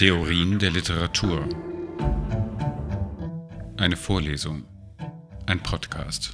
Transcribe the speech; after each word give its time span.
Theorien 0.00 0.58
der 0.58 0.70
Literatur. 0.70 1.46
Eine 3.76 3.96
Vorlesung. 3.96 4.64
Ein 5.44 5.60
Podcast. 5.62 6.32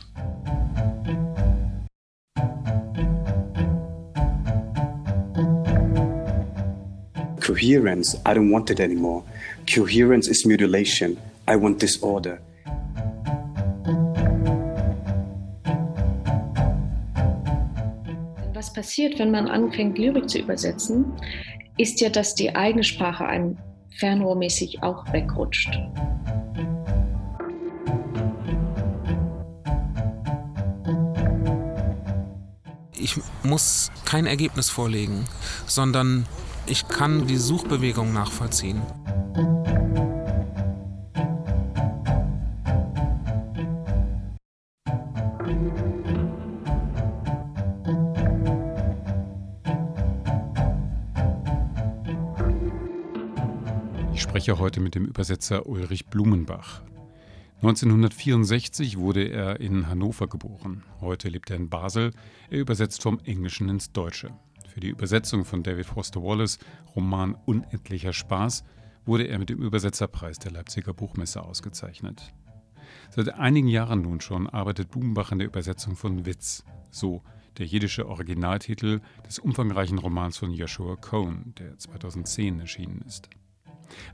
Coherence, 7.41 8.14
I 8.25 8.35
don't 8.35 8.53
want 8.53 8.71
it 8.71 8.79
anymore. 8.79 9.25
Coherence 9.67 10.29
is 10.29 10.46
mutilation. 10.46 11.17
I 11.48 11.57
want 11.57 11.83
disorder. 11.83 12.39
Was 18.54 18.73
passiert, 18.73 19.18
wenn 19.18 19.32
man 19.32 19.48
anfängt, 19.48 19.98
Lyrik 19.98 20.31
zu 20.31 20.39
übersetzen, 20.39 21.04
ist 21.79 22.00
ja, 22.00 22.08
dass 22.08 22.35
die 22.35 22.54
eigene 22.54 22.85
Sprache 22.85 23.26
einem 23.26 23.58
fernrohrmäßig 23.98 24.82
auch 24.82 25.11
wegrutscht. 25.12 25.79
Ich 32.98 33.17
muss 33.42 33.91
kein 34.05 34.27
Ergebnis 34.27 34.70
vorlegen, 34.70 35.27
sondern 35.67 36.27
ich 36.67 36.89
kann 36.89 37.27
die 37.27 37.36
Suchbewegung 37.36 38.12
nachvollziehen. 38.12 38.83
Spreche 54.47 54.61
heute 54.61 54.78
mit 54.80 54.94
dem 54.94 55.06
Übersetzer 55.06 55.66
Ulrich 55.66 56.06
Blumenbach. 56.06 56.80
1964 57.62 58.97
wurde 58.97 59.25
er 59.25 59.58
in 59.58 59.89
Hannover 59.89 60.28
geboren. 60.28 60.84
Heute 61.00 61.28
lebt 61.28 61.50
er 61.50 61.56
in 61.56 61.69
Basel. 61.69 62.12
Er 62.48 62.61
übersetzt 62.61 63.02
vom 63.02 63.19
Englischen 63.24 63.69
ins 63.69 63.91
Deutsche. 63.91 64.30
Für 64.69 64.78
die 64.78 64.91
Übersetzung 64.91 65.44
von 65.44 65.64
David 65.64 65.86
Foster 65.86 66.22
Wallace 66.22 66.61
Roman 66.94 67.34
Unendlicher 67.44 68.12
Spaß 68.12 68.62
wurde 69.05 69.24
er 69.24 69.41
mit 69.41 69.48
dem 69.48 69.61
Übersetzerpreis 69.61 70.39
der 70.39 70.52
Leipziger 70.52 70.94
Buchmesse 70.94 71.42
ausgezeichnet. 71.42 72.33
Seit 73.11 73.34
einigen 73.34 73.67
Jahren 73.67 74.02
nun 74.02 74.20
schon 74.20 74.48
arbeitet 74.48 74.92
Blumenbach 74.92 75.33
an 75.33 75.41
der 75.41 75.48
Übersetzung 75.48 75.97
von 75.97 76.24
Witz, 76.24 76.62
so 76.92 77.20
der 77.58 77.67
jiddische 77.67 78.06
Originaltitel 78.06 79.00
des 79.27 79.41
umfangreichen 79.41 79.98
Romans 79.98 80.39
von 80.39 80.52
Joshua 80.52 80.94
Cohn, 80.94 81.52
der 81.58 81.77
2010 81.78 82.61
erschienen 82.61 83.02
ist. 83.05 83.28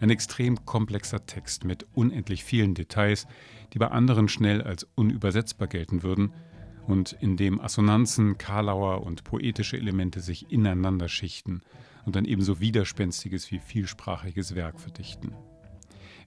Ein 0.00 0.10
extrem 0.10 0.64
komplexer 0.64 1.26
Text 1.26 1.64
mit 1.64 1.86
unendlich 1.94 2.44
vielen 2.44 2.74
Details, 2.74 3.26
die 3.72 3.78
bei 3.78 3.88
anderen 3.88 4.28
schnell 4.28 4.62
als 4.62 4.86
unübersetzbar 4.94 5.68
gelten 5.68 6.02
würden 6.02 6.32
und 6.86 7.12
in 7.20 7.36
dem 7.36 7.60
Assonanzen, 7.60 8.38
Karlauer 8.38 9.02
und 9.02 9.24
poetische 9.24 9.76
Elemente 9.76 10.20
sich 10.20 10.50
ineinander 10.50 11.08
schichten 11.08 11.62
und 12.04 12.16
ein 12.16 12.24
ebenso 12.24 12.60
widerspenstiges 12.60 13.50
wie 13.50 13.58
vielsprachiges 13.58 14.54
Werk 14.54 14.80
verdichten. 14.80 15.34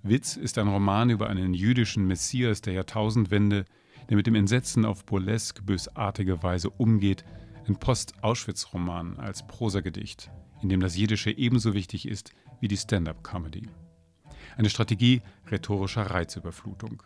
Witz 0.04 0.38
ist 0.38 0.58
ein 0.58 0.68
Roman 0.68 1.10
über 1.10 1.30
einen 1.30 1.54
jüdischen 1.54 2.06
Messias 2.06 2.62
der 2.62 2.74
Jahrtausendwende, 2.74 3.66
der 4.10 4.18
mit 4.18 4.28
dem 4.28 4.36
Entsetzen 4.36 4.86
auf 4.86 5.04
burlesk 5.06 5.66
bösartige 5.66 6.44
Weise 6.44 6.70
umgeht, 6.70 7.26
ein 7.68 7.78
Post-Auschwitz-Roman 7.78 9.18
als 9.18 9.48
Prosagedicht, 9.48 10.30
in 10.62 10.70
dem 10.70 10.80
das 10.80 10.96
Jiddische 10.96 11.32
ebenso 11.32 11.74
wichtig 11.74 12.08
ist 12.08 12.34
wie 12.60 12.68
die 12.68 12.78
Stand-up-Comedy. 12.78 13.70
Eine 14.58 14.70
Strategie 14.70 15.22
rhetorischer 15.50 16.04
Reizüberflutung. 16.04 17.04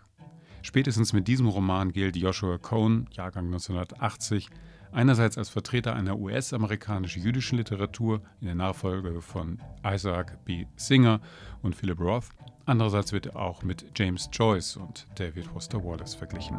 Spätestens 0.61 1.13
mit 1.13 1.27
diesem 1.27 1.47
Roman 1.47 1.93
gilt 1.93 2.15
Joshua 2.15 2.57
Cohn, 2.57 3.07
Jahrgang 3.11 3.45
1980, 3.45 4.49
einerseits 4.91 5.37
als 5.37 5.49
Vertreter 5.49 5.95
einer 5.95 6.17
US-amerikanisch-jüdischen 6.17 7.57
Literatur 7.57 8.21
in 8.41 8.47
der 8.47 8.55
Nachfolge 8.55 9.21
von 9.21 9.59
Isaac 9.85 10.43
B. 10.45 10.65
Singer 10.75 11.21
und 11.61 11.75
Philip 11.75 11.99
Roth, 11.99 12.29
andererseits 12.65 13.13
wird 13.13 13.27
er 13.27 13.35
auch 13.37 13.63
mit 13.63 13.85
James 13.95 14.29
Joyce 14.31 14.77
und 14.77 15.07
David 15.15 15.45
Foster 15.45 15.83
Wallace 15.83 16.15
verglichen. 16.15 16.57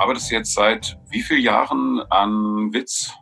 Arbeitest 0.00 0.30
jetzt 0.30 0.54
seit 0.54 0.98
wie 1.10 1.20
vielen 1.20 1.42
Jahren 1.42 2.00
an 2.10 2.72
Witz? 2.72 3.12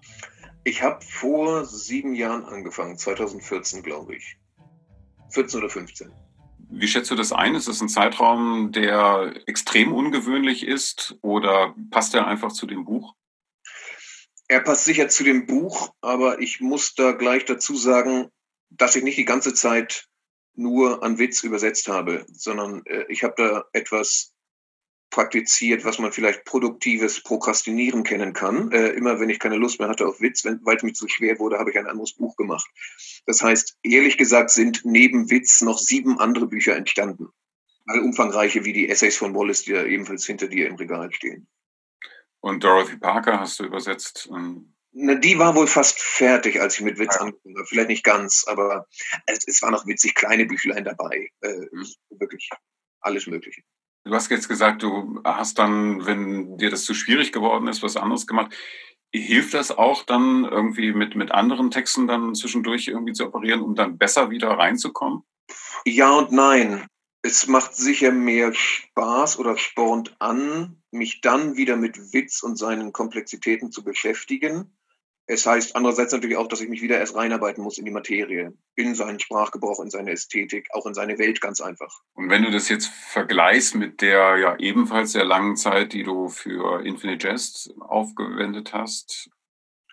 Ich 0.62 0.80
habe 0.80 1.04
vor 1.04 1.64
sieben 1.64 2.14
Jahren 2.14 2.44
angefangen, 2.44 2.96
2014 2.96 3.82
glaube 3.82 4.14
ich. 4.14 4.36
14 5.30 5.58
oder 5.58 5.68
15. 5.68 6.12
Wie 6.70 6.86
schätzt 6.86 7.10
du 7.10 7.16
das 7.16 7.32
ein? 7.32 7.56
Ist 7.56 7.66
das 7.66 7.80
ein 7.80 7.88
Zeitraum, 7.88 8.70
der 8.70 9.34
extrem 9.46 9.92
ungewöhnlich 9.92 10.64
ist 10.64 11.18
oder 11.22 11.74
passt 11.90 12.14
er 12.14 12.26
einfach 12.26 12.52
zu 12.52 12.66
dem 12.66 12.84
Buch? 12.84 13.14
Er 14.46 14.60
passt 14.60 14.84
sicher 14.84 15.08
zu 15.08 15.24
dem 15.24 15.46
Buch, 15.46 15.92
aber 16.00 16.40
ich 16.40 16.60
muss 16.60 16.94
da 16.94 17.12
gleich 17.12 17.44
dazu 17.44 17.76
sagen, 17.76 18.28
dass 18.70 18.94
ich 18.94 19.02
nicht 19.02 19.18
die 19.18 19.24
ganze 19.24 19.52
Zeit 19.52 20.06
nur 20.54 21.02
an 21.02 21.18
Witz 21.18 21.42
übersetzt 21.42 21.88
habe, 21.88 22.24
sondern 22.32 22.84
äh, 22.86 23.04
ich 23.08 23.24
habe 23.24 23.34
da 23.36 23.64
etwas 23.72 24.32
praktiziert, 25.10 25.84
was 25.84 25.98
man 25.98 26.12
vielleicht 26.12 26.44
produktives 26.44 27.22
Prokrastinieren 27.22 28.02
kennen 28.02 28.32
kann. 28.32 28.70
Äh, 28.72 28.88
immer 28.90 29.20
wenn 29.20 29.30
ich 29.30 29.38
keine 29.38 29.56
Lust 29.56 29.80
mehr 29.80 29.88
hatte 29.88 30.06
auf 30.06 30.20
Witz, 30.20 30.44
weil 30.44 30.76
es 30.76 30.82
mir 30.82 30.92
zu 30.92 31.08
schwer 31.08 31.38
wurde, 31.38 31.58
habe 31.58 31.70
ich 31.70 31.78
ein 31.78 31.86
anderes 31.86 32.14
Buch 32.14 32.36
gemacht. 32.36 32.68
Das 33.26 33.42
heißt, 33.42 33.78
ehrlich 33.82 34.18
gesagt 34.18 34.50
sind 34.50 34.82
neben 34.84 35.30
Witz 35.30 35.62
noch 35.62 35.78
sieben 35.78 36.20
andere 36.20 36.46
Bücher 36.46 36.76
entstanden. 36.76 37.28
All 37.86 38.00
umfangreiche 38.00 38.64
wie 38.64 38.72
die 38.72 38.88
Essays 38.88 39.16
von 39.16 39.34
Wallace, 39.34 39.62
die 39.62 39.72
ja 39.72 39.84
ebenfalls 39.84 40.26
hinter 40.26 40.46
dir 40.46 40.68
im 40.68 40.76
Regal 40.76 41.12
stehen. 41.12 41.48
Und 42.40 42.62
Dorothy 42.62 42.96
Parker 42.96 43.40
hast 43.40 43.58
du 43.58 43.64
übersetzt? 43.64 44.28
Na, 44.92 45.14
die 45.14 45.38
war 45.38 45.54
wohl 45.54 45.66
fast 45.66 46.00
fertig, 46.00 46.60
als 46.60 46.76
ich 46.76 46.84
mit 46.84 46.98
Witz 46.98 47.14
ja. 47.14 47.22
angefangen 47.22 47.56
habe. 47.56 47.66
Vielleicht 47.66 47.88
nicht 47.88 48.04
ganz, 48.04 48.44
aber 48.46 48.86
es, 49.26 49.46
es 49.46 49.62
waren 49.62 49.72
noch 49.72 49.86
witzig 49.86 50.14
kleine 50.14 50.46
Büchlein 50.46 50.84
dabei. 50.84 51.30
Äh, 51.40 51.66
mhm. 51.72 51.86
Wirklich 52.10 52.48
alles 53.00 53.26
Mögliche. 53.26 53.62
Du 54.04 54.14
hast 54.14 54.30
jetzt 54.30 54.48
gesagt, 54.48 54.82
du 54.82 55.20
hast 55.24 55.58
dann, 55.58 56.06
wenn 56.06 56.56
dir 56.56 56.70
das 56.70 56.84
zu 56.84 56.94
schwierig 56.94 57.32
geworden 57.32 57.68
ist, 57.68 57.82
was 57.82 57.96
anderes 57.96 58.26
gemacht. 58.26 58.54
Hilft 59.12 59.54
das 59.54 59.70
auch 59.70 60.04
dann 60.04 60.44
irgendwie 60.44 60.92
mit, 60.92 61.14
mit 61.14 61.32
anderen 61.32 61.70
Texten 61.70 62.06
dann 62.06 62.34
zwischendurch 62.34 62.88
irgendwie 62.88 63.12
zu 63.12 63.26
operieren, 63.26 63.62
um 63.62 63.74
dann 63.74 63.98
besser 63.98 64.30
wieder 64.30 64.50
reinzukommen? 64.50 65.22
Ja 65.84 66.10
und 66.10 66.32
nein. 66.32 66.86
Es 67.22 67.48
macht 67.48 67.74
sicher 67.74 68.12
mehr 68.12 68.54
Spaß 68.54 69.38
oder 69.38 69.56
spornt 69.56 70.14
an, 70.20 70.82
mich 70.90 71.20
dann 71.20 71.56
wieder 71.56 71.76
mit 71.76 72.12
Witz 72.12 72.42
und 72.42 72.56
seinen 72.56 72.92
Komplexitäten 72.92 73.72
zu 73.72 73.82
beschäftigen. 73.82 74.77
Es 75.30 75.44
heißt 75.44 75.76
andererseits 75.76 76.12
natürlich 76.12 76.38
auch, 76.38 76.48
dass 76.48 76.62
ich 76.62 76.70
mich 76.70 76.80
wieder 76.80 76.98
erst 76.98 77.14
reinarbeiten 77.14 77.62
muss 77.62 77.76
in 77.76 77.84
die 77.84 77.90
Materie, 77.90 78.54
in 78.76 78.94
seinen 78.94 79.20
Sprachgebrauch, 79.20 79.78
in 79.80 79.90
seine 79.90 80.12
Ästhetik, 80.12 80.68
auch 80.72 80.86
in 80.86 80.94
seine 80.94 81.18
Welt 81.18 81.42
ganz 81.42 81.60
einfach. 81.60 82.00
Und 82.14 82.30
wenn 82.30 82.44
du 82.44 82.50
das 82.50 82.70
jetzt 82.70 82.86
vergleichst 82.86 83.74
mit 83.74 84.00
der 84.00 84.38
ja 84.38 84.56
ebenfalls 84.58 85.12
sehr 85.12 85.26
langen 85.26 85.56
Zeit, 85.56 85.92
die 85.92 86.02
du 86.02 86.30
für 86.30 86.82
Infinite 86.82 87.28
Jest 87.28 87.74
aufgewendet 87.78 88.72
hast? 88.72 89.28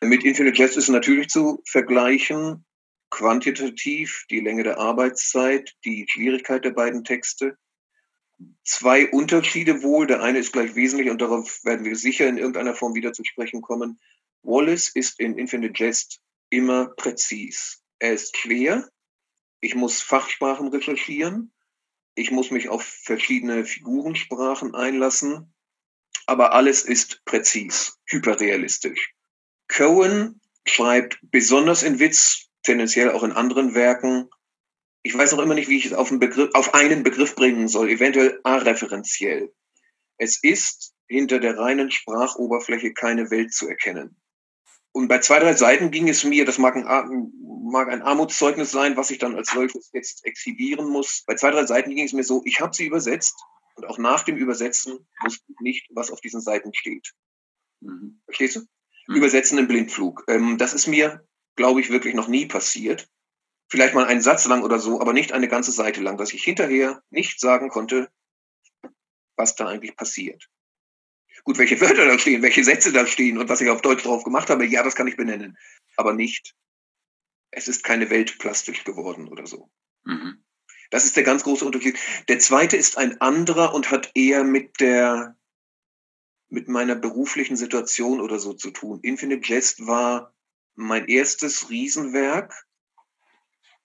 Mit 0.01 0.23
Infinite 0.23 0.57
Jest 0.57 0.77
ist 0.77 0.87
natürlich 0.87 1.27
zu 1.27 1.61
vergleichen, 1.65 2.63
quantitativ, 3.09 4.23
die 4.29 4.39
Länge 4.39 4.63
der 4.63 4.77
Arbeitszeit, 4.77 5.73
die 5.83 6.05
Schwierigkeit 6.07 6.63
der 6.63 6.71
beiden 6.71 7.03
Texte. 7.03 7.57
Zwei 8.63 9.11
Unterschiede 9.11 9.83
wohl. 9.83 10.07
Der 10.07 10.23
eine 10.23 10.39
ist 10.39 10.53
gleich 10.53 10.75
wesentlich 10.75 11.09
und 11.09 11.21
darauf 11.21 11.59
werden 11.65 11.83
wir 11.85 11.97
sicher 11.97 12.25
in 12.29 12.37
irgendeiner 12.37 12.73
Form 12.73 12.95
wieder 12.95 13.11
zu 13.11 13.25
sprechen 13.25 13.61
kommen. 13.61 13.99
Wallace 14.45 14.89
ist 14.89 15.19
in 15.19 15.37
Infinite 15.37 15.73
Jest 15.75 16.21
immer 16.49 16.87
präzis. 16.95 17.81
Er 17.99 18.13
ist 18.13 18.37
schwer. 18.37 18.89
Ich 19.59 19.75
muss 19.75 20.01
Fachsprachen 20.01 20.67
recherchieren. 20.67 21.51
Ich 22.15 22.31
muss 22.31 22.51
mich 22.51 22.69
auf 22.69 22.83
verschiedene 22.83 23.65
Figurensprachen 23.65 24.75
einlassen. 24.75 25.53
Aber 26.27 26.53
alles 26.53 26.83
ist 26.83 27.23
präzis, 27.25 27.99
hyperrealistisch. 28.05 29.13
Cohen 29.67 30.39
schreibt 30.65 31.19
besonders 31.23 31.83
in 31.83 31.99
Witz, 31.99 32.47
tendenziell 32.63 33.11
auch 33.11 33.23
in 33.23 33.31
anderen 33.31 33.75
Werken. 33.75 34.29
Ich 35.03 35.15
weiß 35.15 35.33
noch 35.33 35.39
immer 35.39 35.55
nicht, 35.55 35.69
wie 35.69 35.77
ich 35.77 35.85
es 35.85 35.93
auf 35.93 36.09
einen 36.09 36.19
Begriff, 36.19 36.49
auf 36.53 36.73
einen 36.73 37.03
Begriff 37.03 37.35
bringen 37.35 37.67
soll, 37.67 37.89
eventuell 37.89 38.39
areferenziell. 38.43 39.53
Es 40.17 40.41
ist 40.41 40.93
hinter 41.07 41.39
der 41.39 41.57
reinen 41.57 41.91
Sprachoberfläche 41.91 42.93
keine 42.93 43.29
Welt 43.29 43.53
zu 43.53 43.67
erkennen. 43.67 44.15
Und 44.95 45.09
bei 45.09 45.19
zwei, 45.19 45.39
drei 45.39 45.53
Seiten 45.53 45.91
ging 45.91 46.07
es 46.07 46.23
mir, 46.23 46.45
das 46.45 46.57
mag 46.57 46.77
ein, 46.77 47.33
mag 47.69 47.89
ein 47.89 48.01
Armutszeugnis 48.01 48.71
sein, 48.71 48.95
was 48.95 49.11
ich 49.11 49.17
dann 49.17 49.35
als 49.35 49.49
solches 49.49 49.89
jetzt 49.91 50.25
exhibieren 50.25 50.87
muss. 50.87 51.25
Bei 51.27 51.35
zwei, 51.35 51.51
drei 51.51 51.65
Seiten 51.65 51.93
ging 51.93 52.05
es 52.05 52.13
mir 52.13 52.23
so, 52.23 52.41
ich 52.45 52.61
habe 52.61 52.73
sie 52.73 52.85
übersetzt 52.85 53.35
und 53.75 53.85
auch 53.87 53.97
nach 53.97 54.23
dem 54.23 54.37
Übersetzen 54.37 55.05
wusste 55.21 55.43
ich 55.49 55.59
nicht, 55.59 55.87
was 55.93 56.11
auf 56.11 56.21
diesen 56.21 56.39
Seiten 56.39 56.73
steht. 56.73 57.11
Mhm. 57.81 58.21
Verstehst 58.23 58.55
du? 58.55 58.59
Mhm. 59.07 59.15
Übersetzen 59.17 59.57
im 59.57 59.67
Blindflug. 59.67 60.23
Ähm, 60.29 60.57
das 60.57 60.73
ist 60.73 60.87
mir, 60.87 61.27
glaube 61.57 61.81
ich, 61.81 61.89
wirklich 61.89 62.13
noch 62.13 62.29
nie 62.29 62.45
passiert. 62.45 63.09
Vielleicht 63.67 63.95
mal 63.95 64.05
einen 64.05 64.21
Satz 64.21 64.45
lang 64.45 64.63
oder 64.63 64.79
so, 64.79 65.01
aber 65.01 65.11
nicht 65.11 65.33
eine 65.33 65.49
ganze 65.49 65.73
Seite 65.73 65.99
lang, 65.99 66.15
dass 66.15 66.31
ich 66.31 66.45
hinterher 66.45 67.03
nicht 67.09 67.41
sagen 67.41 67.67
konnte, 67.67 68.09
was 69.35 69.57
da 69.57 69.67
eigentlich 69.67 69.97
passiert. 69.97 70.47
Gut, 71.45 71.59
welche 71.59 71.79
Wörter 71.79 72.07
da 72.07 72.17
stehen, 72.17 72.41
welche 72.41 72.63
Sätze 72.63 72.91
da 72.91 73.05
stehen 73.05 73.37
und 73.37 73.49
was 73.49 73.61
ich 73.61 73.69
auf 73.69 73.81
Deutsch 73.81 74.03
drauf 74.03 74.23
gemacht 74.23 74.49
habe, 74.49 74.65
ja, 74.65 74.81
das 74.81 74.95
kann 74.95 75.07
ich 75.07 75.15
benennen. 75.15 75.55
Aber 75.95 76.11
nicht, 76.11 76.55
es 77.51 77.67
ist 77.67 77.83
keine 77.83 78.09
Welt 78.09 78.39
plastisch 78.39 78.83
geworden 78.83 79.27
oder 79.27 79.45
so. 79.45 79.69
Mhm. 80.05 80.43
Das 80.89 81.05
ist 81.05 81.15
der 81.15 81.23
ganz 81.23 81.43
große 81.43 81.63
Unterschied. 81.63 81.99
Der 82.29 82.39
zweite 82.39 82.77
ist 82.77 82.97
ein 82.97 83.21
anderer 83.21 83.75
und 83.75 83.91
hat 83.91 84.09
eher 84.15 84.43
mit 84.43 84.79
der, 84.79 85.37
mit 86.49 86.67
meiner 86.67 86.95
beruflichen 86.95 87.57
Situation 87.57 88.21
oder 88.21 88.39
so 88.39 88.53
zu 88.53 88.71
tun. 88.71 88.99
Infinite 89.03 89.47
Jest 89.47 89.85
war 89.85 90.33
mein 90.73 91.07
erstes 91.07 91.69
Riesenwerk. 91.69 92.65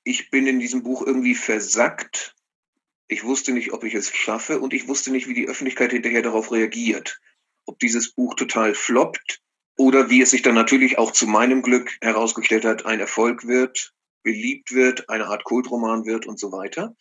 Ich 0.03 0.31
bin 0.31 0.47
in 0.47 0.61
diesem 0.61 0.83
Buch 0.83 1.07
irgendwie 1.07 1.35
versackt. 1.35 2.35
Ich 3.07 3.23
wusste 3.23 3.53
nicht, 3.53 3.75
ob 3.75 3.85
ich 3.85 3.93
es 3.93 4.15
schaffe 4.15 4.61
und 4.61 4.73
ich 4.73 4.89
wusste 4.89 5.11
nicht, 5.11 5.29
wie 5.29 5.35
die 5.35 5.47
Öffentlichkeit 5.49 5.91
hinterher 5.93 6.23
darauf 6.23 6.53
reagiert 6.53 7.21
ob 7.67 7.79
dieses 7.79 8.12
Buch 8.12 8.35
total 8.35 8.75
floppt 8.75 9.41
oder 9.77 10.11
wie 10.11 10.21
es 10.21 10.31
sich 10.31 10.43
dann 10.43 10.55
natürlich 10.55 10.99
auch 10.99 11.12
zu 11.12 11.27
meinem 11.27 11.62
Glück 11.62 11.97
herausgestellt 12.03 12.65
hat, 12.65 12.87
ein 12.87 13.01
Erfolg 13.01 13.47
wird, 13.47 13.93
beliebt 14.23 14.73
wird, 14.73 15.09
eine 15.09 15.27
Art 15.27 15.45
Kultroman 15.45 16.05
wird 16.05 16.27
und 16.27 16.39
so 16.39 16.53
weiter. 16.53 16.95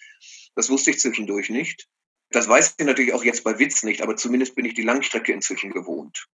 Das 0.55 0.69
wusste 0.69 0.91
ich 0.91 0.99
zwischendurch 0.99 1.49
nicht. 1.49 1.87
Das 2.31 2.47
weiß 2.47 2.75
ich 2.77 2.85
natürlich 2.85 3.13
auch 3.13 3.23
jetzt 3.23 3.43
bei 3.43 3.57
Witz 3.59 3.83
nicht, 3.83 4.01
aber 4.01 4.15
zumindest 4.15 4.55
bin 4.55 4.65
ich 4.65 4.75
die 4.75 4.83
Langstrecke 4.83 5.33
inzwischen 5.33 5.71
gewohnt. 5.71 6.27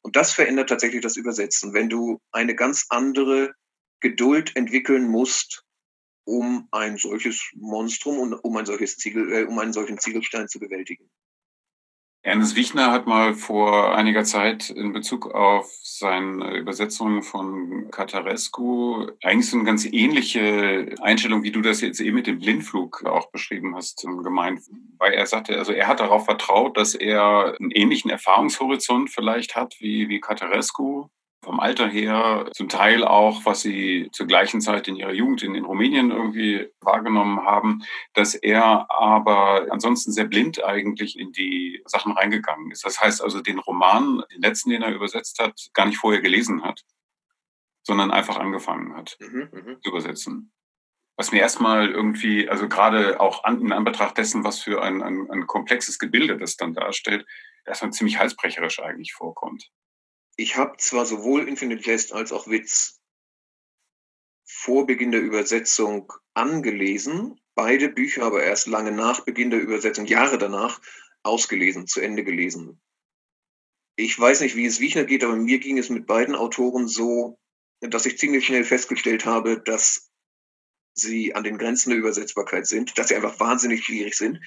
Und 0.00 0.16
das 0.16 0.32
verändert 0.32 0.68
tatsächlich 0.68 1.02
das 1.02 1.16
Übersetzen, 1.16 1.74
wenn 1.74 1.88
du 1.88 2.20
eine 2.32 2.54
ganz 2.54 2.86
andere 2.88 3.54
Geduld 4.00 4.56
entwickeln 4.56 5.06
musst, 5.06 5.64
um 6.24 6.68
ein 6.70 6.96
solches 6.96 7.50
Monstrum 7.54 8.18
und 8.18 8.34
um 8.34 8.56
ein 8.56 8.66
solches 8.66 8.96
Ziegel, 8.96 9.32
äh, 9.32 9.44
um 9.44 9.58
einen 9.58 9.72
solchen 9.72 9.98
Ziegelstein 9.98 10.48
zu 10.48 10.58
bewältigen. 10.58 11.10
Ernest 12.24 12.54
Wichner 12.54 12.92
hat 12.92 13.08
mal 13.08 13.34
vor 13.34 13.96
einiger 13.96 14.22
Zeit 14.22 14.70
in 14.70 14.92
Bezug 14.92 15.34
auf 15.34 15.68
seine 15.82 16.56
Übersetzung 16.56 17.22
von 17.22 17.90
Catarescu 17.90 19.08
eigentlich 19.24 19.50
so 19.50 19.56
eine 19.56 19.66
ganz 19.66 19.84
ähnliche 19.86 20.94
Einstellung, 21.00 21.42
wie 21.42 21.50
du 21.50 21.62
das 21.62 21.80
jetzt 21.80 21.98
eben 21.98 22.14
mit 22.14 22.28
dem 22.28 22.38
Blindflug 22.38 23.04
auch 23.06 23.32
beschrieben 23.32 23.74
hast, 23.74 24.06
gemeint. 24.22 24.60
Weil 24.98 25.14
er 25.14 25.26
sagte, 25.26 25.58
also 25.58 25.72
er 25.72 25.88
hat 25.88 25.98
darauf 25.98 26.24
vertraut, 26.24 26.76
dass 26.76 26.94
er 26.94 27.56
einen 27.58 27.72
ähnlichen 27.72 28.08
Erfahrungshorizont 28.08 29.10
vielleicht 29.10 29.56
hat 29.56 29.74
wie, 29.80 30.08
wie 30.08 30.20
Catarescu 30.20 31.08
vom 31.42 31.58
Alter 31.58 31.88
her, 31.88 32.48
zum 32.54 32.68
Teil 32.68 33.04
auch, 33.04 33.44
was 33.44 33.62
sie 33.62 34.08
zur 34.12 34.26
gleichen 34.26 34.60
Zeit 34.60 34.86
in 34.86 34.94
ihrer 34.94 35.12
Jugend 35.12 35.42
in, 35.42 35.56
in 35.56 35.64
Rumänien 35.64 36.12
irgendwie 36.12 36.68
wahrgenommen 36.80 37.44
haben, 37.44 37.82
dass 38.14 38.34
er 38.34 38.88
aber 38.90 39.66
ansonsten 39.70 40.12
sehr 40.12 40.26
blind 40.26 40.62
eigentlich 40.62 41.18
in 41.18 41.32
die 41.32 41.82
Sachen 41.84 42.12
reingegangen 42.12 42.70
ist. 42.70 42.84
Das 42.84 43.00
heißt 43.00 43.22
also, 43.22 43.40
den 43.40 43.58
Roman, 43.58 44.22
den 44.32 44.40
letzten, 44.40 44.70
den 44.70 44.82
er 44.82 44.94
übersetzt 44.94 45.40
hat, 45.40 45.70
gar 45.74 45.86
nicht 45.86 45.98
vorher 45.98 46.20
gelesen 46.20 46.62
hat, 46.62 46.82
sondern 47.82 48.12
einfach 48.12 48.38
angefangen 48.38 48.96
hat 48.96 49.16
mhm, 49.18 49.48
mhm. 49.52 49.76
zu 49.82 49.90
übersetzen. 49.90 50.52
Was 51.16 51.32
mir 51.32 51.40
erstmal 51.40 51.90
irgendwie, 51.90 52.48
also 52.48 52.68
gerade 52.68 53.20
auch 53.20 53.42
an, 53.42 53.60
in 53.60 53.72
Anbetracht 53.72 54.16
dessen, 54.16 54.44
was 54.44 54.60
für 54.60 54.82
ein, 54.82 55.02
ein, 55.02 55.28
ein 55.30 55.46
komplexes 55.48 55.98
Gebilde 55.98 56.38
das 56.38 56.56
dann 56.56 56.72
darstellt, 56.72 57.26
erstmal 57.66 57.92
ziemlich 57.92 58.18
halsbrecherisch 58.18 58.80
eigentlich 58.80 59.12
vorkommt 59.12 59.70
ich 60.36 60.56
habe 60.56 60.76
zwar 60.78 61.06
sowohl 61.06 61.48
Infinite 61.48 61.82
Jest 61.88 62.12
als 62.12 62.32
auch 62.32 62.48
Witz 62.48 63.00
vor 64.44 64.86
Beginn 64.86 65.12
der 65.12 65.20
Übersetzung 65.20 66.12
angelesen, 66.34 67.40
beide 67.54 67.88
Bücher 67.88 68.24
aber 68.24 68.42
erst 68.42 68.66
lange 68.66 68.92
nach 68.92 69.24
Beginn 69.24 69.50
der 69.50 69.60
Übersetzung, 69.60 70.06
Jahre 70.06 70.38
danach, 70.38 70.80
ausgelesen, 71.22 71.86
zu 71.86 72.00
Ende 72.00 72.24
gelesen. 72.24 72.80
Ich 73.96 74.18
weiß 74.18 74.40
nicht, 74.40 74.56
wie 74.56 74.66
es 74.66 74.80
Wichner 74.80 75.04
geht, 75.04 75.24
aber 75.24 75.36
mir 75.36 75.58
ging 75.58 75.78
es 75.78 75.90
mit 75.90 76.06
beiden 76.06 76.34
Autoren 76.34 76.88
so, 76.88 77.38
dass 77.80 78.06
ich 78.06 78.18
ziemlich 78.18 78.46
schnell 78.46 78.64
festgestellt 78.64 79.26
habe, 79.26 79.60
dass 79.60 80.11
sie 80.94 81.34
an 81.34 81.44
den 81.44 81.58
Grenzen 81.58 81.90
der 81.90 81.98
Übersetzbarkeit 81.98 82.66
sind, 82.66 82.96
dass 82.98 83.08
sie 83.08 83.16
einfach 83.16 83.38
wahnsinnig 83.40 83.84
schwierig 83.84 84.14
sind. 84.14 84.40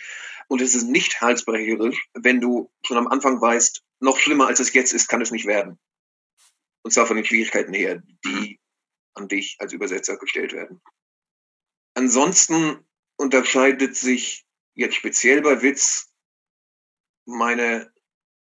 Und 0.48 0.62
es 0.62 0.76
ist 0.76 0.84
nicht 0.84 1.22
halsbrecherisch, 1.22 2.08
wenn 2.14 2.40
du 2.40 2.72
schon 2.86 2.98
am 2.98 3.08
Anfang 3.08 3.42
weißt, 3.42 3.84
noch 4.00 4.18
schlimmer 4.20 4.48
als 4.48 4.60
es 4.60 4.74
jetzt 4.74 4.94
ist, 4.94 5.08
kann 5.08 5.22
es 5.22 5.32
nicht 5.32 5.48
werden. 5.48 5.80
Und 6.84 6.92
zwar 6.92 7.08
von 7.08 7.16
den 7.16 7.26
Schwierigkeiten 7.26 7.74
her, 7.74 8.04
die 8.24 8.60
an 9.16 9.28
dich 9.28 9.56
als 9.60 9.74
Übersetzer 9.74 10.18
gestellt 10.18 10.54
werden. 10.54 10.82
Ansonsten 11.96 12.86
unterscheidet 13.18 13.96
sich 13.96 14.46
jetzt 14.76 14.96
speziell 14.96 15.42
bei 15.42 15.62
Witz 15.62 16.12
meine 17.26 17.92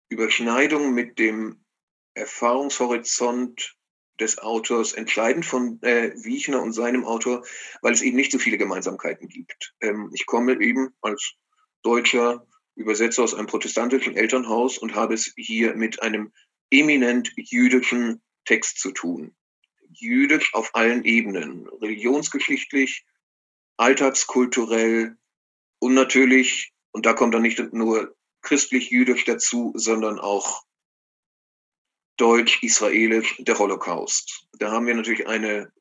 Überschneidung 0.10 0.94
mit 0.94 1.20
dem 1.20 1.66
Erfahrungshorizont 2.14 3.76
des 4.22 4.38
Autors 4.38 4.94
entscheidend 4.94 5.46
von 5.46 5.82
äh, 5.82 6.14
Wiechner 6.16 6.62
und 6.62 6.74
seinem 6.74 7.06
Autor, 7.06 7.44
weil 7.82 7.94
es 7.94 8.02
eben 8.02 8.16
nicht 8.16 8.32
so 8.32 8.40
viele 8.40 8.58
Gemeinsamkeiten 8.58 9.28
gibt. 9.28 9.74
Ähm, 9.82 10.12
ich 10.14 10.26
komme 10.26 10.62
eben 10.62 10.94
als 11.02 11.34
Deutscher 11.82 12.46
Übersetzer 12.76 13.24
aus 13.24 13.34
einem 13.34 13.48
protestantischen 13.48 14.16
Elternhaus 14.16 14.78
und 14.78 14.96
habe 14.96 15.14
es 15.14 15.34
hier 15.36 15.76
mit 15.76 16.02
einem 16.02 16.32
eminent 16.70 17.32
jüdischen 17.36 18.22
Text 18.46 18.80
zu 18.80 18.92
tun. 18.92 19.36
Jüdisch 19.90 20.54
auf 20.54 20.74
allen 20.74 21.04
Ebenen, 21.04 21.68
religionsgeschichtlich, 21.68 23.06
alltagskulturell 23.78 25.18
und 25.80 25.94
natürlich, 25.94 26.72
und 26.92 27.06
da 27.06 27.14
kommt 27.14 27.34
dann 27.34 27.42
nicht 27.42 27.60
nur 27.74 28.16
christlich-jüdisch 28.42 29.26
dazu, 29.26 29.74
sondern 29.76 30.20
auch 30.20 30.64
deutsch-israelisch, 32.18 33.38
der 33.40 33.58
Holocaust. 33.58 34.48
Da 34.60 34.72
haben 34.72 34.88
wir 34.88 34.96
natürlich 34.96 35.28
eine 35.28 35.72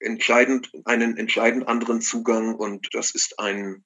entscheidend, 0.00 0.70
einen 0.84 1.16
entscheidend 1.16 1.68
anderen 1.68 2.00
Zugang 2.00 2.54
und 2.54 2.94
das 2.94 3.14
ist 3.14 3.38
ein 3.38 3.84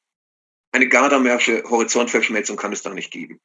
eine 0.73 0.89
Gardamersche 0.89 1.65
Horizontverschmelzung 1.65 2.57
kann 2.57 2.73
es 2.73 2.83
da 2.83 2.93
nicht 2.93 3.11
geben. 3.11 3.41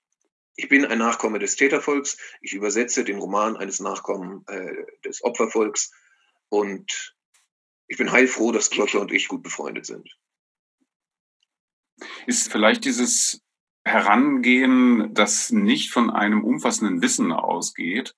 Ich 0.55 0.69
bin 0.69 0.85
ein 0.85 0.99
Nachkomme 0.99 1.39
des 1.39 1.55
Tätervolks. 1.55 2.17
Ich 2.41 2.53
übersetze 2.53 3.03
den 3.03 3.17
Roman 3.17 3.57
eines 3.57 3.79
Nachkommen 3.79 4.45
äh, 4.47 4.85
des 5.03 5.23
Opfervolks. 5.23 5.91
Und 6.49 7.15
ich 7.87 7.97
bin 7.97 8.11
heilfroh, 8.11 8.51
dass 8.51 8.75
Joshua 8.75 9.01
und 9.01 9.11
ich 9.11 9.27
gut 9.27 9.41
befreundet 9.41 9.85
sind. 9.85 10.07
Ist 12.27 12.51
vielleicht 12.51 12.85
dieses 12.85 13.41
Herangehen, 13.85 15.13
das 15.13 15.51
nicht 15.51 15.91
von 15.91 16.09
einem 16.09 16.43
umfassenden 16.43 17.01
Wissen 17.01 17.31
ausgeht, 17.31 18.15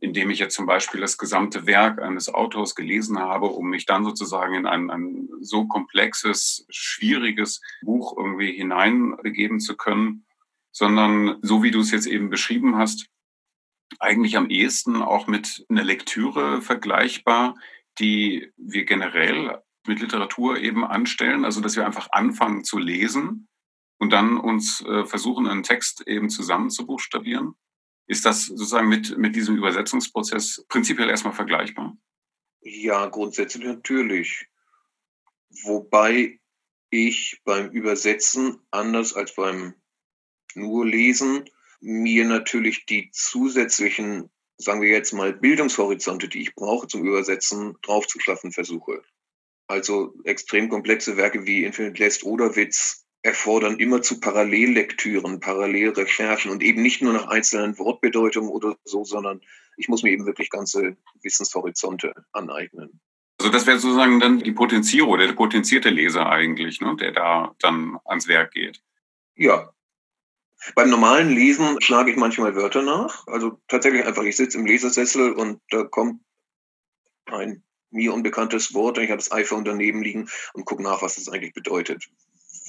indem 0.00 0.30
ich 0.30 0.38
jetzt 0.38 0.54
zum 0.54 0.66
Beispiel 0.66 1.00
das 1.00 1.18
gesamte 1.18 1.66
Werk 1.66 2.00
eines 2.00 2.32
Autors 2.32 2.74
gelesen 2.74 3.18
habe, 3.18 3.46
um 3.46 3.70
mich 3.70 3.86
dann 3.86 4.04
sozusagen 4.04 4.54
in 4.54 4.66
ein, 4.66 4.90
ein 4.90 5.28
so 5.40 5.66
komplexes, 5.66 6.66
schwieriges 6.68 7.60
Buch 7.82 8.16
irgendwie 8.16 8.52
hineinbegeben 8.52 9.60
zu 9.60 9.76
können, 9.76 10.26
sondern 10.72 11.38
so 11.42 11.62
wie 11.62 11.70
du 11.70 11.80
es 11.80 11.90
jetzt 11.90 12.06
eben 12.06 12.30
beschrieben 12.30 12.76
hast, 12.76 13.06
eigentlich 13.98 14.36
am 14.36 14.50
ehesten 14.50 15.02
auch 15.02 15.26
mit 15.26 15.64
einer 15.68 15.84
Lektüre 15.84 16.60
vergleichbar, 16.62 17.56
die 17.98 18.52
wir 18.56 18.84
generell 18.84 19.62
mit 19.86 20.00
Literatur 20.00 20.58
eben 20.58 20.84
anstellen, 20.84 21.44
also 21.44 21.60
dass 21.60 21.76
wir 21.76 21.86
einfach 21.86 22.08
anfangen 22.12 22.62
zu 22.62 22.78
lesen 22.78 23.48
und 23.98 24.12
dann 24.12 24.38
uns 24.38 24.80
äh, 24.86 25.04
versuchen, 25.04 25.46
einen 25.46 25.62
Text 25.62 26.06
eben 26.06 26.30
zusammen 26.30 26.70
zu 26.70 26.86
buchstabieren. 26.86 27.54
Ist 28.06 28.24
das 28.24 28.46
sozusagen 28.46 28.88
mit, 28.88 29.18
mit 29.18 29.36
diesem 29.36 29.56
Übersetzungsprozess 29.56 30.64
prinzipiell 30.68 31.10
erstmal 31.10 31.34
vergleichbar? 31.34 31.96
Ja, 32.62 33.06
grundsätzlich 33.06 33.64
natürlich. 33.64 34.46
Wobei 35.64 36.40
ich 36.90 37.40
beim 37.44 37.70
Übersetzen, 37.70 38.60
anders 38.70 39.14
als 39.14 39.34
beim 39.34 39.74
nur 40.54 40.86
Lesen, 40.86 41.44
mir 41.80 42.24
natürlich 42.24 42.86
die 42.86 43.10
zusätzlichen, 43.12 44.30
sagen 44.56 44.80
wir 44.80 44.88
jetzt 44.88 45.12
mal, 45.12 45.32
Bildungshorizonte, 45.32 46.28
die 46.28 46.42
ich 46.42 46.54
brauche 46.54 46.88
zum 46.88 47.04
Übersetzen, 47.04 47.76
draufzuschaffen 47.82 48.52
versuche. 48.52 49.02
Also 49.66 50.14
extrem 50.24 50.70
komplexe 50.70 51.16
Werke 51.16 51.46
wie 51.46 51.64
Infinite 51.64 52.02
Jest 52.02 52.24
oder 52.24 52.56
Witz 52.56 53.06
erfordern 53.28 53.78
immer 53.78 54.02
zu 54.02 54.20
Parallellektüren, 54.20 55.40
Parallelrecherchen 55.40 56.50
und 56.50 56.62
eben 56.62 56.82
nicht 56.82 57.02
nur 57.02 57.12
nach 57.12 57.28
einzelnen 57.28 57.78
Wortbedeutungen 57.78 58.50
oder 58.50 58.76
so, 58.84 59.04
sondern 59.04 59.40
Ich 59.76 59.88
muss 59.88 60.02
mir 60.02 60.10
eben 60.10 60.26
wirklich 60.26 60.50
ganze 60.50 60.96
Wissenshorizonte 61.22 62.12
aneignen. 62.32 63.00
Also 63.38 63.52
das 63.52 63.66
wäre 63.66 63.78
sozusagen 63.78 64.18
dann 64.18 64.40
die 64.40 64.50
Potenzierer 64.50 65.06
oder 65.06 65.26
der 65.26 65.34
potenzierte 65.34 65.90
Leser 65.90 66.28
eigentlich, 66.28 66.80
ne, 66.80 66.96
der 66.96 67.12
da 67.12 67.54
dann 67.60 67.98
ans 68.04 68.26
Werk 68.26 68.50
geht. 68.52 68.82
Ja. 69.36 69.72
Beim 70.74 70.90
normalen 70.90 71.30
Lesen 71.30 71.80
schlage 71.80 72.10
ich 72.10 72.16
manchmal 72.16 72.56
Wörter 72.56 72.82
nach. 72.82 73.24
Also 73.28 73.60
tatsächlich 73.68 74.04
einfach, 74.04 74.24
ich 74.24 74.36
sitze 74.36 74.58
im 74.58 74.66
Lesersessel 74.66 75.32
und 75.32 75.60
da 75.70 75.84
kommt 75.84 76.20
ein 77.26 77.62
mir 77.90 78.12
unbekanntes 78.12 78.74
Wort 78.74 78.98
und 78.98 79.04
ich 79.04 79.10
habe 79.10 79.18
das 79.18 79.32
iPhone 79.32 79.64
daneben 79.64 80.02
liegen 80.02 80.28
und 80.52 80.64
gucke 80.64 80.82
nach, 80.82 81.02
was 81.02 81.14
das 81.16 81.28
eigentlich 81.28 81.54
bedeutet, 81.54 82.08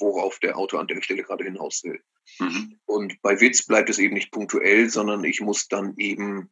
worauf 0.00 0.38
der 0.38 0.56
Autor 0.56 0.80
an 0.80 0.86
der 0.86 1.02
Stelle 1.02 1.22
gerade 1.22 1.44
hinaus 1.44 1.82
will. 1.84 2.00
Mhm. 2.38 2.78
Und 2.86 3.20
bei 3.22 3.40
Witz 3.40 3.66
bleibt 3.66 3.90
es 3.90 3.98
eben 3.98 4.14
nicht 4.14 4.32
punktuell, 4.32 4.88
sondern 4.88 5.24
ich 5.24 5.40
muss 5.40 5.68
dann 5.68 5.94
eben 5.96 6.50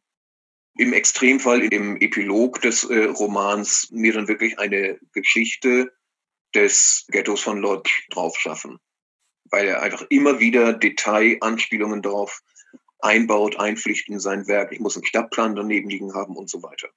im 0.77 0.93
Extremfall 0.93 1.61
im 1.61 1.97
Epilog 1.97 2.61
des 2.61 2.85
äh, 2.85 3.05
Romans 3.05 3.89
mir 3.91 4.13
dann 4.13 4.27
wirklich 4.27 4.59
eine 4.59 4.99
Geschichte 5.11 5.91
des 6.55 7.05
Ghettos 7.09 7.41
von 7.41 7.59
Lodz 7.59 7.89
draufschaffen, 8.09 8.79
weil 9.45 9.67
er 9.67 9.81
einfach 9.81 10.05
immer 10.09 10.39
wieder 10.39 10.73
Detailanspielungen 10.73 12.01
darauf 12.01 12.41
einbaut, 12.99 13.57
einpflicht 13.57 14.09
in 14.09 14.19
sein 14.19 14.47
Werk. 14.47 14.71
Ich 14.71 14.79
muss 14.79 14.95
einen 14.95 15.05
Stadtplan 15.05 15.55
daneben 15.55 15.89
liegen 15.89 16.13
haben 16.13 16.35
und 16.35 16.49
so 16.49 16.63
weiter. 16.63 16.89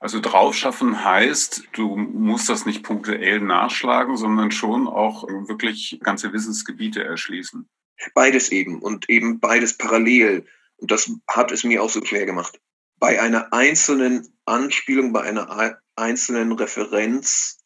Also 0.00 0.18
draufschaffen 0.18 1.04
heißt, 1.04 1.68
du 1.72 1.94
musst 1.94 2.48
das 2.48 2.64
nicht 2.64 2.82
punktuell 2.82 3.38
nachschlagen, 3.40 4.16
sondern 4.16 4.50
schon 4.50 4.88
auch 4.88 5.28
wirklich 5.28 6.00
ganze 6.02 6.32
Wissensgebiete 6.32 7.04
erschließen. 7.04 7.68
Beides 8.14 8.50
eben 8.50 8.80
und 8.80 9.10
eben 9.10 9.40
beides 9.40 9.76
parallel. 9.76 10.46
Und 10.78 10.90
das 10.90 11.12
hat 11.28 11.52
es 11.52 11.64
mir 11.64 11.82
auch 11.82 11.90
so 11.90 12.02
schwer 12.02 12.24
gemacht. 12.24 12.58
Bei 12.98 13.20
einer 13.20 13.52
einzelnen 13.52 14.26
Anspielung, 14.46 15.12
bei 15.12 15.20
einer 15.20 15.78
einzelnen 15.96 16.52
Referenz 16.52 17.58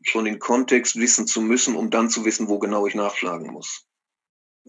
schon 0.00 0.24
den 0.24 0.38
Kontext 0.38 0.96
wissen 0.96 1.26
zu 1.26 1.42
müssen, 1.42 1.76
um 1.76 1.90
dann 1.90 2.08
zu 2.08 2.24
wissen, 2.24 2.48
wo 2.48 2.58
genau 2.58 2.86
ich 2.86 2.94
nachschlagen 2.94 3.52
muss. 3.52 3.86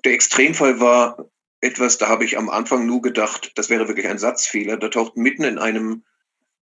Der 0.04 0.12
Extremfall 0.12 0.82
war 0.82 1.30
etwas, 1.62 1.98
da 1.98 2.10
habe 2.10 2.26
ich 2.26 2.38
am 2.38 2.50
Anfang 2.50 2.86
nur 2.86 3.02
gedacht, 3.02 3.54
das 3.56 3.70
wäre 3.70 3.88
wirklich 3.88 4.08
ein 4.08 4.18
Satzfehler. 4.18 4.76
Da 4.76 4.90
taucht 4.90 5.16
mitten 5.16 5.46
in 5.46 5.58
einem 5.58 6.04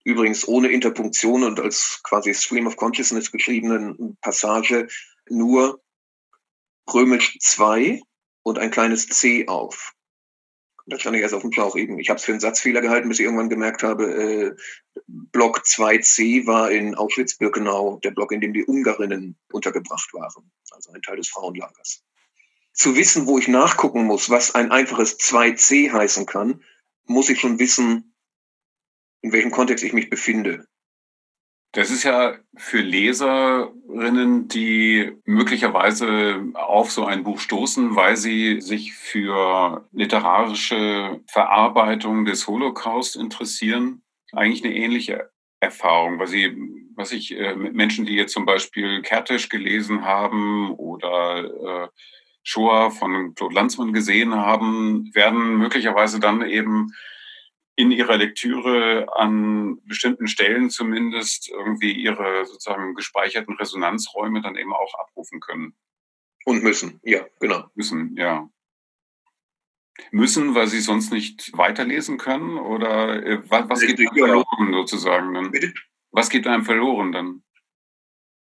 übrigens 0.04 0.48
ohne 0.48 0.70
Interpunktion 0.70 1.44
und 1.44 1.60
als 1.60 2.02
quasi 2.04 2.34
Stream 2.34 2.68
of 2.68 2.78
Consciousness 2.78 3.32
geschriebenen 3.32 4.18
Passage 4.22 4.88
nur 5.30 5.82
römisch 6.92 7.38
2 7.40 8.02
und 8.44 8.60
ein 8.60 8.72
kleines 8.72 9.08
C 9.08 9.48
auf. 9.48 9.94
Da 10.88 11.00
stand 11.00 11.16
ich 11.16 11.22
erst 11.22 11.36
auf 11.36 11.44
dem 11.44 11.52
Schlauch 11.52 11.76
eben. 11.76 12.00
Ich 12.00 12.10
habe 12.10 12.18
es 12.18 12.26
für 12.26 12.32
einen 12.32 12.42
Satzfehler 12.42 12.82
gehalten, 12.82 13.08
bis 13.08 13.20
ich 13.20 13.26
irgendwann 13.26 13.50
gemerkt 13.50 13.84
habe, 13.84 14.06
äh, 14.06 14.56
Block 15.08 15.62
2c 15.64 16.48
war 16.48 16.72
in 16.72 16.96
Auschwitz-Birkenau 16.96 18.00
der 18.04 18.12
Block, 18.12 18.32
in 18.32 18.42
dem 18.42 18.54
die 18.54 18.66
Ungarinnen 18.66 19.38
untergebracht 19.52 20.14
waren, 20.14 20.52
also 20.72 20.92
ein 20.92 21.02
Teil 21.02 21.18
des 21.18 21.30
Frauenlagers. 21.30 22.04
Zu 22.74 22.96
wissen, 22.96 23.28
wo 23.28 23.38
ich 23.38 23.48
nachgucken 23.48 24.06
muss, 24.06 24.30
was 24.30 24.56
ein 24.56 24.72
einfaches 24.72 25.20
2c 25.20 25.92
heißen 25.92 26.26
kann, 26.26 26.64
muss 27.06 27.30
ich 27.30 27.40
schon 27.40 27.60
wissen, 27.60 28.11
in 29.22 29.32
welchem 29.32 29.52
Kontext 29.52 29.84
ich 29.84 29.94
mich 29.94 30.10
befinde. 30.10 30.66
Das 31.74 31.90
ist 31.90 32.04
ja 32.04 32.36
für 32.58 32.82
Leserinnen, 32.82 34.50
die 34.50 35.14
möglicherweise 35.24 36.44
auf 36.54 36.92
so 36.92 37.06
ein 37.06 37.24
Buch 37.24 37.40
stoßen, 37.40 37.96
weil 37.96 38.18
sie 38.18 38.60
sich 38.60 38.94
für 38.94 39.88
literarische 39.94 41.22
Verarbeitung 41.28 42.26
des 42.26 42.46
Holocaust 42.48 43.16
interessieren, 43.16 44.02
eigentlich 44.34 44.66
eine 44.66 44.76
ähnliche 44.76 45.30
Erfahrung, 45.62 46.20
weil 46.20 46.28
sie, 46.28 46.58
was 46.96 47.14
ich, 47.14 47.38
äh, 47.38 47.56
Menschen, 47.56 48.06
die 48.06 48.16
jetzt 48.16 48.34
zum 48.34 48.46
Beispiel 48.46 49.02
Kertisch 49.02 49.48
gelesen 49.48 50.04
haben 50.04 50.72
oder 50.72 51.86
äh, 51.86 51.88
Shoah 52.44 52.92
von 52.92 53.34
Claude 53.36 53.56
Lanzmann 53.56 53.94
gesehen 53.94 54.36
haben, 54.36 55.10
werden 55.14 55.58
möglicherweise 55.58 56.20
dann 56.20 56.42
eben 56.42 56.92
in 57.82 57.90
ihrer 57.90 58.16
Lektüre 58.16 59.08
an 59.16 59.82
bestimmten 59.86 60.28
Stellen 60.28 60.70
zumindest 60.70 61.50
irgendwie 61.50 61.92
ihre 61.92 62.46
sozusagen 62.46 62.94
gespeicherten 62.94 63.56
Resonanzräume 63.56 64.40
dann 64.44 64.56
eben 64.56 64.72
auch 64.72 64.94
abrufen 65.00 65.40
können. 65.40 65.74
Und 66.46 66.62
müssen, 66.62 67.00
ja, 67.02 67.26
genau. 67.40 67.66
Müssen, 67.74 68.16
ja. 68.18 68.48
Müssen, 70.12 70.54
weil 70.54 70.68
sie 70.68 70.80
sonst 70.80 71.12
nicht 71.12 71.58
weiterlesen 71.58 72.20
können? 72.20 72.60
Oder 72.60 73.26
äh, 73.26 73.50
was, 73.50 73.68
was 73.68 73.82
geht 73.82 74.00
einem 74.00 74.16
verloren 74.16 74.74
sozusagen 74.74 75.34
dann? 75.34 75.50
Bitte? 75.50 75.74
Was 76.12 76.30
geht 76.30 76.46
einem 76.46 76.66
verloren 76.66 77.12
dann? 77.12 77.44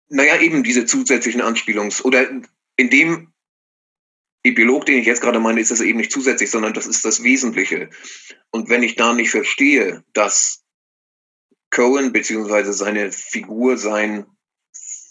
Naja, 0.09 0.41
eben 0.41 0.65
diese 0.65 0.87
zusätzlichen 0.87 1.41
Anspielungs- 1.41 2.03
oder 2.03 2.29
in 2.77 2.91
dem 2.91 3.33
Epilog, 4.43 4.87
den 4.87 4.99
ich 4.99 5.07
jetzt 5.07 5.21
gerade 5.21 5.39
meine, 5.39 5.61
ist 5.61 5.71
das 5.71 5.81
eben 5.81 5.99
nicht 5.99 6.13
zusätzlich, 6.13 6.51
sondern 6.51 6.73
das 6.73 6.87
ist 6.87 7.05
das 7.05 7.23
Wesentliche. 7.23 7.91
Und 8.51 8.69
wenn 8.71 8.83
ich 8.83 8.97
da 8.97 9.13
nicht 9.13 9.31
verstehe, 9.31 10.03
dass 10.13 10.65
Cohen 11.71 12.13
beziehungsweise 12.13 12.73
seine 12.73 13.13
Figur, 13.13 13.77
sein 13.77 14.27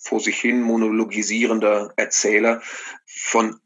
vor 0.04 0.20
sich 0.20 0.40
hin 0.40 0.62
monologisierender 0.62 1.94
Erzähler 1.96 2.62
von 3.06 3.60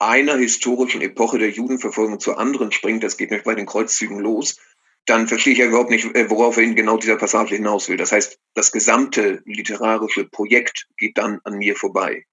einer 0.00 0.36
historischen 0.36 1.00
Epoche 1.00 1.38
der 1.38 1.50
Judenverfolgung 1.50 2.18
zur 2.18 2.38
anderen 2.38 2.72
springt, 2.72 3.04
das 3.04 3.16
geht 3.16 3.30
nicht 3.30 3.44
bei 3.44 3.54
den 3.54 3.66
Kreuzzügen 3.66 4.18
los, 4.18 4.58
dann 5.06 5.28
verstehe 5.28 5.52
ich 5.52 5.60
ja 5.60 5.66
überhaupt 5.66 5.90
nicht, 5.90 6.14
äh, 6.16 6.28
worauf 6.30 6.56
er 6.56 6.64
in 6.64 6.74
genau 6.74 6.96
dieser 6.96 7.16
Passage 7.16 7.54
hinaus 7.54 7.88
will. 7.88 7.96
Das 7.96 8.12
heißt, 8.12 8.38
das 8.54 8.72
gesamte 8.72 9.42
literarische 9.44 10.24
Projekt 10.24 10.88
geht 10.96 11.18
dann 11.18 11.40
an 11.44 11.58
mir 11.58 11.76
vorbei. 11.76 12.26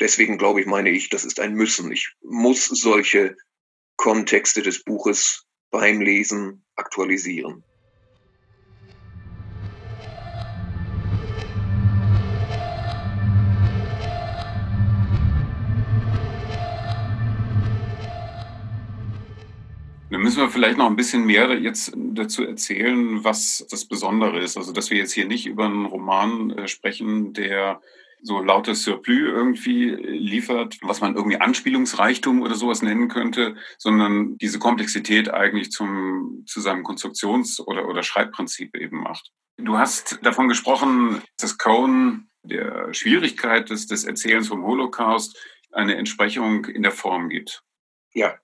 Deswegen 0.00 0.38
glaube 0.38 0.60
ich, 0.60 0.66
meine 0.66 0.90
ich, 0.90 1.08
das 1.08 1.24
ist 1.24 1.38
ein 1.38 1.54
Müssen. 1.54 1.92
Ich 1.92 2.14
muss 2.22 2.66
solche 2.66 3.36
Kontexte 3.96 4.62
des 4.62 4.82
Buches 4.82 5.46
beim 5.70 6.00
Lesen 6.00 6.64
aktualisieren. 6.74 7.62
Dann 20.10 20.22
müssen 20.22 20.38
wir 20.38 20.48
vielleicht 20.48 20.78
noch 20.78 20.86
ein 20.86 20.96
bisschen 20.96 21.24
mehr 21.24 21.58
jetzt 21.58 21.92
dazu 21.96 22.44
erzählen, 22.44 23.24
was 23.24 23.66
das 23.68 23.84
Besondere 23.84 24.40
ist. 24.40 24.56
Also, 24.56 24.72
dass 24.72 24.90
wir 24.90 24.98
jetzt 24.98 25.12
hier 25.12 25.26
nicht 25.26 25.46
über 25.46 25.64
einen 25.66 25.86
Roman 25.86 26.50
äh, 26.50 26.68
sprechen, 26.68 27.32
der 27.32 27.80
so 28.24 28.40
lautes 28.40 28.82
Surplus 28.82 29.18
irgendwie 29.18 29.90
liefert, 29.90 30.78
was 30.82 31.00
man 31.00 31.14
irgendwie 31.14 31.40
Anspielungsreichtum 31.40 32.40
oder 32.40 32.54
sowas 32.54 32.82
nennen 32.82 33.08
könnte, 33.08 33.56
sondern 33.78 34.38
diese 34.38 34.58
Komplexität 34.58 35.32
eigentlich 35.32 35.70
zum, 35.70 36.42
zu 36.46 36.60
seinem 36.60 36.84
Konstruktions- 36.84 37.60
oder, 37.60 37.86
oder 37.86 38.02
Schreibprinzip 38.02 38.76
eben 38.76 39.02
macht. 39.02 39.30
Du 39.58 39.76
hast 39.76 40.18
davon 40.22 40.48
gesprochen, 40.48 41.22
dass 41.38 41.58
Cohen 41.58 42.30
der 42.42 42.92
Schwierigkeit 42.92 43.70
des, 43.70 43.86
des 43.86 44.04
Erzählens 44.04 44.48
vom 44.48 44.64
Holocaust 44.64 45.38
eine 45.70 45.96
Entsprechung 45.96 46.64
in 46.64 46.82
der 46.82 46.92
Form 46.92 47.28
gibt. 47.28 47.62
Ja. 48.14 48.38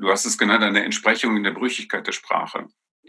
Du 0.00 0.08
hast 0.08 0.24
es 0.24 0.38
genannt, 0.38 0.64
eine 0.64 0.84
Entsprechung 0.84 1.36
in 1.36 1.44
der 1.44 1.52
Brüchigkeit 1.52 2.06
der 2.06 2.12
Sprache. 2.12 2.68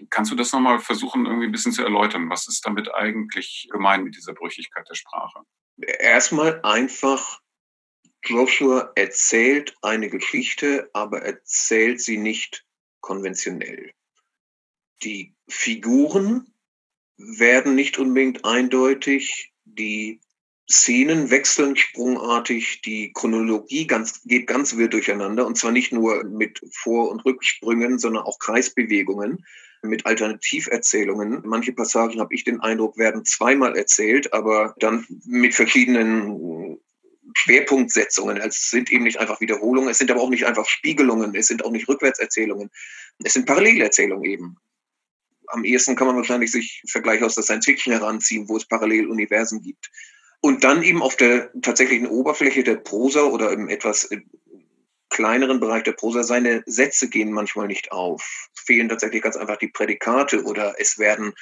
Kannst 0.10 0.31
du 0.31 0.36
das 0.36 0.51
nochmal 0.51 0.79
versuchen, 0.79 1.25
irgendwie 1.25 1.48
ein 1.48 1.51
bisschen 1.51 1.74
zu 1.74 1.83
erläutern? 1.83 2.29
Was 2.29 2.48
ist 2.48 2.65
damit 2.65 2.93
eigentlich 2.93 3.67
gemeint 3.71 4.03
mit 4.03 4.15
dieser 4.15 4.33
Brüchigkeit 4.33 4.88
der 4.89 4.95
Sprache? 4.95 5.41
erstmal 6.00 6.62
einfach, 6.63 7.39
Joshua 8.24 8.91
erzählt 8.95 9.75
eine 9.81 10.10
Geschichte, 10.10 10.89
aber 10.93 11.24
erzählt 11.24 12.01
sie 12.01 12.17
nicht 12.17 12.65
konventionell. 13.01 13.91
Die 15.03 15.36
Figuren 15.50 16.53
werden 17.17 17.75
nicht 17.75 17.98
unbedingt 17.98 18.45
eindeutig, 18.45 19.53
die 19.65 20.21
Szenen 20.69 21.31
wechseln 21.31 21.75
sprungartig, 21.75 22.81
die 22.81 23.12
Chronologie 23.12 23.88
ganz, 23.88 24.21
geht 24.24 24.48
ganz 24.48 24.77
wild 24.77 24.93
durcheinander 24.93 25.45
und 25.45 25.57
zwar 25.57 25.71
nicht 25.71 25.91
nur 25.91 26.24
mit 26.24 26.62
Vor- 26.71 27.10
und 27.10 27.25
Rücksprüngen, 27.25 28.00
sondern 28.00 28.24
auch 28.24 28.39
Kreisbewegungen 28.39 29.45
mit 29.81 30.05
Alternativerzählungen. 30.05 31.41
Manche 31.45 31.73
Passagen, 31.73 32.19
habe 32.19 32.33
ich 32.33 32.43
den 32.43 32.61
Eindruck, 32.61 32.97
werden 32.97 33.25
zweimal 33.25 33.75
erzählt, 33.75 34.33
aber 34.33 34.75
dann 34.79 35.05
mit 35.25 35.55
verschiedenen 35.55 36.79
Schwerpunktsetzungen. 37.33 38.38
Es 38.38 38.69
sind 38.69 38.91
eben 38.91 39.03
nicht 39.03 39.19
einfach 39.19 39.41
Wiederholungen, 39.41 39.89
es 39.89 39.97
sind 39.97 40.11
aber 40.11 40.21
auch 40.21 40.29
nicht 40.29 40.45
einfach 40.45 40.67
Spiegelungen, 40.67 41.33
es 41.35 41.47
sind 41.47 41.65
auch 41.65 41.71
nicht 41.71 41.88
Rückwärtserzählungen. 41.88 42.69
Es 43.23 43.33
sind 43.33 43.45
Parallelerzählungen 43.45 44.25
eben. 44.25 44.57
Am 45.47 45.63
ehesten 45.63 45.95
kann 45.95 46.07
man 46.07 46.15
wahrscheinlich 46.15 46.51
sich 46.51 46.83
Vergleich 46.88 47.23
aus 47.23 47.35
der 47.35 47.43
Science 47.43 47.65
Fiction 47.65 47.93
heranziehen, 47.93 48.47
wo 48.47 48.57
es 48.57 48.67
Paralleluniversen 48.67 49.61
gibt. 49.61 49.89
Und 50.39 50.63
dann 50.63 50.81
eben 50.81 51.01
auf 51.01 51.15
der 51.15 51.51
tatsächlichen 51.61 52.07
Oberfläche 52.07 52.63
der 52.63 52.75
Prosa 52.75 53.23
oder 53.23 53.51
im 53.51 53.69
etwas 53.69 54.09
kleineren 55.12 55.60
Bereich 55.60 55.84
der 55.84 55.91
Prosa, 55.91 56.24
seine 56.24 56.63
Sätze 56.65 57.10
gehen 57.10 57.32
manchmal 57.32 57.68
nicht 57.68 57.91
auf. 57.91 58.50
Fehlen 58.56 58.89
tatsächlich 58.89 59.22
ganz 59.22 59.38
einfach 59.38 59.58
die 59.58 59.68
Prädikate 59.68 60.44
oder 60.44 60.75
es 60.80 60.98
werden 60.98 61.34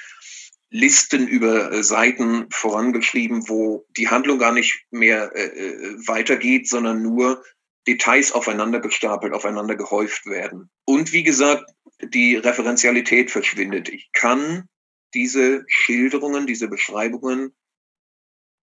Listen 0.72 1.28
über 1.28 1.72
äh, 1.72 1.84
Seiten 1.84 2.48
vorangeschrieben, 2.52 3.48
wo 3.50 3.86
die 3.98 4.10
Handlung 4.10 4.38
gar 4.38 4.52
nicht 4.52 4.86
mehr 4.92 5.32
äh, 5.36 5.46
äh, 5.46 6.08
weitergeht, 6.08 6.68
sondern 6.68 7.02
nur 7.02 7.44
Details 7.88 8.32
aufeinander 8.34 8.80
gestapelt, 8.80 9.34
aufeinander 9.34 9.76
gehäuft 9.76 10.26
werden. 10.28 10.70
Und 10.86 11.12
wie 11.12 11.24
gesagt, 11.24 11.66
die 12.02 12.36
Referenzialität 12.36 13.32
verschwindet. 13.32 13.90
Ich 13.90 14.12
kann 14.14 14.68
diese 15.16 15.64
Schilderungen, 15.68 16.46
diese 16.46 16.68
Beschreibungen 16.68 17.56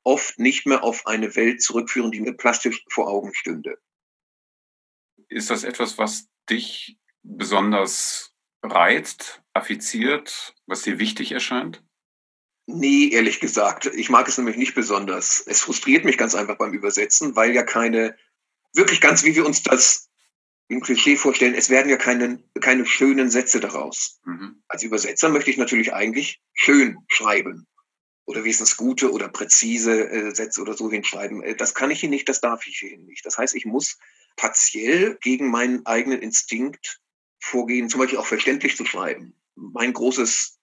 oft 0.04 0.38
nicht 0.38 0.66
mehr 0.66 0.84
auf 0.84 1.06
eine 1.06 1.34
Welt 1.34 1.62
zurückführen, 1.62 2.10
die 2.10 2.20
mir 2.20 2.34
plastisch 2.34 2.84
vor 2.90 3.08
Augen 3.08 3.34
stünde. 3.34 3.78
Ist 5.28 5.50
das 5.50 5.64
etwas, 5.64 5.98
was 5.98 6.28
dich 6.48 6.98
besonders 7.22 8.34
reizt, 8.62 9.42
affiziert, 9.52 10.54
was 10.66 10.82
dir 10.82 10.98
wichtig 10.98 11.32
erscheint? 11.32 11.82
Nee, 12.66 13.08
ehrlich 13.08 13.40
gesagt. 13.40 13.86
Ich 13.86 14.10
mag 14.10 14.26
es 14.28 14.38
nämlich 14.38 14.56
nicht 14.56 14.74
besonders. 14.74 15.42
Es 15.46 15.60
frustriert 15.60 16.04
mich 16.04 16.18
ganz 16.18 16.34
einfach 16.34 16.58
beim 16.58 16.72
Übersetzen, 16.72 17.36
weil 17.36 17.52
ja 17.54 17.62
keine, 17.62 18.16
wirklich 18.74 19.00
ganz 19.00 19.24
wie 19.24 19.36
wir 19.36 19.46
uns 19.46 19.62
das 19.62 20.10
im 20.68 20.80
Klischee 20.80 21.16
vorstellen, 21.16 21.54
es 21.54 21.70
werden 21.70 21.88
ja 21.88 21.96
keine, 21.96 22.42
keine 22.60 22.86
schönen 22.86 23.30
Sätze 23.30 23.60
daraus. 23.60 24.20
Mhm. 24.24 24.62
Als 24.66 24.82
Übersetzer 24.82 25.28
möchte 25.28 25.50
ich 25.50 25.58
natürlich 25.58 25.92
eigentlich 25.92 26.42
schön 26.54 26.98
schreiben. 27.08 27.68
Oder 28.24 28.42
wenigstens 28.42 28.76
gute 28.76 29.12
oder 29.12 29.28
präzise 29.28 30.10
äh, 30.10 30.34
Sätze 30.34 30.60
oder 30.60 30.74
so 30.74 30.90
hinschreiben. 30.90 31.42
Äh, 31.44 31.54
das 31.54 31.74
kann 31.74 31.92
ich 31.92 32.00
hier 32.00 32.08
nicht, 32.08 32.28
das 32.28 32.40
darf 32.40 32.66
ich 32.66 32.78
hier 32.78 32.98
nicht. 32.98 33.24
Das 33.24 33.38
heißt, 33.38 33.54
ich 33.54 33.64
muss 33.64 33.98
partiell 34.36 35.16
gegen 35.20 35.50
meinen 35.50 35.84
eigenen 35.86 36.20
Instinkt 36.20 37.00
vorgehen, 37.38 37.88
zum 37.88 38.00
Beispiel 38.00 38.18
auch 38.18 38.26
verständlich 38.26 38.76
zu 38.76 38.84
schreiben. 38.84 39.34
Mein 39.54 39.92
großes 39.92 40.58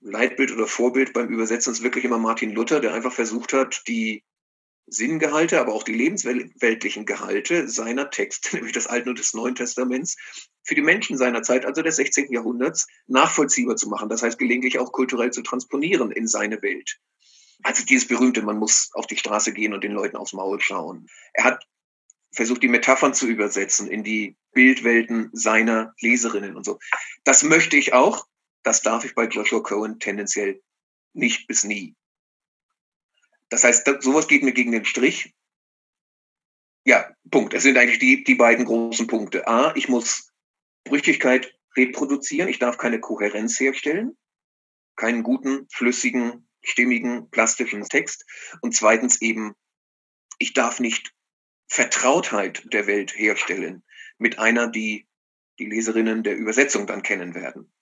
Leitbild 0.00 0.52
oder 0.52 0.66
Vorbild 0.66 1.12
beim 1.12 1.28
Übersetzen 1.28 1.72
ist 1.72 1.82
wirklich 1.82 2.04
immer 2.04 2.18
Martin 2.18 2.52
Luther, 2.52 2.80
der 2.80 2.92
einfach 2.92 3.12
versucht 3.12 3.52
hat, 3.52 3.82
die 3.86 4.24
Sinngehalte, 4.86 5.60
aber 5.60 5.72
auch 5.72 5.84
die 5.84 5.94
lebensweltlichen 5.94 7.06
Gehalte 7.06 7.68
seiner 7.68 8.10
Texte, 8.10 8.50
nämlich 8.56 8.72
des 8.72 8.88
Alten 8.88 9.10
und 9.10 9.18
des 9.18 9.32
Neuen 9.32 9.54
Testaments, 9.54 10.16
für 10.64 10.74
die 10.74 10.82
Menschen 10.82 11.16
seiner 11.16 11.42
Zeit, 11.42 11.64
also 11.64 11.82
des 11.82 11.96
16. 11.96 12.32
Jahrhunderts, 12.32 12.86
nachvollziehbar 13.06 13.76
zu 13.76 13.88
machen. 13.88 14.08
Das 14.08 14.22
heißt, 14.22 14.38
gelegentlich 14.38 14.78
auch 14.78 14.92
kulturell 14.92 15.30
zu 15.30 15.42
transponieren 15.42 16.10
in 16.10 16.26
seine 16.26 16.60
Welt. 16.62 16.98
Also 17.62 17.84
dieses 17.84 18.08
berühmte, 18.08 18.42
man 18.42 18.58
muss 18.58 18.90
auf 18.92 19.06
die 19.06 19.16
Straße 19.16 19.52
gehen 19.52 19.72
und 19.72 19.84
den 19.84 19.92
Leuten 19.92 20.16
aufs 20.16 20.32
Maul 20.32 20.60
schauen. 20.60 21.06
Er 21.32 21.44
hat 21.44 21.66
versucht, 22.32 22.62
die 22.62 22.68
Metaphern 22.68 23.14
zu 23.14 23.26
übersetzen 23.26 23.88
in 23.88 24.02
die 24.02 24.36
Bildwelten 24.52 25.30
seiner 25.32 25.94
Leserinnen 26.00 26.56
und 26.56 26.64
so. 26.64 26.78
Das 27.24 27.42
möchte 27.42 27.76
ich 27.76 27.92
auch. 27.92 28.26
Das 28.62 28.82
darf 28.82 29.04
ich 29.04 29.14
bei 29.14 29.26
Joshua 29.26 29.60
Cohen 29.60 29.98
tendenziell 29.98 30.62
nicht 31.12 31.46
bis 31.46 31.64
nie. 31.64 31.94
Das 33.48 33.64
heißt, 33.64 33.86
sowas 34.00 34.28
geht 34.28 34.42
mir 34.42 34.52
gegen 34.52 34.72
den 34.72 34.84
Strich. 34.84 35.34
Ja, 36.84 37.14
Punkt. 37.30 37.54
Es 37.54 37.62
sind 37.62 37.76
eigentlich 37.76 37.98
die, 37.98 38.24
die 38.24 38.34
beiden 38.34 38.64
großen 38.64 39.06
Punkte. 39.06 39.46
A, 39.46 39.74
ich 39.76 39.88
muss 39.88 40.32
Brüchigkeit 40.84 41.54
reproduzieren. 41.76 42.48
Ich 42.48 42.58
darf 42.58 42.78
keine 42.78 43.00
Kohärenz 43.00 43.60
herstellen. 43.60 44.16
Keinen 44.96 45.22
guten, 45.22 45.68
flüssigen, 45.70 46.48
stimmigen, 46.62 47.30
plastischen 47.30 47.84
Text. 47.84 48.24
Und 48.62 48.74
zweitens 48.74 49.20
eben, 49.20 49.54
ich 50.38 50.54
darf 50.54 50.80
nicht 50.80 51.12
Vertrautheit 51.72 52.70
der 52.70 52.86
Welt 52.86 53.16
herstellen 53.16 53.82
mit 54.18 54.38
einer, 54.38 54.66
die 54.68 55.06
die 55.58 55.64
Leserinnen 55.64 56.22
der 56.22 56.36
Übersetzung 56.36 56.86
dann 56.86 57.02
kennen 57.02 57.34
werden. 57.34 57.72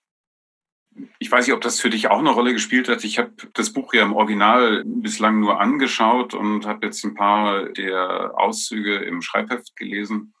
Ich 1.19 1.29
weiß 1.29 1.45
nicht, 1.45 1.53
ob 1.53 1.59
das 1.59 1.81
für 1.81 1.89
dich 1.89 2.07
auch 2.07 2.19
eine 2.19 2.29
Rolle 2.29 2.53
gespielt 2.53 2.87
hat. 2.87 3.03
Ich 3.03 3.19
habe 3.19 3.33
das 3.53 3.73
Buch 3.73 3.93
ja 3.93 4.03
im 4.03 4.13
Original 4.13 4.85
bislang 4.85 5.41
nur 5.41 5.59
angeschaut 5.59 6.33
und 6.33 6.65
habe 6.65 6.85
jetzt 6.85 7.03
ein 7.03 7.15
paar 7.15 7.67
der 7.67 8.31
Auszüge 8.35 8.95
im 8.95 9.21
Schreibheft 9.21 9.75
gelesen. 9.75 10.33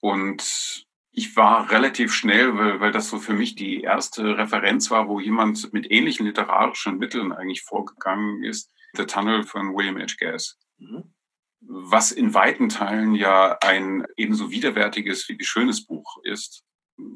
Und 0.00 0.86
ich 1.10 1.34
war 1.36 1.70
relativ 1.70 2.12
schnell, 2.12 2.54
weil, 2.58 2.80
weil 2.80 2.92
das 2.92 3.08
so 3.08 3.18
für 3.18 3.32
mich 3.32 3.54
die 3.54 3.80
erste 3.80 4.36
Referenz 4.36 4.90
war, 4.90 5.08
wo 5.08 5.20
jemand 5.20 5.72
mit 5.72 5.90
ähnlichen 5.90 6.26
literarischen 6.26 6.98
Mitteln 6.98 7.32
eigentlich 7.32 7.62
vorgegangen 7.62 8.44
ist. 8.44 8.70
The 8.92 9.06
Tunnel 9.06 9.44
von 9.44 9.74
William 9.74 9.96
H. 9.96 10.16
Gass. 10.18 10.58
Mhm. 10.76 11.14
Was 11.72 12.10
in 12.10 12.34
weiten 12.34 12.68
Teilen 12.68 13.14
ja 13.14 13.56
ein 13.60 14.04
ebenso 14.16 14.50
widerwärtiges 14.50 15.28
wie 15.28 15.36
schönes 15.44 15.86
Buch 15.86 16.16
ist 16.24 16.64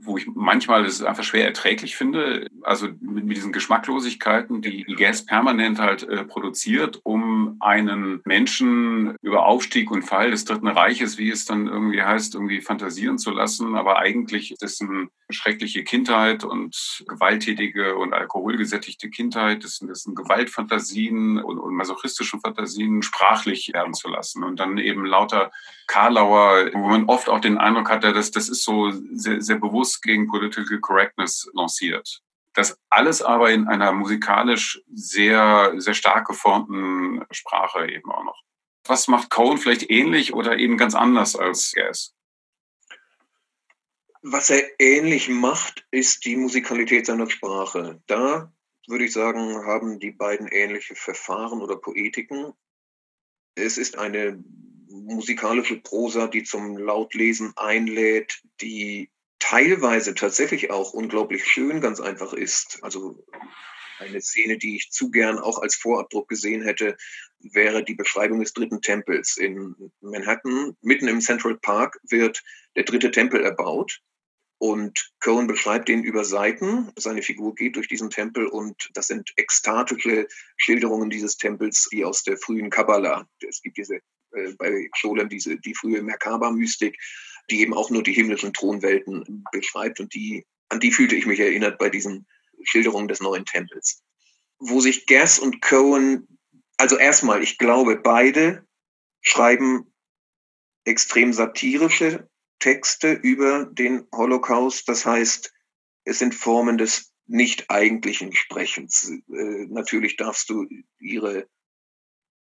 wo 0.05 0.19
ich 0.19 0.27
manchmal 0.35 0.85
es 0.85 1.03
einfach 1.03 1.25
schwer 1.25 1.47
erträglich 1.47 1.97
finde, 1.97 2.47
also 2.63 2.89
mit, 3.01 3.25
mit 3.25 3.37
diesen 3.37 3.53
Geschmacklosigkeiten, 3.53 4.63
die, 4.63 4.85
Gas 4.95 5.27
permanent 5.27 5.79
halt 5.79 6.05
äh, 6.05 6.25
produziert, 6.25 7.01
um 7.03 7.57
einen 7.61 8.21
Menschen 8.25 9.17
über 9.23 9.47
Aufstieg 9.47 9.91
und 9.91 10.03
Fall 10.03 10.31
des 10.31 10.45
Dritten 10.45 10.69
Reiches, 10.69 11.19
wie 11.19 11.31
es 11.31 11.45
dann 11.45 11.67
irgendwie 11.67 12.03
heißt, 12.03 12.35
irgendwie 12.35 12.61
fantasieren 12.61 13.19
zu 13.19 13.31
lassen. 13.31 13.75
Aber 13.75 13.99
eigentlich 13.99 14.53
ist 14.53 14.63
es 14.63 14.81
eine 14.81 15.09
schreckliche 15.31 15.85
Kindheit 15.85 16.45
und 16.45 17.05
gewalttätige 17.09 17.97
und 17.97 18.13
alkoholgesättigte 18.13 19.11
Kindheit. 19.11 19.65
Das 19.65 19.77
sind 19.79 20.15
Gewaltfantasien 20.15 21.39
und, 21.39 21.59
und 21.59 21.75
masochistischen 21.75 22.41
Fantasien 22.41 23.03
sprachlich 23.03 23.73
werden 23.75 23.95
zu 23.95 24.09
lassen. 24.09 24.45
Und 24.45 24.61
dann 24.61 24.79
eben 24.79 25.05
lauter 25.05 25.51
Karlauer, 25.87 26.71
wo 26.73 26.89
man 26.89 27.07
oft 27.07 27.29
auch 27.29 27.41
den 27.41 27.59
Eindruck 27.59 27.91
hat, 27.91 28.05
dass 28.05 28.31
das 28.31 28.49
ist 28.49 28.65
so 28.65 28.91
sehr, 29.13 29.41
sehr 29.41 29.59
bewusst 29.59 29.74
gegen 30.01 30.29
Political 30.29 30.81
Correctness 30.81 31.51
lanciert. 31.55 32.21
Das 32.55 32.79
alles 32.89 33.21
aber 33.21 33.51
in 33.51 33.67
einer 33.67 33.93
musikalisch 33.93 34.81
sehr, 34.93 35.75
sehr 35.77 35.95
stark 35.95 36.27
geformten 36.29 37.25
Sprache 37.33 37.91
eben 37.91 38.11
auch 38.11 38.25
noch. 38.25 38.43
Was 38.87 39.09
macht 39.09 39.31
Cohen 39.31 39.59
vielleicht 39.59 39.91
ähnlich 39.91 40.35
oder 40.35 40.59
eben 40.59 40.77
ganz 40.77 40.95
anders 40.95 41.37
als 41.37 41.73
Gas? 41.75 42.15
Was 44.23 44.51
er 44.51 44.63
ähnlich 44.79 45.29
macht, 45.29 45.85
ist 45.91 46.25
die 46.25 46.37
Musikalität 46.37 47.07
seiner 47.07 47.29
Sprache. 47.29 48.01
Da 48.07 48.53
würde 48.87 49.05
ich 49.05 49.13
sagen, 49.13 49.67
haben 49.67 49.99
die 49.99 50.13
beiden 50.13 50.49
ähnliche 50.49 50.95
Verfahren 50.95 51.61
oder 51.61 51.77
Poetiken. 51.77 52.53
Es 53.55 53.79
ist 53.79 53.99
eine 53.99 54.43
musikalische 54.89 55.81
Prosa, 55.81 56.27
die 56.27 56.45
zum 56.45 56.77
Lautlesen 56.77 57.53
einlädt, 57.57 58.41
die 58.61 59.11
teilweise 59.49 60.15
tatsächlich 60.15 60.71
auch 60.71 60.95
unglaublich 60.95 61.45
schön 61.45 61.83
ganz 61.83 62.01
einfach 62.01 62.33
ist. 62.33 62.79
Also 62.83 63.23
eine 63.99 64.21
Szene, 64.21 64.57
die 64.57 64.77
ich 64.77 64.91
zu 64.91 65.11
gern 65.11 65.39
auch 65.39 65.59
als 65.59 65.75
Vorabdruck 65.77 66.29
gesehen 66.29 66.63
hätte, 66.63 66.97
wäre 67.41 67.85
die 67.85 67.95
Beschreibung 67.95 68.41
des 68.41 68.55
dritten 68.55 68.81
Tempels. 68.81 69.37
In 69.37 69.93
Manhattan, 70.01 70.77
mitten 70.81 71.09
im 71.09 71.21
Central 71.21 71.59
Park, 71.59 72.01
wird 72.05 72.43
der 72.75 72.85
dritte 72.85 73.11
Tempel 73.11 73.43
erbaut. 73.43 74.01
Und 74.59 75.13
Cohen 75.21 75.47
beschreibt 75.47 75.89
den 75.89 76.05
über 76.05 76.25
Seiten. 76.25 76.91
Seine 76.97 77.21
Figur 77.21 77.55
geht 77.55 77.77
durch 77.77 77.89
diesen 77.89 78.09
Tempel 78.09 78.47
und 78.47 78.89
das 78.95 79.09
sind 79.09 79.31
ekstatische 79.37 80.27
Schilderungen 80.57 81.11
dieses 81.11 81.37
Tempels, 81.37 81.89
wie 81.91 82.05
aus 82.05 82.23
der 82.23 82.39
frühen 82.39 82.71
Kabbala. 82.71 83.29
Es 83.47 83.61
gibt 83.61 83.77
diese 83.77 83.97
äh, 84.35 84.53
bei 84.59 84.89
Scholem 84.95 85.29
diese 85.29 85.59
die 85.59 85.75
frühe 85.75 86.03
Merkaba-Mystik, 86.03 86.99
die 87.51 87.61
eben 87.61 87.75
auch 87.75 87.91
nur 87.91 88.03
die 88.03 88.13
himmlischen 88.13 88.53
Thronwelten 88.53 89.45
beschreibt 89.53 90.01
und 90.01 90.15
die 90.15 90.47
an 90.69 90.81
die 90.81 90.93
fühlte 90.93 91.15
ich 91.15 91.27
mich 91.27 91.41
erinnert 91.41 91.79
bei 91.79 91.89
diesen 91.89 92.27
Schilderungen 92.63 93.09
des 93.09 93.21
neuen 93.21 93.45
Tempels. 93.45 94.03
Wo 94.59 94.81
sich 94.81 95.07
Gass 95.07 95.39
und 95.39 95.61
Cohen, 95.61 96.39
also 96.79 96.97
erstmal, 96.97 97.43
ich 97.43 97.59
glaube, 97.59 97.97
beide 97.97 98.67
schreiben 99.21 99.93
extrem 100.85 101.33
satirische 101.33 102.29
Texte 102.59 103.13
über 103.13 103.67
den 103.67 104.07
Holocaust. 104.13 104.89
Das 104.89 105.05
heißt, 105.05 105.53
es 106.05 106.19
sind 106.19 106.35
Formen 106.35 106.79
des 106.79 107.13
nicht 107.27 107.71
eigentlichen 107.71 108.35
Sprechens. 108.35 109.11
Äh, 109.29 109.67
natürlich 109.69 110.17
darfst 110.17 110.51
du 110.51 110.67
ihre 110.99 111.49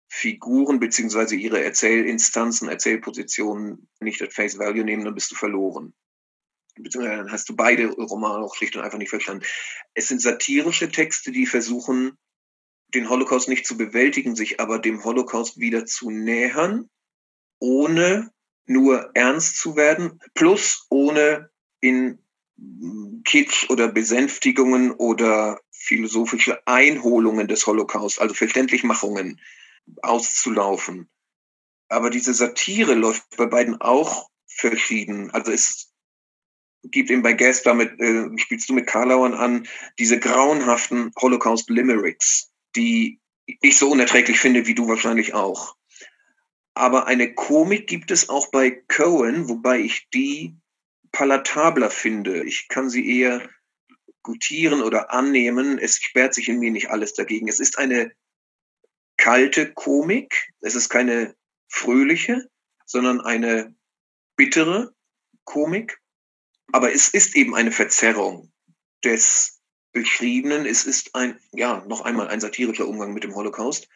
Figuren 0.09 0.79
beziehungsweise 0.79 1.35
ihre 1.35 1.63
Erzählinstanzen, 1.63 2.69
Erzählpositionen 2.69 3.89
nicht 3.99 4.21
at 4.21 4.33
face 4.33 4.57
value 4.57 4.83
nehmen, 4.83 5.05
dann 5.05 5.15
bist 5.15 5.31
du 5.31 5.35
verloren. 5.35 5.93
Beziehungsweise 6.75 7.17
dann 7.17 7.31
hast 7.31 7.49
du 7.49 7.55
beide 7.55 7.87
Romane 7.87 8.43
auch 8.43 8.55
schlicht 8.55 8.75
und 8.75 8.83
einfach 8.83 8.97
nicht 8.97 9.09
verstanden. 9.09 9.45
Es 9.93 10.07
sind 10.07 10.21
satirische 10.21 10.89
Texte, 10.89 11.31
die 11.31 11.45
versuchen, 11.45 12.17
den 12.93 13.09
Holocaust 13.09 13.49
nicht 13.49 13.65
zu 13.65 13.77
bewältigen, 13.77 14.35
sich 14.35 14.59
aber 14.59 14.79
dem 14.79 15.03
Holocaust 15.03 15.59
wieder 15.59 15.85
zu 15.85 16.09
nähern, 16.09 16.89
ohne 17.59 18.31
nur 18.65 19.11
ernst 19.13 19.57
zu 19.57 19.75
werden, 19.75 20.19
plus 20.33 20.85
ohne 20.89 21.49
in 21.81 22.19
Kitsch 23.23 23.69
oder 23.69 23.87
Besänftigungen 23.87 24.91
oder 24.91 25.59
philosophische 25.71 26.65
Einholungen 26.65 27.47
des 27.47 27.65
Holocaust, 27.67 28.19
also 28.19 28.33
Verständlichmachungen 28.33 29.39
auszulaufen. 30.01 31.09
Aber 31.89 32.09
diese 32.09 32.33
Satire 32.33 32.93
läuft 32.93 33.37
bei 33.37 33.45
beiden 33.45 33.79
auch 33.79 34.29
verschieden. 34.45 35.31
Also 35.31 35.51
es 35.51 35.93
gibt 36.83 37.09
eben 37.09 37.21
bei 37.21 37.33
Guest, 37.33 37.65
damit 37.65 37.99
äh, 37.99 38.25
spielst 38.37 38.69
du 38.69 38.73
mit 38.73 38.87
Karlauern 38.87 39.33
an, 39.33 39.67
diese 39.99 40.19
grauenhaften 40.19 41.11
Holocaust-Limericks, 41.19 42.51
die 42.75 43.19
ich 43.45 43.77
so 43.77 43.89
unerträglich 43.89 44.39
finde, 44.39 44.67
wie 44.67 44.75
du 44.75 44.87
wahrscheinlich 44.87 45.33
auch. 45.33 45.75
Aber 46.73 47.07
eine 47.07 47.33
Komik 47.33 47.87
gibt 47.87 48.11
es 48.11 48.29
auch 48.29 48.51
bei 48.51 48.71
Cohen, 48.71 49.49
wobei 49.49 49.79
ich 49.79 50.09
die 50.13 50.55
palatabler 51.11 51.89
finde. 51.89 52.43
Ich 52.43 52.67
kann 52.67 52.89
sie 52.89 53.19
eher 53.19 53.49
gutieren 54.21 54.81
oder 54.81 55.11
annehmen. 55.11 55.79
Es 55.79 55.95
sperrt 55.97 56.33
sich 56.33 56.49
in 56.49 56.59
mir 56.59 56.71
nicht 56.71 56.91
alles 56.91 57.13
dagegen. 57.13 57.47
Es 57.47 57.59
ist 57.59 57.79
eine 57.79 58.11
kalte 59.17 59.73
Komik. 59.73 60.53
Es 60.61 60.75
ist 60.75 60.89
keine 60.89 61.35
fröhliche, 61.67 62.49
sondern 62.85 63.21
eine 63.21 63.75
bittere 64.35 64.93
Komik. 65.43 65.99
Aber 66.71 66.93
es 66.93 67.09
ist 67.09 67.35
eben 67.35 67.55
eine 67.55 67.71
Verzerrung 67.71 68.51
des 69.03 69.59
Beschriebenen. 69.91 70.65
Es 70.65 70.85
ist 70.85 71.15
ein, 71.15 71.39
ja, 71.51 71.83
noch 71.87 72.01
einmal 72.01 72.27
ein 72.27 72.39
satirischer 72.39 72.87
Umgang 72.87 73.13
mit 73.13 73.23
dem 73.23 73.35
Holocaust. 73.35 73.87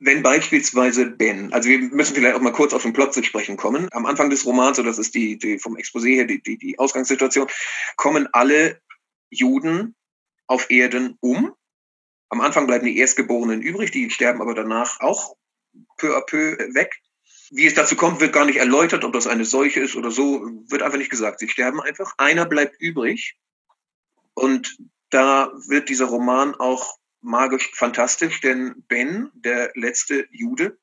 Wenn 0.00 0.22
beispielsweise 0.22 1.06
Ben, 1.06 1.52
also 1.52 1.68
wir 1.68 1.78
müssen 1.80 2.14
vielleicht 2.14 2.36
auch 2.36 2.40
mal 2.40 2.52
kurz 2.52 2.72
auf 2.72 2.82
den 2.82 2.92
Plot 2.92 3.14
zu 3.14 3.22
sprechen 3.24 3.56
kommen. 3.56 3.88
Am 3.92 4.06
Anfang 4.06 4.30
des 4.30 4.46
Romans, 4.46 4.76
so 4.76 4.82
das 4.84 4.98
ist 4.98 5.14
die, 5.14 5.38
die 5.38 5.58
vom 5.58 5.76
Exposé 5.76 6.14
her 6.14 6.24
die, 6.24 6.40
die, 6.40 6.56
die 6.56 6.78
Ausgangssituation, 6.78 7.48
kommen 7.96 8.28
alle 8.32 8.80
Juden 9.30 9.96
auf 10.46 10.70
Erden 10.70 11.16
um. 11.20 11.52
Am 12.30 12.40
Anfang 12.40 12.66
bleiben 12.66 12.86
die 12.86 12.98
Erstgeborenen 12.98 13.62
übrig, 13.62 13.90
die 13.90 14.10
sterben 14.10 14.42
aber 14.42 14.54
danach 14.54 15.00
auch 15.00 15.36
peu 15.96 16.16
à 16.16 16.20
peu 16.24 16.56
weg. 16.74 17.00
Wie 17.50 17.66
es 17.66 17.74
dazu 17.74 17.96
kommt, 17.96 18.20
wird 18.20 18.32
gar 18.32 18.44
nicht 18.44 18.58
erläutert, 18.58 19.04
ob 19.04 19.12
das 19.12 19.26
eine 19.26 19.44
Seuche 19.44 19.80
ist 19.80 19.96
oder 19.96 20.10
so, 20.10 20.42
wird 20.68 20.82
einfach 20.82 20.98
nicht 20.98 21.10
gesagt. 21.10 21.40
Sie 21.40 21.48
sterben 21.48 21.80
einfach. 21.80 22.12
Einer 22.18 22.44
bleibt 22.44 22.80
übrig. 22.80 23.36
Und 24.34 24.76
da 25.10 25.50
wird 25.66 25.88
dieser 25.88 26.06
Roman 26.06 26.54
auch 26.54 26.98
magisch 27.20 27.70
fantastisch, 27.74 28.40
denn 28.40 28.84
Ben, 28.88 29.30
der 29.34 29.72
letzte 29.74 30.28
Jude, 30.30 30.78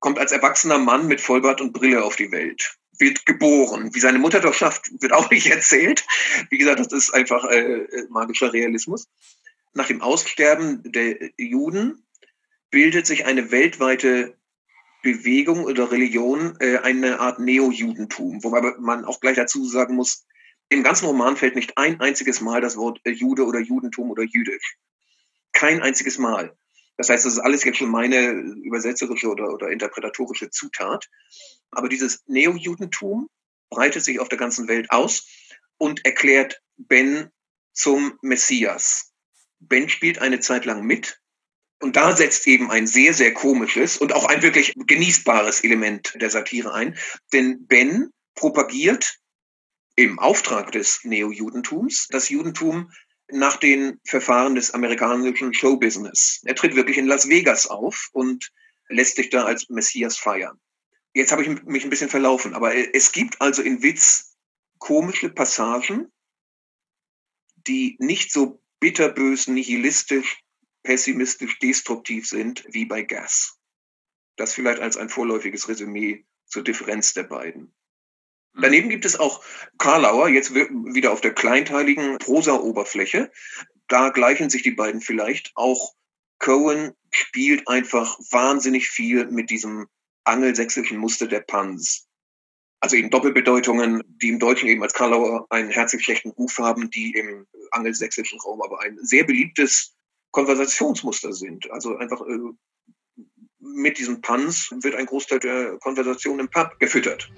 kommt 0.00 0.18
als 0.18 0.32
erwachsener 0.32 0.78
Mann 0.78 1.06
mit 1.06 1.20
Vollbart 1.20 1.60
und 1.60 1.72
Brille 1.72 2.02
auf 2.02 2.16
die 2.16 2.32
Welt. 2.32 2.76
Wird 2.98 3.26
geboren. 3.26 3.94
Wie 3.94 4.00
seine 4.00 4.18
Mutter 4.18 4.40
doch 4.40 4.54
schafft, 4.54 4.90
wird 5.00 5.12
auch 5.12 5.30
nicht 5.30 5.46
erzählt. 5.46 6.06
Wie 6.50 6.58
gesagt, 6.58 6.80
das 6.80 6.92
ist 6.92 7.12
einfach 7.12 7.44
äh, 7.44 7.86
magischer 8.08 8.52
Realismus. 8.52 9.08
Nach 9.76 9.88
dem 9.88 10.00
Aussterben 10.00 10.90
der 10.90 11.32
Juden 11.36 12.02
bildet 12.70 13.06
sich 13.06 13.26
eine 13.26 13.50
weltweite 13.50 14.38
Bewegung 15.02 15.64
oder 15.64 15.92
Religion, 15.92 16.56
äh, 16.60 16.78
eine 16.78 17.20
Art 17.20 17.40
Neo-Judentum. 17.40 18.42
Wobei 18.42 18.62
man 18.78 19.04
auch 19.04 19.20
gleich 19.20 19.36
dazu 19.36 19.66
sagen 19.66 19.94
muss, 19.94 20.24
im 20.70 20.82
ganzen 20.82 21.04
Roman 21.04 21.36
fällt 21.36 21.56
nicht 21.56 21.76
ein 21.76 22.00
einziges 22.00 22.40
Mal 22.40 22.62
das 22.62 22.78
Wort 22.78 23.00
äh, 23.04 23.10
Jude 23.10 23.44
oder 23.44 23.60
Judentum 23.60 24.10
oder 24.10 24.22
jüdisch. 24.22 24.78
Kein 25.52 25.82
einziges 25.82 26.16
Mal. 26.16 26.56
Das 26.96 27.10
heißt, 27.10 27.26
das 27.26 27.34
ist 27.34 27.40
alles 27.40 27.62
jetzt 27.64 27.76
schon 27.76 27.90
meine 27.90 28.30
übersetzerische 28.30 29.28
oder, 29.28 29.52
oder 29.52 29.68
interpretatorische 29.68 30.48
Zutat. 30.48 31.06
Aber 31.70 31.90
dieses 31.90 32.24
Neo-Judentum 32.28 33.28
breitet 33.68 34.04
sich 34.04 34.20
auf 34.20 34.30
der 34.30 34.38
ganzen 34.38 34.68
Welt 34.68 34.90
aus 34.90 35.28
und 35.76 36.02
erklärt 36.06 36.62
Ben 36.78 37.30
zum 37.74 38.18
Messias. 38.22 39.12
Ben 39.60 39.88
spielt 39.88 40.18
eine 40.18 40.40
Zeit 40.40 40.64
lang 40.64 40.84
mit, 40.84 41.20
und 41.80 41.96
da 41.96 42.16
setzt 42.16 42.46
eben 42.46 42.70
ein 42.70 42.86
sehr, 42.86 43.12
sehr 43.12 43.34
komisches 43.34 43.98
und 43.98 44.12
auch 44.14 44.24
ein 44.24 44.42
wirklich 44.42 44.72
genießbares 44.74 45.62
Element 45.62 46.14
der 46.20 46.30
Satire 46.30 46.72
ein. 46.72 46.96
Denn 47.32 47.66
Ben 47.66 48.10
propagiert 48.34 49.18
im 49.94 50.18
Auftrag 50.18 50.72
des 50.72 51.04
Neo-Judentums 51.04 52.08
das 52.10 52.28
Judentum 52.28 52.90
nach 53.28 53.56
den 53.56 54.00
Verfahren 54.04 54.54
des 54.54 54.70
amerikanischen 54.72 55.52
Showbusiness. 55.52 56.40
Er 56.44 56.54
tritt 56.54 56.76
wirklich 56.76 56.96
in 56.96 57.06
Las 57.06 57.28
Vegas 57.28 57.66
auf 57.66 58.08
und 58.12 58.50
lässt 58.88 59.16
sich 59.16 59.30
da 59.30 59.44
als 59.44 59.68
Messias 59.68 60.16
feiern. 60.16 60.58
Jetzt 61.12 61.32
habe 61.32 61.42
ich 61.42 61.62
mich 61.64 61.84
ein 61.84 61.90
bisschen 61.90 62.10
verlaufen, 62.10 62.54
aber 62.54 62.74
es 62.94 63.10
gibt 63.10 63.40
also 63.40 63.62
in 63.62 63.82
Witz 63.82 64.36
komische 64.78 65.30
Passagen, 65.30 66.12
die 67.56 67.96
nicht 67.98 68.32
so 68.32 68.62
bitterbös, 68.80 69.48
nihilistisch, 69.48 70.42
pessimistisch, 70.82 71.58
destruktiv 71.58 72.26
sind 72.28 72.64
wie 72.68 72.84
bei 72.84 73.02
Gas. 73.02 73.58
Das 74.36 74.54
vielleicht 74.54 74.80
als 74.80 74.96
ein 74.96 75.08
vorläufiges 75.08 75.68
Resümee 75.68 76.24
zur 76.46 76.62
Differenz 76.62 77.14
der 77.14 77.24
beiden. 77.24 77.74
Mhm. 78.52 78.62
Daneben 78.62 78.88
gibt 78.88 79.04
es 79.04 79.18
auch 79.18 79.42
Karlauer, 79.78 80.28
jetzt 80.28 80.54
wieder 80.54 81.12
auf 81.12 81.20
der 81.20 81.34
kleinteiligen 81.34 82.18
Prosa-Oberfläche. 82.18 83.30
Da 83.88 84.10
gleichen 84.10 84.50
sich 84.50 84.62
die 84.62 84.72
beiden 84.72 85.00
vielleicht. 85.00 85.52
Auch 85.54 85.94
Cohen 86.38 86.92
spielt 87.10 87.66
einfach 87.68 88.18
wahnsinnig 88.30 88.88
viel 88.88 89.26
mit 89.26 89.50
diesem 89.50 89.88
angelsächsischen 90.24 90.98
Muster 90.98 91.26
der 91.26 91.40
Pans. 91.40 92.08
Also 92.80 92.96
eben 92.96 93.10
Doppelbedeutungen, 93.10 94.02
die 94.22 94.28
im 94.28 94.38
Deutschen 94.38 94.68
eben 94.68 94.82
als 94.82 94.92
Karlauer 94.92 95.46
einen 95.50 95.70
herzlich 95.70 96.04
schlechten 96.04 96.30
Ruf 96.30 96.58
haben, 96.58 96.90
die 96.90 97.12
im 97.12 97.46
angelsächsischen 97.70 98.38
Raum 98.40 98.60
aber 98.62 98.80
ein 98.80 98.98
sehr 99.02 99.24
beliebtes 99.24 99.94
Konversationsmuster 100.30 101.32
sind. 101.32 101.70
Also 101.70 101.96
einfach 101.96 102.20
äh, 102.20 102.38
mit 103.58 103.98
diesen 103.98 104.20
Puns 104.20 104.70
wird 104.82 104.94
ein 104.94 105.06
Großteil 105.06 105.38
der 105.38 105.78
Konversation 105.78 106.38
im 106.38 106.48
Pub 106.48 106.78
gefüttert. 106.78 107.30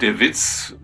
Der 0.00 0.18
Witz, 0.18 0.74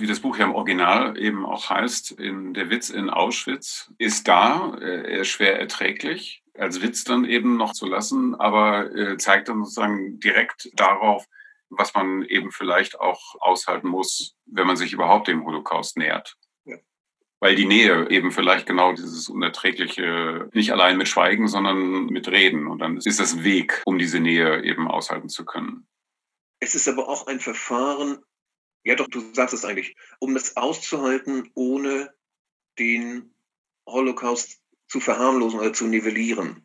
wie 0.00 0.06
das 0.06 0.20
Buch 0.20 0.38
ja 0.38 0.44
im 0.44 0.54
Original 0.54 1.18
eben 1.18 1.44
auch 1.44 1.70
heißt, 1.70 2.12
in, 2.12 2.54
der 2.54 2.70
Witz 2.70 2.90
in 2.90 3.10
Auschwitz 3.10 3.92
ist 3.98 4.28
da, 4.28 4.76
er 4.80 5.20
ist 5.20 5.28
schwer 5.28 5.58
erträglich 5.58 6.42
als 6.58 6.82
Witz 6.82 7.04
dann 7.04 7.24
eben 7.24 7.56
noch 7.56 7.72
zu 7.72 7.86
lassen, 7.86 8.34
aber 8.34 8.94
äh, 8.94 9.16
zeigt 9.16 9.48
dann 9.48 9.64
sozusagen 9.64 10.18
direkt 10.20 10.70
darauf, 10.74 11.26
was 11.68 11.94
man 11.94 12.22
eben 12.22 12.50
vielleicht 12.50 13.00
auch 13.00 13.34
aushalten 13.40 13.88
muss, 13.88 14.36
wenn 14.46 14.66
man 14.66 14.76
sich 14.76 14.92
überhaupt 14.92 15.28
dem 15.28 15.44
Holocaust 15.44 15.96
nähert. 15.96 16.36
Ja. 16.64 16.76
Weil 17.40 17.56
die 17.56 17.66
Nähe 17.66 18.08
eben 18.10 18.30
vielleicht 18.30 18.66
genau 18.66 18.92
dieses 18.92 19.28
Unerträgliche 19.28 20.48
nicht 20.52 20.72
allein 20.72 20.96
mit 20.96 21.08
Schweigen, 21.08 21.48
sondern 21.48 22.06
mit 22.06 22.28
Reden. 22.28 22.66
Und 22.66 22.78
dann 22.78 22.98
ist 22.98 23.20
das 23.20 23.42
Weg, 23.42 23.82
um 23.84 23.98
diese 23.98 24.20
Nähe 24.20 24.64
eben 24.64 24.88
aushalten 24.88 25.28
zu 25.28 25.44
können. 25.44 25.86
Es 26.60 26.74
ist 26.74 26.88
aber 26.88 27.08
auch 27.08 27.26
ein 27.26 27.40
Verfahren, 27.40 28.18
ja 28.86 28.94
doch, 28.94 29.08
du 29.08 29.20
sagst 29.32 29.52
es 29.52 29.64
eigentlich, 29.64 29.96
um 30.20 30.32
das 30.34 30.56
auszuhalten, 30.56 31.50
ohne 31.54 32.14
den 32.78 33.34
Holocaust 33.84 34.60
zu 34.86 35.00
verharmlosen 35.00 35.58
oder 35.58 35.72
zu 35.72 35.88
nivellieren. 35.88 36.62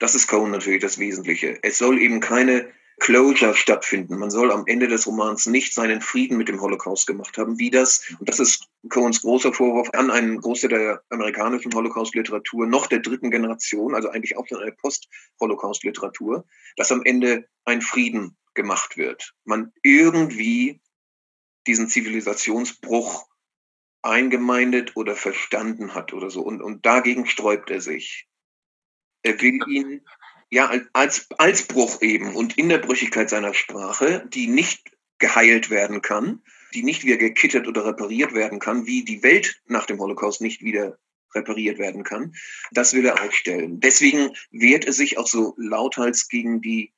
Das 0.00 0.16
ist 0.16 0.26
Cohen 0.26 0.50
natürlich 0.50 0.82
das 0.82 0.98
Wesentliche. 0.98 1.58
Es 1.62 1.78
soll 1.78 2.00
eben 2.00 2.18
keine 2.18 2.72
Closure 2.98 3.54
stattfinden. 3.54 4.18
Man 4.18 4.32
soll 4.32 4.50
am 4.50 4.64
Ende 4.66 4.88
des 4.88 5.06
Romans 5.06 5.46
nicht 5.46 5.72
seinen 5.72 6.00
Frieden 6.00 6.36
mit 6.36 6.48
dem 6.48 6.60
Holocaust 6.60 7.06
gemacht 7.06 7.38
haben, 7.38 7.58
wie 7.58 7.70
das, 7.70 8.02
und 8.18 8.28
das 8.28 8.40
ist 8.40 8.68
Cohens 8.88 9.22
großer 9.22 9.52
Vorwurf 9.52 9.90
an 9.92 10.10
einen 10.10 10.40
Großteil 10.40 10.70
der 10.70 11.02
amerikanischen 11.10 11.72
Holocaust-Literatur, 11.72 12.66
noch 12.66 12.88
der 12.88 12.98
dritten 12.98 13.30
Generation, 13.30 13.94
also 13.94 14.08
eigentlich 14.08 14.36
auch 14.36 14.46
schon 14.48 14.60
eine 14.60 14.72
Post-Holocaust-Literatur, 14.72 16.44
dass 16.76 16.90
am 16.90 17.04
Ende 17.04 17.46
ein 17.64 17.80
Frieden 17.80 18.36
gemacht 18.54 18.96
wird. 18.96 19.34
Man 19.44 19.72
irgendwie 19.82 20.80
diesen 21.70 21.86
Zivilisationsbruch 21.86 23.28
eingemeindet 24.02 24.96
oder 24.96 25.14
verstanden 25.14 25.94
hat 25.94 26.12
oder 26.12 26.28
so. 26.28 26.42
Und, 26.42 26.60
und 26.60 26.84
dagegen 26.84 27.26
sträubt 27.26 27.70
er 27.70 27.80
sich. 27.80 28.26
Er 29.22 29.40
will 29.40 29.60
ihn 29.68 30.04
ja 30.50 30.68
als, 30.94 31.28
als 31.38 31.62
Bruch 31.68 32.02
eben 32.02 32.34
und 32.34 32.58
in 32.58 32.68
der 32.68 32.78
Brüchigkeit 32.78 33.30
seiner 33.30 33.54
Sprache, 33.54 34.26
die 34.34 34.48
nicht 34.48 34.90
geheilt 35.18 35.70
werden 35.70 36.02
kann, 36.02 36.42
die 36.74 36.82
nicht 36.82 37.04
wieder 37.04 37.18
gekittert 37.18 37.68
oder 37.68 37.86
repariert 37.86 38.34
werden 38.34 38.58
kann, 38.58 38.86
wie 38.86 39.04
die 39.04 39.22
Welt 39.22 39.62
nach 39.66 39.86
dem 39.86 40.00
Holocaust 40.00 40.40
nicht 40.40 40.62
wieder 40.62 40.98
repariert 41.36 41.78
werden 41.78 42.02
kann. 42.02 42.34
Das 42.72 42.94
will 42.94 43.06
er 43.06 43.22
aufstellen. 43.22 43.78
Deswegen 43.78 44.34
wehrt 44.50 44.86
er 44.86 44.92
sich 44.92 45.18
auch 45.18 45.28
so 45.28 45.54
lauthals 45.56 46.28
gegen 46.28 46.60
die 46.60 46.92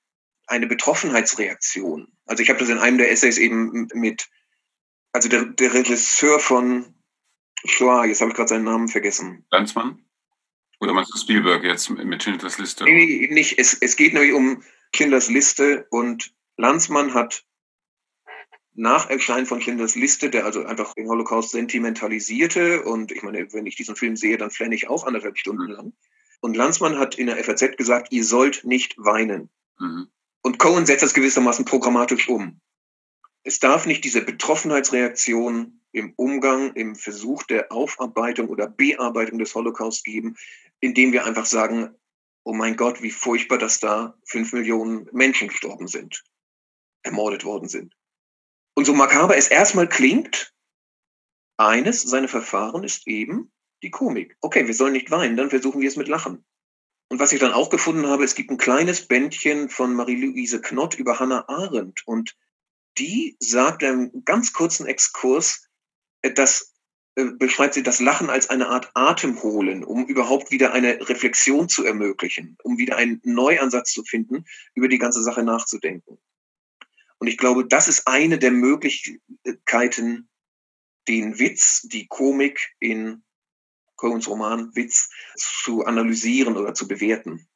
eine 0.46 0.66
Betroffenheitsreaktion. 0.66 2.08
Also 2.24 2.42
ich 2.42 2.48
habe 2.48 2.60
das 2.60 2.70
in 2.70 2.78
einem 2.78 2.96
der 2.96 3.10
Essays 3.10 3.36
eben 3.36 3.88
mit 3.92 4.30
also 5.12 5.28
der, 5.28 5.44
der 5.44 5.74
Regisseur 5.74 6.40
von 6.40 6.94
Shoah, 7.64 8.06
jetzt 8.06 8.20
habe 8.20 8.30
ich 8.30 8.36
gerade 8.36 8.48
seinen 8.48 8.64
Namen 8.64 8.88
vergessen. 8.88 9.44
Landsmann? 9.50 10.04
Oder 10.80 10.94
meinst 10.94 11.14
du 11.14 11.18
Spielberg 11.18 11.62
jetzt 11.62 11.90
mit 11.90 12.22
Schindlers 12.22 12.58
Liste? 12.58 12.84
Nee, 12.84 13.28
nicht. 13.30 13.58
Es, 13.58 13.74
es 13.74 13.94
geht 13.94 14.14
nämlich 14.14 14.32
um 14.32 14.62
Schindlers 14.94 15.28
Liste 15.28 15.86
und 15.90 16.34
Landsmann 16.56 17.14
hat 17.14 17.44
nach 18.74 19.08
Erscheinen 19.08 19.46
von 19.46 19.60
Schindlers 19.60 19.94
Liste, 19.94 20.30
der 20.30 20.44
also 20.44 20.64
einfach 20.64 20.94
den 20.94 21.08
Holocaust 21.08 21.50
sentimentalisierte. 21.50 22.82
Und 22.82 23.12
ich 23.12 23.22
meine, 23.22 23.52
wenn 23.52 23.66
ich 23.66 23.76
diesen 23.76 23.96
Film 23.96 24.16
sehe, 24.16 24.38
dann 24.38 24.50
flenne 24.50 24.74
ich 24.74 24.88
auch 24.88 25.06
anderthalb 25.06 25.38
Stunden 25.38 25.70
lang. 25.70 25.92
Und 26.40 26.56
Landsmann 26.56 26.98
hat 26.98 27.16
in 27.16 27.26
der 27.28 27.42
FAZ 27.44 27.76
gesagt, 27.76 28.08
ihr 28.10 28.24
sollt 28.24 28.64
nicht 28.64 28.96
weinen. 28.98 29.50
Mhm. 29.78 30.08
Und 30.42 30.58
Cohen 30.58 30.86
setzt 30.86 31.04
das 31.04 31.14
gewissermaßen 31.14 31.64
programmatisch 31.64 32.28
um. 32.28 32.60
Es 33.44 33.58
darf 33.58 33.86
nicht 33.86 34.04
diese 34.04 34.22
Betroffenheitsreaktion 34.22 35.80
im 35.92 36.12
Umgang, 36.16 36.72
im 36.74 36.94
Versuch 36.94 37.42
der 37.42 37.72
Aufarbeitung 37.72 38.48
oder 38.48 38.68
Bearbeitung 38.68 39.38
des 39.38 39.54
Holocaust 39.54 40.04
geben, 40.04 40.36
indem 40.80 41.12
wir 41.12 41.24
einfach 41.24 41.46
sagen, 41.46 41.94
oh 42.44 42.54
mein 42.54 42.76
Gott, 42.76 43.02
wie 43.02 43.10
furchtbar, 43.10 43.58
dass 43.58 43.80
da 43.80 44.16
fünf 44.24 44.52
Millionen 44.52 45.08
Menschen 45.12 45.48
gestorben 45.48 45.86
sind, 45.86 46.24
ermordet 47.02 47.44
worden 47.44 47.68
sind. 47.68 47.94
Und 48.74 48.84
so 48.84 48.94
makaber 48.94 49.36
es 49.36 49.48
erstmal 49.48 49.88
klingt, 49.88 50.54
eines 51.58 52.02
seiner 52.02 52.28
Verfahren 52.28 52.84
ist 52.84 53.06
eben 53.06 53.52
die 53.82 53.90
Komik. 53.90 54.36
Okay, 54.40 54.66
wir 54.66 54.74
sollen 54.74 54.94
nicht 54.94 55.10
weinen, 55.10 55.36
dann 55.36 55.50
versuchen 55.50 55.80
wir 55.80 55.88
es 55.88 55.96
mit 55.96 56.08
Lachen. 56.08 56.44
Und 57.10 57.18
was 57.18 57.32
ich 57.32 57.40
dann 57.40 57.52
auch 57.52 57.68
gefunden 57.68 58.06
habe, 58.06 58.24
es 58.24 58.34
gibt 58.34 58.50
ein 58.50 58.56
kleines 58.56 59.06
Bändchen 59.06 59.68
von 59.68 59.94
Marie-Louise 59.94 60.62
Knott 60.62 60.94
über 60.94 61.20
Hannah 61.20 61.46
Arendt. 61.48 62.02
Und 62.06 62.34
die 62.98 63.36
sagt 63.40 63.82
einen 63.84 64.24
ganz 64.24 64.52
kurzen 64.52 64.86
Exkurs, 64.86 65.68
äh, 66.22 66.32
dass 66.32 66.72
äh, 67.14 67.24
beschreibt 67.24 67.74
sie 67.74 67.82
das 67.82 68.00
Lachen 68.00 68.30
als 68.30 68.48
eine 68.48 68.68
Art 68.68 68.90
Atemholen, 68.94 69.84
um 69.84 70.06
überhaupt 70.06 70.50
wieder 70.50 70.72
eine 70.72 71.08
Reflexion 71.08 71.68
zu 71.68 71.84
ermöglichen, 71.84 72.56
um 72.62 72.78
wieder 72.78 72.96
einen 72.96 73.20
Neuansatz 73.24 73.92
zu 73.92 74.02
finden, 74.04 74.46
über 74.74 74.88
die 74.88 74.98
ganze 74.98 75.22
Sache 75.22 75.42
nachzudenken. 75.42 76.18
Und 77.18 77.28
ich 77.28 77.36
glaube, 77.36 77.66
das 77.66 77.86
ist 77.86 78.08
eine 78.08 78.38
der 78.38 78.50
Möglichkeiten, 78.50 80.28
den 81.08 81.38
Witz, 81.38 81.82
die 81.82 82.06
Komik 82.06 82.74
in 82.80 83.22
Coens 83.96 84.28
Roman 84.28 84.74
Witz 84.74 85.10
zu 85.36 85.84
analysieren 85.84 86.56
oder 86.56 86.74
zu 86.74 86.88
bewerten. 86.88 87.48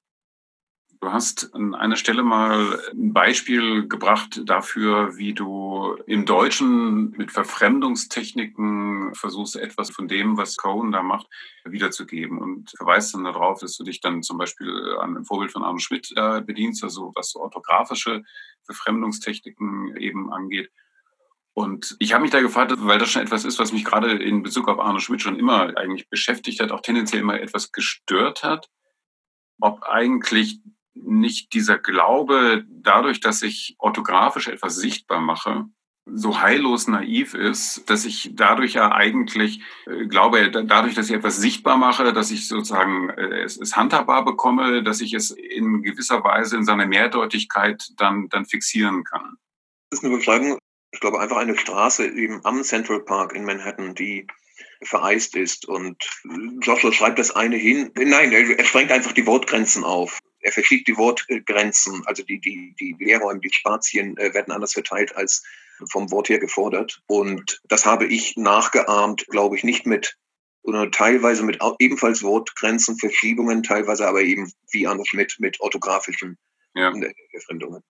Du 1.01 1.13
hast 1.13 1.55
an 1.55 1.75
einer 1.75 1.97
Stelle 1.97 2.23
mal 2.23 2.81
ein 2.93 3.13
Beispiel 3.13 3.87
gebracht 3.87 4.41
dafür, 4.45 5.17
wie 5.17 5.35
du 5.35 5.97
im 6.07 6.25
Deutschen 6.25 7.11
mit 7.11 7.33
Verfremdungstechniken 7.33 9.15
versuchst, 9.15 9.57
etwas 9.57 9.91
von 9.91 10.09
dem, 10.09 10.37
was 10.37 10.57
Cohen 10.57 10.93
da 10.93 11.03
macht, 11.03 11.27
wiederzugeben 11.65 12.39
und 12.39 12.71
verweist 12.77 13.15
dann 13.15 13.25
darauf, 13.25 13.61
dass 13.61 13.77
du 13.77 13.85
dich 13.85 14.01
dann 14.01 14.23
zum 14.23 14.39
Beispiel 14.39 14.97
an 15.01 15.15
dem 15.15 15.25
Vorbild 15.25 15.53
von 15.53 15.65
Arno 15.65 15.79
Schmidt 15.79 16.13
äh, 16.17 16.41
bedienst, 16.41 16.83
also 16.83 17.13
was 17.15 17.31
so 17.31 17.41
orthografische 17.41 18.23
Verfremdungstechniken 18.65 19.97
eben 19.97 20.33
angeht. 20.33 20.71
Und 21.53 21.97
ich 21.99 22.13
habe 22.13 22.23
mich 22.23 22.31
da 22.31 22.41
gefragt, 22.41 22.73
weil 22.77 22.99
das 22.99 23.11
schon 23.11 23.23
etwas 23.23 23.45
ist, 23.45 23.59
was 23.59 23.73
mich 23.73 23.85
gerade 23.85 24.13
in 24.13 24.43
Bezug 24.43 24.69
auf 24.69 24.79
Arno 24.79 24.99
Schmidt 25.01 25.23
schon 25.23 25.39
immer 25.39 25.77
eigentlich 25.77 26.09
beschäftigt 26.09 26.61
hat, 26.61 26.71
auch 26.71 26.81
tendenziell 26.81 27.23
immer 27.23 27.41
etwas 27.41 27.73
gestört 27.73 28.43
hat, 28.43 28.69
ob 29.61 29.83
eigentlich 29.83 30.61
nicht 31.03 31.53
dieser 31.53 31.79
Glaube, 31.79 32.65
dadurch, 32.69 33.21
dass 33.21 33.43
ich 33.43 33.77
orthografisch 33.79 34.49
etwas 34.49 34.77
sichtbar 34.77 35.21
mache, 35.21 35.67
so 36.07 36.41
heillos 36.41 36.87
naiv 36.87 37.35
ist, 37.35 37.91
dass 37.91 38.05
ich 38.05 38.31
dadurch 38.35 38.75
ja 38.75 38.93
eigentlich 38.93 39.61
äh, 39.87 40.07
glaube, 40.07 40.51
dadurch, 40.51 40.95
dass 40.95 41.11
ich 41.11 41.17
etwas 41.17 41.37
sichtbar 41.37 41.77
mache, 41.77 42.13
dass 42.13 42.31
ich 42.31 42.47
sozusagen 42.47 43.11
äh, 43.11 43.43
es, 43.43 43.57
es 43.57 43.77
handhabbar 43.77 44.25
bekomme, 44.25 44.85
dass 44.85 45.01
ich 45.01 45.15
es 45.15 45.33
in 45.33 45.83
gewisser 45.83 46.23
Weise 46.23 46.57
in 46.57 46.65
seiner 46.65 46.87
Mehrdeutigkeit 46.87 47.89
dann, 47.97 48.29
dann 48.29 48.47
fixieren 48.47 49.03
kann. 49.03 49.37
Das 49.91 50.01
ist 50.01 50.05
eine 50.05 50.17
Beschreibung, 50.17 50.59
ich 50.93 51.01
glaube, 51.01 51.21
einfach 51.21 51.39
eine 51.39 51.59
Straße 51.59 52.07
eben 52.07 52.41
am 52.45 52.63
Central 52.63 53.01
Park 53.01 53.35
in 53.35 53.45
Manhattan, 53.45 53.95
die 53.97 54.29
vereist 54.83 55.35
ist. 55.35 55.67
Und 55.67 55.97
Joshua 56.63 56.93
schreibt 56.93 57.19
das 57.19 57.33
eine 57.33 57.57
hin. 57.57 57.91
Nein, 57.97 58.31
er 58.33 58.65
sprengt 58.65 58.93
einfach 58.93 59.13
die 59.13 59.27
Wortgrenzen 59.27 59.83
auf 59.83 60.19
er 60.47 60.53
verschiebt 60.53 60.87
die 60.87 60.97
Wortgrenzen, 60.97 62.03
also 62.07 62.23
die, 62.23 62.41
die, 62.41 62.73
die 62.79 62.95
Leerräume, 63.01 63.41
die 63.41 63.53
Spazien 63.53 64.17
äh, 64.17 64.33
werden 64.33 64.53
anders 64.53 64.75
verteilt 64.75 65.17
als 65.17 65.43
vom 65.91 66.09
Wort 66.13 66.29
her 66.29 66.39
gefordert. 66.39 67.03
Und 67.07 67.61
das 67.65 67.85
habe 67.85 68.07
ich 68.07 68.37
nachgeahmt, 68.37 69.27
glaube 69.27 69.57
ich, 69.57 69.65
nicht 69.65 69.87
mit 69.87 70.17
oder 70.63 70.89
teilweise 70.91 71.43
mit 71.43 71.59
ebenfalls 71.81 72.23
Wortgrenzen, 72.23 72.97
Verschiebungen, 72.97 73.65
teilweise 73.65 74.07
aber 74.07 74.23
eben 74.23 74.53
wie 74.71 74.87
Arno 74.87 75.05
Schmidt 75.05 75.35
mit 75.39 75.61
orthografischen 75.61 76.39
ja. 76.75 76.93
Erfremdungen. 77.33 77.83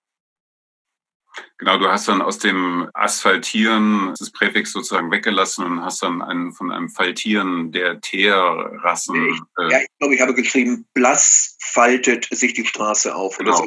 Genau, 1.58 1.78
du 1.78 1.88
hast 1.88 2.08
dann 2.08 2.20
aus 2.20 2.38
dem 2.38 2.88
Asphaltieren 2.92 4.14
das 4.18 4.30
Präfix 4.30 4.72
sozusagen 4.72 5.10
weggelassen 5.10 5.64
und 5.64 5.82
hast 5.82 6.02
dann 6.02 6.20
einen, 6.20 6.52
von 6.52 6.70
einem 6.70 6.90
Faltieren 6.90 7.72
der 7.72 8.00
Teerrassen. 8.00 9.28
Ich, 9.28 9.40
äh, 9.58 9.72
ja, 9.72 9.80
ich 9.80 9.88
glaube, 9.98 10.14
ich 10.14 10.20
habe 10.20 10.34
geschrieben, 10.34 10.86
blass 10.92 11.56
faltet 11.72 12.28
sich 12.30 12.54
die 12.54 12.66
Straße 12.66 13.14
auf. 13.14 13.38
Genau, 13.38 13.56
so 13.56 13.66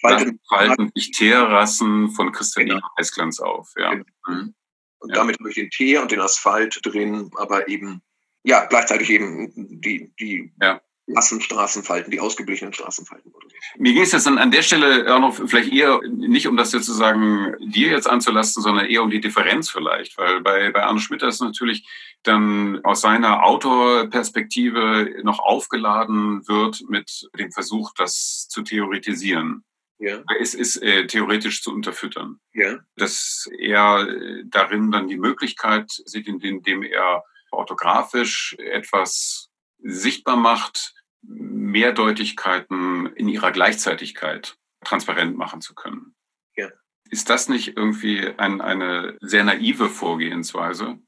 falten, 0.00 0.40
falten 0.48 0.90
sich 0.94 1.10
Teerrassen 1.10 2.10
von 2.10 2.32
kristalliner 2.32 2.76
genau. 2.76 2.88
Eisglanz 2.96 3.40
auf. 3.40 3.72
Ja. 3.76 3.90
Genau. 3.90 4.04
Mhm. 4.26 4.54
Und 5.00 5.10
ja. 5.10 5.16
damit 5.16 5.38
habe 5.38 5.50
ich 5.50 5.54
den 5.54 5.70
Teer 5.70 6.02
und 6.02 6.10
den 6.10 6.20
Asphalt 6.20 6.80
drin, 6.82 7.30
aber 7.36 7.68
eben, 7.68 8.02
ja, 8.42 8.64
gleichzeitig 8.64 9.10
eben 9.10 9.52
die, 9.80 10.12
die 10.18 10.52
ja. 10.60 10.80
Massenstraßenfalten, 11.08 12.10
die 12.10 12.20
ausgeblichenen 12.20 12.72
Straßenfalten. 12.72 13.32
Mir 13.78 13.92
ging 13.92 14.02
es 14.02 14.12
jetzt 14.12 14.26
an, 14.26 14.38
an 14.38 14.50
der 14.50 14.62
Stelle 14.62 15.14
auch 15.14 15.20
noch 15.20 15.34
vielleicht 15.34 15.72
eher 15.72 16.00
nicht 16.02 16.46
um 16.46 16.56
das 16.56 16.70
sozusagen 16.70 17.54
dir 17.60 17.90
jetzt 17.90 18.08
anzulasten, 18.08 18.62
sondern 18.62 18.86
eher 18.86 19.02
um 19.02 19.10
die 19.10 19.20
Differenz 19.20 19.70
vielleicht, 19.70 20.18
weil 20.18 20.40
bei, 20.40 20.70
bei 20.70 20.84
Arno 20.84 20.98
Schmidt 20.98 21.22
ist 21.22 21.40
natürlich 21.40 21.88
dann 22.22 22.84
aus 22.84 23.00
seiner 23.00 23.44
Autorperspektive 23.44 25.20
noch 25.22 25.38
aufgeladen 25.38 26.46
wird 26.46 26.84
mit 26.88 27.28
dem 27.38 27.52
Versuch, 27.52 27.92
das 27.96 28.48
zu 28.48 28.62
theoretisieren. 28.62 29.64
Ja. 29.98 30.22
Es 30.40 30.54
ist 30.54 30.76
äh, 30.76 31.06
theoretisch 31.06 31.62
zu 31.62 31.72
unterfüttern. 31.72 32.38
Ja. 32.52 32.78
Dass 32.96 33.48
er 33.58 34.06
darin 34.44 34.92
dann 34.92 35.08
die 35.08 35.16
Möglichkeit 35.16 35.90
sieht, 35.90 36.28
indem 36.28 36.82
er 36.82 37.24
orthografisch 37.50 38.54
etwas 38.58 39.48
sichtbar 39.80 40.36
macht, 40.36 40.94
Mehrdeutigkeiten 41.22 43.06
in 43.14 43.28
ihrer 43.28 43.52
Gleichzeitigkeit 43.52 44.56
transparent 44.84 45.36
machen 45.36 45.60
zu 45.60 45.74
können. 45.74 46.14
Ja. 46.56 46.70
Ist 47.10 47.30
das 47.30 47.48
nicht 47.48 47.76
irgendwie 47.76 48.26
ein, 48.38 48.60
eine 48.60 49.16
sehr 49.20 49.44
naive 49.44 49.88
Vorgehensweise? 49.88 50.98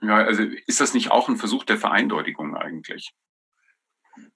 Ja, 0.00 0.16
also 0.16 0.44
ist 0.66 0.80
das 0.80 0.94
nicht 0.94 1.10
auch 1.10 1.28
ein 1.28 1.36
Versuch 1.36 1.64
der 1.64 1.76
Vereindeutigung 1.76 2.56
eigentlich? 2.56 3.12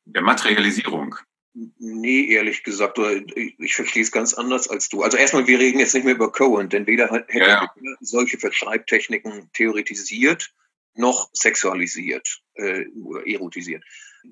Der 0.04 0.22
Materialisierung? 0.22 1.16
Nee, 1.54 2.32
ehrlich 2.32 2.62
gesagt, 2.64 2.98
ich, 2.98 3.74
verstehe 3.74 4.02
es 4.02 4.10
ganz 4.10 4.32
anders 4.32 4.68
als 4.68 4.88
du. 4.88 5.02
Also 5.02 5.18
erstmal, 5.18 5.46
wir 5.46 5.58
reden 5.58 5.80
jetzt 5.80 5.94
nicht 5.94 6.04
mehr 6.04 6.14
über 6.14 6.32
Cohen, 6.32 6.68
denn 6.70 6.86
weder 6.86 7.10
hätte 7.10 7.38
ja, 7.38 7.46
ja. 7.46 7.74
solche 8.00 8.38
Verschreibtechniken 8.38 9.50
theoretisiert 9.52 10.52
noch 10.94 11.28
sexualisiert 11.32 12.42
äh, 12.54 12.86
oder 12.88 13.26
erotisiert 13.26 13.84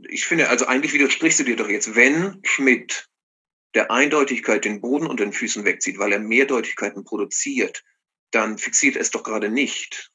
ich 0.09 0.24
finde, 0.24 0.48
also 0.48 0.66
eigentlich 0.66 0.92
widersprichst 0.92 1.40
du 1.40 1.44
dir 1.44 1.57
doch 1.57 1.68
jetzt, 1.68 1.94
wenn 1.94 2.40
Schmidt 2.44 3.07
der 3.74 3.90
Eindeutigkeit 3.90 4.64
den 4.64 4.81
Boden 4.81 5.07
unter 5.07 5.24
den 5.24 5.33
Füßen 5.33 5.64
wegzieht, 5.64 5.98
weil 5.98 6.12
er 6.12 6.18
Mehrdeutigkeiten 6.18 7.05
produziert, 7.05 7.83
dann 8.31 8.59
fixiert 8.59 8.96
er 8.96 9.03
es 9.03 9.11
doch 9.11 9.22
gerade 9.22 9.48
nicht. 9.48 10.11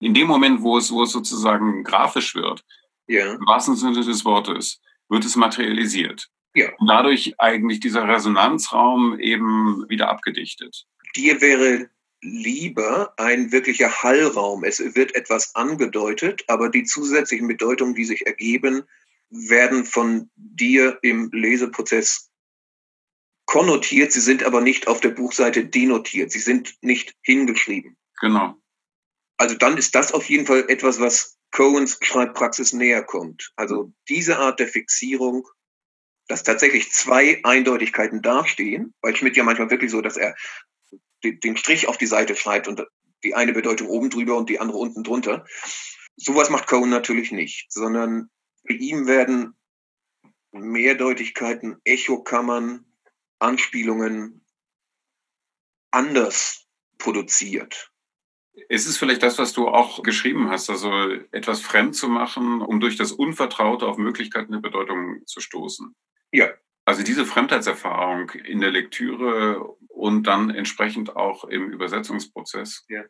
In 0.00 0.14
dem 0.14 0.26
Moment, 0.26 0.62
wo 0.62 0.78
es, 0.78 0.90
wo 0.90 1.04
es 1.04 1.12
sozusagen 1.12 1.84
grafisch 1.84 2.34
wird, 2.34 2.64
ja. 3.06 3.34
im 3.34 3.46
wahrsten 3.46 3.76
Sinne 3.76 4.04
des 4.04 4.24
Wortes, 4.24 4.80
wird 5.08 5.24
es 5.24 5.36
materialisiert. 5.36 6.28
Ja. 6.54 6.70
Und 6.78 6.88
dadurch 6.88 7.34
eigentlich 7.38 7.80
dieser 7.80 8.06
Resonanzraum 8.06 9.18
eben 9.20 9.88
wieder 9.88 10.08
abgedichtet. 10.08 10.84
Dir 11.16 11.40
wäre 11.40 11.88
lieber 12.22 13.12
ein 13.18 13.52
wirklicher 13.52 14.02
Hallraum. 14.02 14.64
Es 14.64 14.78
wird 14.94 15.14
etwas 15.14 15.54
angedeutet, 15.54 16.44
aber 16.46 16.70
die 16.70 16.84
zusätzlichen 16.84 17.48
Bedeutungen, 17.48 17.94
die 17.94 18.04
sich 18.04 18.26
ergeben, 18.26 18.84
werden 19.28 19.84
von 19.84 20.30
dir 20.36 20.98
im 21.02 21.30
Leseprozess 21.32 22.30
konnotiert. 23.46 24.12
Sie 24.12 24.20
sind 24.20 24.44
aber 24.44 24.60
nicht 24.60 24.86
auf 24.86 25.00
der 25.00 25.10
Buchseite 25.10 25.66
denotiert. 25.66 26.30
Sie 26.30 26.38
sind 26.38 26.76
nicht 26.80 27.14
hingeschrieben. 27.22 27.96
Genau. 28.20 28.56
Also 29.36 29.56
dann 29.56 29.76
ist 29.76 29.94
das 29.94 30.12
auf 30.12 30.28
jeden 30.28 30.46
Fall 30.46 30.64
etwas, 30.68 31.00
was 31.00 31.38
Cohens 31.50 31.98
Schreibpraxis 32.00 32.72
näher 32.72 33.02
kommt. 33.02 33.52
Also 33.56 33.92
diese 34.08 34.38
Art 34.38 34.60
der 34.60 34.68
Fixierung, 34.68 35.46
dass 36.28 36.44
tatsächlich 36.44 36.92
zwei 36.92 37.40
Eindeutigkeiten 37.44 38.22
dastehen, 38.22 38.94
weil 39.02 39.16
Schmidt 39.16 39.36
ja 39.36 39.42
manchmal 39.42 39.70
wirklich 39.70 39.90
so, 39.90 40.00
dass 40.00 40.16
er 40.16 40.36
den 41.22 41.56
Strich 41.56 41.88
auf 41.88 41.98
die 41.98 42.06
Seite 42.06 42.36
schreibt 42.36 42.68
und 42.68 42.84
die 43.24 43.34
eine 43.34 43.52
Bedeutung 43.52 43.88
oben 43.88 44.10
drüber 44.10 44.36
und 44.36 44.48
die 44.48 44.60
andere 44.60 44.78
unten 44.78 45.04
drunter. 45.04 45.44
Sowas 46.16 46.50
macht 46.50 46.66
Cohen 46.66 46.90
natürlich 46.90 47.32
nicht, 47.32 47.72
sondern 47.72 48.30
bei 48.64 48.74
ihm 48.74 49.06
werden 49.06 49.54
Mehrdeutigkeiten, 50.52 51.80
Echokammern, 51.84 52.84
Anspielungen 53.38 54.44
anders 55.90 56.66
produziert. 56.98 57.90
Ist 58.68 58.86
es 58.86 58.98
vielleicht 58.98 59.22
das, 59.22 59.38
was 59.38 59.52
du 59.54 59.68
auch 59.68 60.02
geschrieben 60.02 60.50
hast, 60.50 60.68
also 60.68 60.90
etwas 61.30 61.62
fremd 61.62 61.96
zu 61.96 62.08
machen, 62.08 62.60
um 62.60 62.80
durch 62.80 62.96
das 62.96 63.12
Unvertraute 63.12 63.86
auf 63.86 63.96
Möglichkeiten 63.96 64.52
der 64.52 64.60
Bedeutung 64.60 65.22
zu 65.26 65.40
stoßen? 65.40 65.94
Ja. 66.32 66.50
Also 66.84 67.02
diese 67.02 67.24
Fremdheitserfahrung 67.24 68.30
in 68.30 68.60
der 68.60 68.70
Lektüre 68.70 69.76
und 69.92 70.24
dann 70.26 70.50
entsprechend 70.50 71.16
auch 71.16 71.44
im 71.44 71.70
Übersetzungsprozess, 71.70 72.84
ja. 72.88 73.04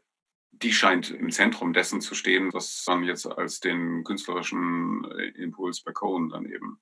die 0.51 0.73
scheint 0.73 1.11
im 1.11 1.31
Zentrum 1.31 1.73
dessen 1.73 2.01
zu 2.01 2.15
stehen, 2.15 2.53
was 2.53 2.85
man 2.89 3.05
jetzt 3.05 3.27
als 3.27 3.61
den 3.61 4.05
künstlerischen 4.05 5.05
Impuls 5.37 5.83
bei 5.83 5.93
Cohen 5.93 6.29
dann 6.29 6.45
eben 6.47 6.81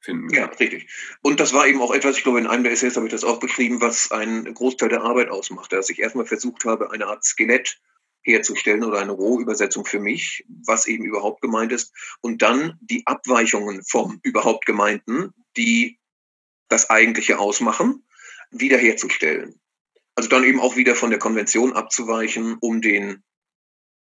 finden 0.00 0.28
kann. 0.28 0.36
Ja, 0.36 0.46
richtig. 0.46 0.88
Und 1.22 1.40
das 1.40 1.52
war 1.52 1.66
eben 1.66 1.80
auch 1.80 1.92
etwas, 1.92 2.16
ich 2.16 2.22
glaube, 2.22 2.38
in 2.38 2.46
einem 2.46 2.62
der 2.62 2.72
Essays 2.72 2.96
habe 2.96 3.06
ich 3.06 3.12
das 3.12 3.24
auch 3.24 3.40
beschrieben, 3.40 3.80
was 3.80 4.12
einen 4.12 4.52
Großteil 4.54 4.88
der 4.88 5.02
Arbeit 5.02 5.30
ausmacht, 5.30 5.72
dass 5.72 5.90
ich 5.90 5.98
erstmal 5.98 6.26
versucht 6.26 6.64
habe, 6.64 6.92
eine 6.92 7.06
Art 7.06 7.24
Skelett 7.24 7.80
herzustellen 8.22 8.84
oder 8.84 9.00
eine 9.00 9.12
Rohübersetzung 9.12 9.84
für 9.84 10.00
mich, 10.00 10.46
was 10.64 10.86
eben 10.86 11.04
überhaupt 11.04 11.42
gemeint 11.42 11.72
ist, 11.72 11.92
und 12.20 12.40
dann 12.40 12.78
die 12.80 13.06
Abweichungen 13.06 13.82
vom 13.84 14.20
überhaupt 14.22 14.64
gemeinten, 14.64 15.34
die 15.56 15.98
das 16.68 16.88
eigentliche 16.88 17.38
ausmachen, 17.38 18.04
wiederherzustellen. 18.54 19.60
Also 20.14 20.28
dann 20.28 20.44
eben 20.44 20.60
auch 20.60 20.76
wieder 20.76 20.94
von 20.94 21.10
der 21.10 21.18
Konvention 21.18 21.72
abzuweichen, 21.72 22.56
um 22.60 22.80
den 22.80 23.22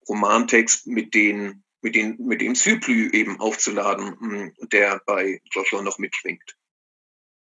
Romantext 0.08 0.88
mit 0.88 1.14
den 1.14 1.64
mit, 1.84 1.96
den, 1.96 2.16
mit 2.18 2.42
dem 2.42 2.56
Zyplü 2.56 3.10
eben 3.12 3.40
aufzuladen, 3.40 4.18
hm, 4.20 4.54
der 4.72 5.02
bei 5.06 5.42
Joshua 5.52 5.82
noch 5.82 6.00
mitschwingt. 6.00 6.56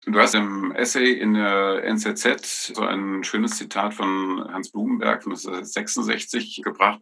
Du 0.03 0.17
hast 0.19 0.33
im 0.33 0.71
Essay 0.71 1.11
in 1.11 1.35
der 1.35 1.83
NZZ 1.83 2.73
so 2.73 2.81
ein 2.81 3.23
schönes 3.23 3.57
Zitat 3.57 3.93
von 3.93 4.43
Hans 4.51 4.71
Blumenberg 4.71 5.21
von 5.21 5.33
1966 5.33 6.63
gebracht. 6.63 6.99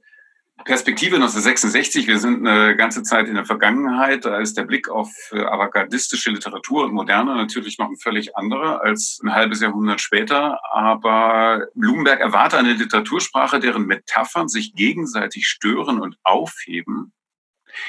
Perspektive 0.65 1.15
1966, 1.15 2.08
wir 2.08 2.19
sind 2.19 2.45
eine 2.45 2.76
ganze 2.76 3.02
Zeit 3.02 3.28
in 3.28 3.36
der 3.36 3.45
Vergangenheit, 3.45 4.26
da 4.26 4.39
ist 4.39 4.58
der 4.58 4.65
Blick 4.65 4.89
auf 4.89 5.10
avantgardistische 5.32 6.32
Literatur 6.32 6.84
und 6.84 6.93
Moderne 6.93 7.36
natürlich 7.36 7.78
noch 7.78 7.89
ein 7.89 7.98
völlig 7.98 8.36
anderer 8.36 8.82
als 8.82 9.19
ein 9.24 9.34
halbes 9.34 9.62
Jahrhundert 9.62 10.02
später. 10.02 10.60
Aber 10.74 11.67
Blumenberg 11.76 12.19
erwartet 12.19 12.60
eine 12.60 12.74
Literatursprache, 12.74 13.60
deren 13.60 13.86
Metaphern 13.86 14.50
sich 14.50 14.76
gegenseitig 14.76 15.48
stören 15.48 16.00
und 16.00 16.17
aufheben, 16.24 17.13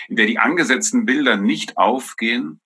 in 0.09 0.16
der 0.16 0.26
die 0.26 0.38
angesetzten 0.38 1.04
Bilder 1.04 1.37
nicht 1.37 1.76
aufgehen, 1.76 2.61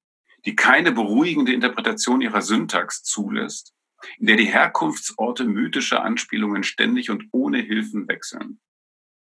die 0.45 0.55
keine 0.55 0.93
beruhigende 0.93 1.53
Interpretation 1.53 2.21
ihrer 2.21 2.43
Syntax 2.43 3.03
zulässt, 3.03 3.73
in 4.19 4.27
der 4.27 4.37
die 4.37 4.45
Herkunftsorte 4.45 5.45
mythischer 5.45 6.05
Anspielungen 6.05 6.63
ständig 6.63 7.11
und 7.11 7.25
ohne 7.33 7.59
Hilfen 7.59 8.07
wechseln. 8.07 8.61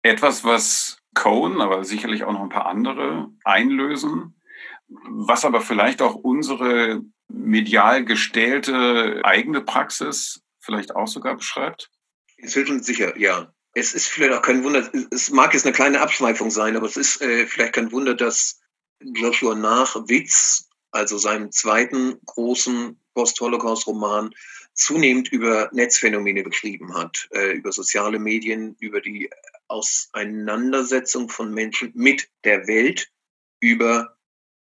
Etwas, 0.07 0.43
was 0.43 0.99
Cohen, 1.13 1.61
aber 1.61 1.83
sicherlich 1.83 2.23
auch 2.23 2.33
noch 2.33 2.41
ein 2.41 2.49
paar 2.49 2.67
andere 2.67 3.29
einlösen, 3.43 4.39
was 4.87 5.45
aber 5.45 5.61
vielleicht 5.61 6.01
auch 6.01 6.15
unsere 6.15 7.01
medial 7.27 8.05
gestählte 8.05 9.21
eigene 9.23 9.61
Praxis 9.61 10.41
vielleicht 10.59 10.95
auch 10.95 11.07
sogar 11.07 11.35
beschreibt? 11.35 11.89
Inzwischen 12.37 12.83
sicher, 12.83 13.17
ja 13.17 13.51
es 13.77 13.93
ist 13.93 14.07
vielleicht 14.07 14.33
auch 14.33 14.41
kein 14.41 14.63
Wunder, 14.63 14.89
es 15.11 15.29
mag 15.29 15.53
jetzt 15.53 15.65
eine 15.65 15.75
kleine 15.75 16.01
Abschweifung 16.01 16.49
sein, 16.49 16.75
aber 16.75 16.87
es 16.87 16.97
ist 16.97 17.21
äh, 17.21 17.45
vielleicht 17.45 17.73
kein 17.73 17.91
Wunder, 17.91 18.15
dass 18.15 18.59
Joshua 19.01 19.53
nach 19.53 19.95
Witz, 20.07 20.67
also 20.89 21.19
seinem 21.19 21.51
zweiten 21.51 22.19
großen 22.25 22.99
Post-Holocaust-Roman, 23.13 24.33
zunehmend 24.73 25.31
über 25.31 25.69
Netzphänomene 25.73 26.41
geschrieben 26.43 26.95
hat, 26.95 27.27
äh, 27.31 27.51
über 27.51 27.71
soziale 27.71 28.17
Medien, 28.17 28.75
über 28.79 28.99
die 28.99 29.29
Auseinandersetzung 29.67 31.29
von 31.29 31.53
Menschen 31.53 31.91
mit 31.95 32.29
der 32.43 32.67
Welt, 32.67 33.09
über 33.59 34.17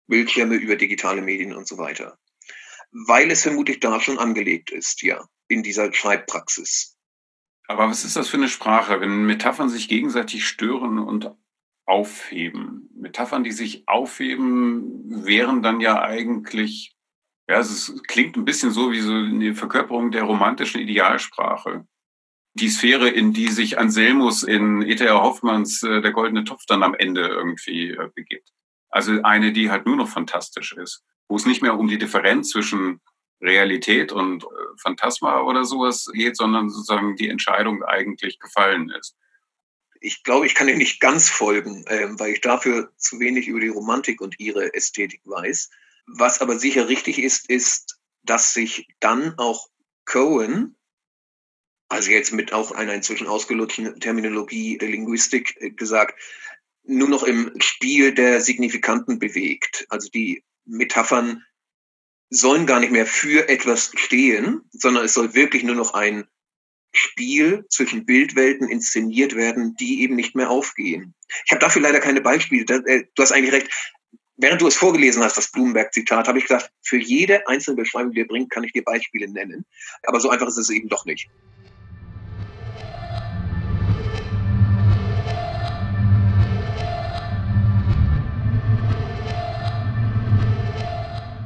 Bildschirme, 0.07 0.57
über 0.57 0.77
digitale 0.77 1.23
Medien 1.23 1.55
und 1.55 1.67
so 1.67 1.79
weiter. 1.79 2.19
Weil 2.91 3.31
es 3.31 3.43
vermutlich 3.43 3.81
da 3.81 4.01
schon 4.01 4.19
angelegt 4.19 4.71
ist, 4.71 5.03
ja, 5.03 5.25
in 5.49 5.63
dieser 5.63 5.93
Schreibpraxis. 5.93 6.97
Aber 7.69 7.89
was 7.89 8.05
ist 8.05 8.17
das 8.17 8.29
für 8.29 8.37
eine 8.37 8.49
Sprache, 8.49 9.01
wenn 9.01 9.27
Metaphern 9.27 9.69
sich 9.69 9.89
gegenseitig 9.89 10.45
stören 10.45 10.99
und 10.99 11.31
aufheben? 11.87 12.91
Metaphern, 12.97 13.45
die 13.45 13.53
sich 13.53 13.87
aufheben, 13.87 15.25
wären 15.25 15.63
dann 15.63 15.81
ja 15.81 16.03
eigentlich, 16.03 16.97
ja, 17.49 17.61
es 17.61 17.95
klingt 18.09 18.37
ein 18.37 18.45
bisschen 18.45 18.73
so 18.73 18.91
wie 18.91 19.01
so 19.01 19.13
eine 19.13 19.55
Verkörperung 19.55 20.11
der 20.11 20.25
romantischen 20.25 20.81
Idealsprache. 20.81 21.87
Die 22.55 22.69
Sphäre, 22.69 23.09
in 23.09 23.33
die 23.33 23.49
sich 23.49 23.79
Anselmus 23.79 24.43
in 24.43 24.83
E.T.R. 24.83 25.23
Hoffmanns 25.23 25.83
äh, 25.83 26.01
Der 26.01 26.11
goldene 26.11 26.45
Topf 26.45 26.67
dann 26.67 26.83
am 26.83 26.95
Ende 26.95 27.27
irgendwie 27.29 27.91
äh, 27.91 28.09
begibt. 28.15 28.53
Also 28.89 29.23
eine, 29.23 29.53
die 29.53 29.71
halt 29.71 29.87
nur 29.87 29.97
noch 29.97 30.09
fantastisch 30.09 30.73
ist, 30.73 31.05
wo 31.29 31.37
es 31.37 31.47
nicht 31.47 31.63
mehr 31.63 31.79
um 31.79 31.87
die 31.87 31.99
Differenz 31.99 32.51
zwischen 32.51 33.01
Realität 33.41 34.13
und 34.13 34.45
äh, 34.45 34.47
Phantasma 34.83 35.41
oder 35.43 35.65
sowas 35.65 36.11
geht, 36.13 36.37
sondern 36.37 36.69
sozusagen 36.69 37.17
die 37.17 37.29
Entscheidung 37.29 37.83
eigentlich 37.85 38.39
gefallen 38.39 38.91
ist. 38.91 39.17
Ich 40.01 40.23
glaube, 40.25 40.47
ich 40.47 40.55
kann 40.55 40.67
dir 40.67 40.77
nicht 40.77 41.01
ganz 41.01 41.29
folgen, 41.29 41.85
äh, 41.87 42.09
weil 42.19 42.33
ich 42.33 42.41
dafür 42.41 42.93
zu 42.97 43.21
wenig 43.21 43.49
über 43.49 43.61
die 43.61 43.69
Romantik 43.69 44.21
und 44.21 44.39
ihre 44.41 44.75
Ästhetik 44.75 45.21
weiß. 45.25 45.71
Was 46.07 46.41
aber 46.41 46.59
sicher 46.59 46.89
richtig 46.89 47.19
ist, 47.23 47.49
ist, 47.49 47.99
dass 48.23 48.53
sich 48.53 48.89
dann 48.99 49.35
auch 49.39 49.69
Cohen, 50.05 50.77
also 51.91 52.11
jetzt 52.11 52.33
mit 52.33 52.53
auch 52.53 52.71
einer 52.71 52.95
inzwischen 52.95 53.27
ausgelutschten 53.27 53.99
Terminologie 54.01 54.79
der 54.79 54.89
Linguistik 54.89 55.57
äh, 55.61 55.71
gesagt, 55.71 56.19
nur 56.85 57.09
noch 57.09 57.25
im 57.25 57.53
Spiel 57.61 58.15
der 58.15 58.41
Signifikanten 58.41 59.19
bewegt. 59.19 59.87
Also 59.91 60.09
die 60.09 60.45
Metaphern 60.65 61.45
sollen 62.31 62.67
gar 62.67 62.81
nicht 62.81 62.93
mehr 62.93 63.07
für 63.07 63.49
etwas 63.49 63.93
stehen, 63.97 64.63
sondern 64.71 65.05
es 65.05 65.15
soll 65.15 65.35
wirklich 65.35 65.65
nur 65.65 65.75
noch 65.75 65.93
ein 65.93 66.27
Spiel 66.93 67.67
zwischen 67.71 68.07
Bildwelten 68.07 68.69
inszeniert 68.69 69.35
werden, 69.35 69.75
die 69.75 70.03
eben 70.03 70.15
nicht 70.15 70.35
mehr 70.35 70.51
aufgehen. 70.51 71.15
Ich 71.45 71.51
habe 71.51 71.61
dafür 71.61 71.83
leider 71.83 72.01
keine 72.01 72.21
Beispiele. 72.21 72.65
Äh, 72.87 73.05
du 73.15 73.23
hast 73.23 73.33
eigentlich 73.33 73.53
recht. 73.53 73.99
Während 74.37 74.63
du 74.63 74.69
es 74.69 74.77
vorgelesen 74.77 75.23
hast, 75.23 75.37
das 75.37 75.51
Blumenberg-Zitat, 75.51 76.27
habe 76.27 76.39
ich 76.39 76.45
gesagt, 76.45 76.71
für 76.83 76.97
jede 76.97 77.47
einzelne 77.47 77.77
Beschreibung, 77.77 78.13
die 78.13 78.21
er 78.21 78.27
bringt, 78.27 78.51
kann 78.51 78.65
ich 78.65 78.73
dir 78.73 78.83
Beispiele 78.83 79.29
nennen. 79.29 79.67
Aber 80.05 80.19
so 80.19 80.31
einfach 80.31 80.49
ist 80.49 80.57
es 80.57 80.71
eben 80.71 80.89
doch 80.89 81.05
nicht. 81.05 81.29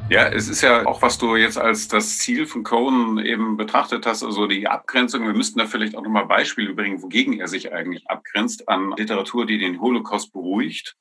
Ja, 0.07 0.27
es 0.27 0.47
ist 0.47 0.61
ja 0.61 0.85
auch, 0.85 1.01
was 1.01 1.17
du 1.17 1.35
jetzt 1.35 1.57
als 1.57 1.87
das 1.87 2.19
Ziel 2.19 2.45
von 2.45 2.63
Cohen 2.63 3.17
eben 3.17 3.57
betrachtet 3.57 4.05
hast, 4.05 4.23
also 4.23 4.45
die 4.45 4.67
Abgrenzung. 4.67 5.25
Wir 5.25 5.33
müssten 5.33 5.57
da 5.57 5.65
vielleicht 5.65 5.95
auch 5.95 6.03
nochmal 6.03 6.27
Beispiele 6.27 6.73
bringen, 6.75 7.01
wogegen 7.01 7.39
er 7.39 7.47
sich 7.47 7.73
eigentlich 7.73 8.07
abgrenzt 8.07 8.69
an 8.69 8.93
Literatur, 8.95 9.47
die 9.47 9.57
den 9.57 9.81
Holocaust 9.81 10.31
beruhigt. 10.31 10.95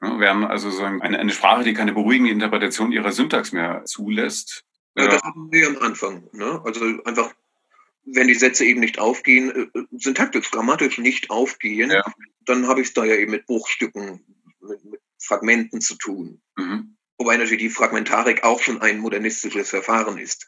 wir 0.00 0.28
haben 0.28 0.44
also 0.44 0.70
so 0.70 0.82
eine, 0.82 1.18
eine 1.18 1.30
Sprache, 1.30 1.62
die 1.62 1.72
keine 1.72 1.92
beruhigende 1.92 2.32
Interpretation 2.32 2.90
ihrer 2.90 3.12
Syntax 3.12 3.52
mehr 3.52 3.84
zulässt. 3.84 4.64
Ja, 4.96 5.06
das 5.06 5.22
hatten 5.22 5.52
wir 5.52 5.68
am 5.68 5.78
Anfang. 5.78 6.28
Ne? 6.32 6.60
Also 6.64 6.84
einfach, 7.04 7.32
wenn 8.04 8.26
die 8.26 8.34
Sätze 8.34 8.64
eben 8.64 8.80
nicht 8.80 8.98
aufgehen, 8.98 9.50
äh, 9.50 9.78
äh, 9.78 9.84
syntaktisch, 9.92 10.50
grammatisch 10.50 10.98
nicht 10.98 11.30
aufgehen, 11.30 11.90
ja. 11.90 12.02
dann 12.44 12.66
habe 12.66 12.80
ich 12.80 12.88
es 12.88 12.94
da 12.94 13.04
ja 13.04 13.14
eben 13.14 13.30
mit 13.30 13.46
Bruchstücken, 13.46 14.24
mit, 14.60 14.84
mit 14.84 15.00
Fragmenten 15.22 15.80
zu 15.80 15.96
tun. 15.96 16.42
Mhm. 16.56 16.96
Wobei 17.20 17.36
natürlich 17.36 17.60
die 17.64 17.68
Fragmentarik 17.68 18.44
auch 18.44 18.62
schon 18.62 18.80
ein 18.80 18.98
modernistisches 18.98 19.68
Verfahren 19.68 20.16
ist. 20.16 20.46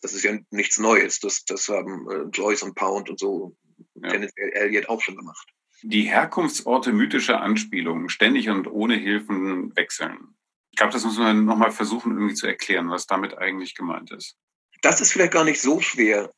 Das 0.00 0.14
ist 0.14 0.22
ja 0.22 0.32
nichts 0.50 0.78
Neues. 0.78 1.20
Das, 1.20 1.44
das 1.44 1.68
haben 1.68 2.10
äh, 2.10 2.22
Joyce 2.32 2.62
und 2.62 2.74
Pound 2.74 3.10
und 3.10 3.18
so 3.18 3.54
ja. 3.96 4.08
tendenziell 4.08 4.48
Eliot 4.54 4.88
auch 4.88 5.02
schon 5.02 5.16
gemacht. 5.16 5.46
Die 5.82 6.04
Herkunftsorte 6.04 6.94
mythischer 6.94 7.42
Anspielungen 7.42 8.08
ständig 8.08 8.48
und 8.48 8.66
ohne 8.68 8.96
Hilfen 8.96 9.76
wechseln. 9.76 10.34
Ich 10.70 10.78
glaube, 10.78 10.94
das 10.94 11.04
muss 11.04 11.18
man 11.18 11.44
nochmal 11.44 11.72
versuchen, 11.72 12.12
irgendwie 12.12 12.34
zu 12.34 12.46
erklären, 12.46 12.88
was 12.88 13.06
damit 13.06 13.36
eigentlich 13.36 13.74
gemeint 13.74 14.10
ist. 14.10 14.38
Das 14.80 15.02
ist 15.02 15.12
vielleicht 15.12 15.34
gar 15.34 15.44
nicht 15.44 15.60
so 15.60 15.82
schwer. 15.82 16.32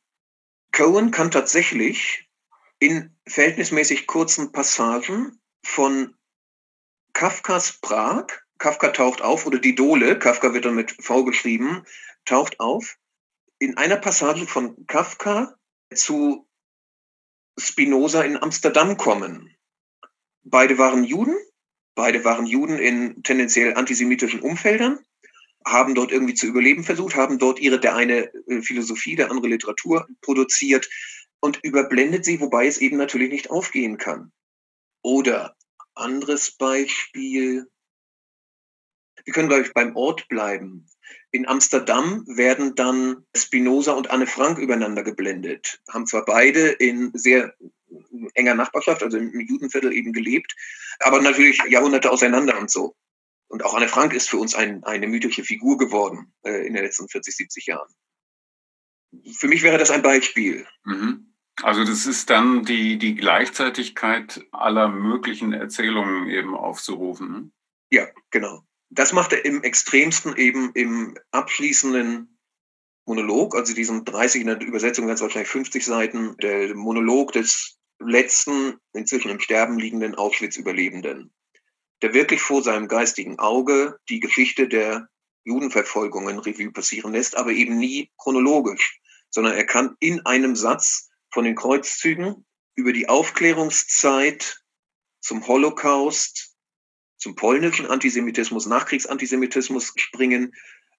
Cohen 0.73 1.11
kann 1.11 1.31
tatsächlich 1.31 2.27
in 2.79 3.15
verhältnismäßig 3.25 4.05
kurzen 4.05 4.51
Passagen 4.51 5.39
von 5.63 6.13
Kafkas 7.13 7.79
Prag 7.79 8.27
Kafka 8.57 8.89
taucht 8.89 9.21
auf, 9.21 9.45
oder 9.45 9.59
die 9.59 9.75
Dole, 9.75 10.17
Kafka 10.19 10.53
wird 10.53 10.65
dann 10.65 10.75
mit 10.75 10.91
V 10.99 11.23
geschrieben, 11.23 11.83
taucht 12.25 12.59
auf 12.59 12.97
in 13.59 13.77
einer 13.77 13.97
Passage 13.97 14.45
von 14.45 14.85
Kafka 14.87 15.55
zu 15.93 16.47
Spinoza 17.57 18.21
in 18.23 18.37
Amsterdam 18.37 18.97
kommen. 18.97 19.55
Beide 20.43 20.77
waren 20.77 21.03
Juden, 21.03 21.35
beide 21.95 22.23
waren 22.23 22.45
Juden 22.45 22.77
in 22.77 23.23
tendenziell 23.23 23.73
antisemitischen 23.75 24.41
Umfeldern, 24.41 24.99
haben 25.65 25.95
dort 25.95 26.11
irgendwie 26.11 26.35
zu 26.35 26.45
überleben 26.45 26.83
versucht, 26.83 27.15
haben 27.15 27.39
dort 27.39 27.59
ihre, 27.59 27.79
der 27.79 27.95
eine 27.95 28.31
äh, 28.47 28.61
Philosophie, 28.61 29.15
der 29.15 29.31
andere 29.31 29.47
Literatur 29.47 30.07
produziert. 30.21 30.87
und 31.39 31.59
überblendet 31.63 32.25
sie, 32.25 32.39
wobei 32.39 32.65
es 32.65 32.79
eben 32.79 32.97
natürlich 32.97 33.29
nicht 33.29 33.51
aufgehen 33.51 33.97
kann. 33.97 34.31
Oder 35.03 35.55
anderes 35.93 36.51
Beispiel, 36.51 37.69
wir 39.27 39.33
können, 39.33 39.49
glaube 39.49 39.63
ich, 39.63 39.73
beim 39.73 39.93
Ort 39.97 40.29
bleiben. 40.29 40.87
In 41.31 41.49
Amsterdam 41.49 42.23
werden 42.27 42.75
dann 42.75 43.25
Spinoza 43.35 43.91
und 43.91 44.09
Anne 44.09 44.25
Frank 44.25 44.57
übereinander 44.57 45.03
geblendet, 45.03 45.81
haben 45.89 46.07
zwar 46.07 46.23
beide 46.23 46.69
in 46.69 47.11
sehr 47.13 47.53
enger 48.35 48.55
Nachbarschaft, 48.55 49.03
also 49.03 49.17
im 49.17 49.37
Judenviertel 49.37 49.91
eben 49.91 50.13
gelebt, 50.13 50.55
aber 51.01 51.21
natürlich 51.21 51.61
Jahrhunderte 51.67 52.09
auseinander 52.09 52.57
und 52.57 52.71
so. 52.71 52.95
Und 53.49 53.65
auch 53.65 53.73
Anne 53.73 53.89
Frank 53.89 54.13
ist 54.13 54.29
für 54.29 54.37
uns 54.37 54.55
ein, 54.55 54.85
eine 54.85 55.07
mythische 55.07 55.43
Figur 55.43 55.77
geworden 55.77 56.33
äh, 56.43 56.65
in 56.65 56.73
den 56.73 56.85
letzten 56.85 57.09
40, 57.09 57.35
70 57.35 57.65
Jahren. 57.65 57.93
Für 59.37 59.49
mich 59.49 59.61
wäre 59.61 59.77
das 59.77 59.91
ein 59.91 60.03
Beispiel. 60.03 60.65
Mhm. 60.85 61.33
Also 61.63 61.83
das 61.83 62.05
ist 62.05 62.29
dann 62.29 62.63
die, 62.63 62.97
die 62.97 63.15
Gleichzeitigkeit 63.15 64.45
aller 64.51 64.87
möglichen 64.87 65.51
Erzählungen 65.51 66.29
eben 66.29 66.55
aufzurufen. 66.55 67.31
Ne? 67.31 67.51
Ja, 67.89 68.07
genau. 68.31 68.63
Das 68.89 69.13
macht 69.13 69.33
er 69.33 69.43
im 69.45 69.63
extremsten 69.63 70.35
eben 70.37 70.71
im 70.73 71.17
abschließenden 71.31 72.37
Monolog, 73.05 73.55
also 73.55 73.73
diesen 73.73 74.05
30 74.05 74.41
in 74.41 74.47
der 74.47 74.61
Übersetzung 74.61 75.07
ganz 75.07 75.21
wahrscheinlich 75.21 75.49
50 75.49 75.85
Seiten, 75.85 76.35
der 76.37 76.75
Monolog 76.75 77.31
des 77.31 77.77
letzten, 77.99 78.77
inzwischen 78.93 79.29
im 79.29 79.39
Sterben 79.39 79.79
liegenden 79.79 80.15
Auschwitz-Überlebenden, 80.15 81.33
der 82.01 82.13
wirklich 82.13 82.41
vor 82.41 82.61
seinem 82.61 82.87
geistigen 82.87 83.39
Auge 83.39 83.97
die 84.09 84.19
Geschichte 84.19 84.67
der 84.67 85.09
Judenverfolgungen 85.45 86.39
Revue 86.39 86.71
passieren 86.71 87.13
lässt, 87.13 87.37
aber 87.37 87.51
eben 87.51 87.77
nie 87.77 88.11
chronologisch, 88.17 88.99
sondern 89.29 89.53
er 89.53 89.65
kann 89.65 89.95
in 89.99 90.25
einem 90.25 90.55
Satz 90.55 91.09
von 91.31 91.45
den 91.45 91.55
Kreuzzügen 91.55 92.45
über 92.75 92.91
die 92.91 93.07
Aufklärungszeit 93.09 94.61
zum 95.21 95.47
Holocaust, 95.47 96.56
zum 97.17 97.35
polnischen 97.35 97.87
Antisemitismus, 97.87 98.65
Nachkriegsantisemitismus 98.67 99.93
springen. 99.95 100.53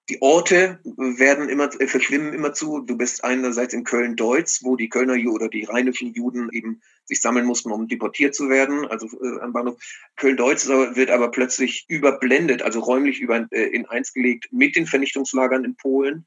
Die 0.09 0.21
Orte 0.21 0.79
werden 0.83 1.49
immer, 1.49 1.69
äh, 1.79 1.87
verschwimmen 1.87 2.33
immer 2.33 2.53
zu. 2.53 2.79
Du 2.79 2.97
bist 2.97 3.23
einerseits 3.23 3.73
in 3.75 3.83
Köln-Deutz, 3.83 4.63
wo 4.63 4.75
die 4.75 4.89
Kölner 4.89 5.15
oder 5.31 5.49
die 5.49 5.65
rheinischen 5.65 6.13
Juden 6.13 6.49
eben 6.51 6.81
sich 7.05 7.21
sammeln 7.21 7.45
mussten, 7.45 7.71
um 7.71 7.87
deportiert 7.87 8.33
zu 8.33 8.49
werden, 8.49 8.85
also 8.85 9.07
äh, 9.21 9.39
am 9.41 9.53
Bahnhof. 9.53 9.77
Köln-Deutz 10.15 10.67
wird 10.67 11.11
aber 11.11 11.29
plötzlich 11.29 11.85
überblendet, 11.87 12.63
also 12.63 12.79
räumlich 12.79 13.19
über, 13.19 13.47
äh, 13.51 13.65
in 13.65 13.85
eins 13.85 14.13
gelegt 14.13 14.47
mit 14.51 14.75
den 14.75 14.87
Vernichtungslagern 14.87 15.63
in 15.63 15.75
Polen. 15.75 16.25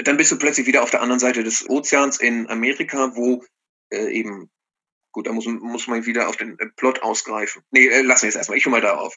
Dann 0.00 0.16
bist 0.16 0.32
du 0.32 0.36
plötzlich 0.36 0.66
wieder 0.66 0.82
auf 0.82 0.90
der 0.90 1.00
anderen 1.00 1.20
Seite 1.20 1.44
des 1.44 1.68
Ozeans 1.68 2.20
in 2.20 2.48
Amerika, 2.48 3.14
wo 3.14 3.42
äh, 3.90 4.12
eben, 4.12 4.50
gut, 5.14 5.26
da 5.26 5.32
muss, 5.32 5.46
muss 5.46 5.86
man 5.86 6.04
wieder 6.04 6.28
auf 6.28 6.36
den 6.36 6.58
äh, 6.58 6.66
Plot 6.76 7.02
ausgreifen. 7.02 7.62
Nee, 7.70 7.86
äh, 7.86 8.02
lassen 8.02 8.22
wir 8.22 8.28
jetzt 8.28 8.36
erstmal, 8.36 8.58
ich 8.58 8.66
hole 8.66 8.72
mal 8.72 8.82
da 8.82 8.96
auf. 8.96 9.16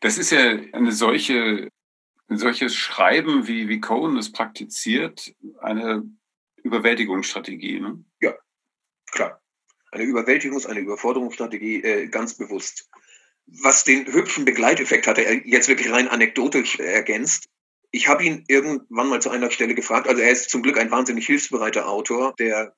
Das 0.00 0.18
ist 0.18 0.32
ja 0.32 0.58
eine 0.72 0.92
solche, 0.92 1.70
ein 2.28 2.36
solches 2.36 2.74
Schreiben, 2.74 3.46
wie, 3.46 3.68
wie 3.68 3.80
Cohen 3.80 4.18
es 4.18 4.32
praktiziert, 4.32 5.32
eine 5.60 6.02
Überwältigungsstrategie. 6.62 7.80
Ne? 7.80 8.04
Ja, 8.20 8.34
klar. 9.10 9.40
Eine 9.92 10.04
Überwältigungs-, 10.04 10.66
eine 10.66 10.80
Überforderungsstrategie, 10.80 11.82
äh, 11.82 12.08
ganz 12.08 12.36
bewusst. 12.36 12.90
Was 13.46 13.84
den 13.84 14.06
hübschen 14.06 14.44
Begleiteffekt 14.44 15.06
hatte, 15.06 15.24
er 15.24 15.46
jetzt 15.46 15.68
wirklich 15.68 15.90
rein 15.90 16.08
anekdotisch 16.08 16.78
ergänzt, 16.78 17.48
ich 17.94 18.08
habe 18.08 18.24
ihn 18.24 18.44
irgendwann 18.48 19.08
mal 19.08 19.20
zu 19.20 19.28
einer 19.30 19.50
Stelle 19.50 19.74
gefragt, 19.74 20.08
also 20.08 20.20
er 20.20 20.32
ist 20.32 20.48
zum 20.48 20.62
Glück 20.62 20.78
ein 20.78 20.90
wahnsinnig 20.90 21.26
hilfsbereiter 21.26 21.88
Autor, 21.88 22.34
der 22.38 22.74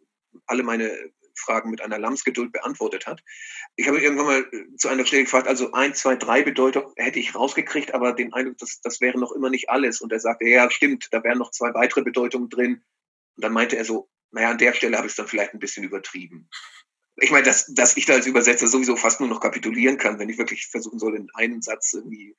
alle 0.46 0.64
meine 0.64 0.90
Fragen 1.36 1.70
mit 1.70 1.80
einer 1.80 1.98
Lamsgeduld 1.98 2.52
beantwortet 2.52 3.06
hat. 3.06 3.22
Ich 3.76 3.88
habe 3.88 4.00
irgendwann 4.00 4.26
mal 4.26 4.46
äh, 4.52 4.76
zu 4.76 4.88
einer 4.88 5.04
Stelle 5.04 5.24
gefragt, 5.24 5.48
also 5.48 5.72
ein, 5.72 5.94
zwei, 5.94 6.16
drei 6.16 6.42
Bedeutung 6.42 6.92
hätte 6.96 7.18
ich 7.18 7.34
rausgekriegt, 7.34 7.94
aber 7.94 8.12
den 8.12 8.32
Eindruck, 8.32 8.58
das, 8.58 8.80
das 8.80 9.00
wäre 9.00 9.18
noch 9.18 9.32
immer 9.32 9.50
nicht 9.50 9.70
alles. 9.70 10.00
Und 10.00 10.12
er 10.12 10.20
sagte, 10.20 10.48
ja, 10.48 10.70
stimmt, 10.70 11.08
da 11.12 11.22
wären 11.24 11.38
noch 11.38 11.50
zwei 11.50 11.74
weitere 11.74 12.02
Bedeutungen 12.02 12.48
drin. 12.48 12.82
Und 13.36 13.44
dann 13.44 13.52
meinte 13.52 13.76
er 13.76 13.84
so, 13.84 14.08
naja, 14.30 14.50
an 14.50 14.58
der 14.58 14.72
Stelle 14.72 14.96
habe 14.96 15.06
ich 15.06 15.12
es 15.12 15.16
dann 15.16 15.28
vielleicht 15.28 15.54
ein 15.54 15.60
bisschen 15.60 15.84
übertrieben. 15.84 16.48
Ich 17.16 17.30
meine, 17.30 17.44
dass, 17.44 17.72
dass 17.72 17.96
ich 17.96 18.06
da 18.06 18.14
als 18.14 18.26
Übersetzer 18.26 18.66
sowieso 18.66 18.96
fast 18.96 19.20
nur 19.20 19.28
noch 19.28 19.40
kapitulieren 19.40 19.98
kann, 19.98 20.18
wenn 20.18 20.28
ich 20.28 20.38
wirklich 20.38 20.66
versuchen 20.66 20.98
soll, 20.98 21.14
in 21.16 21.28
einen 21.34 21.62
Satz 21.62 21.92
irgendwie 21.92 22.36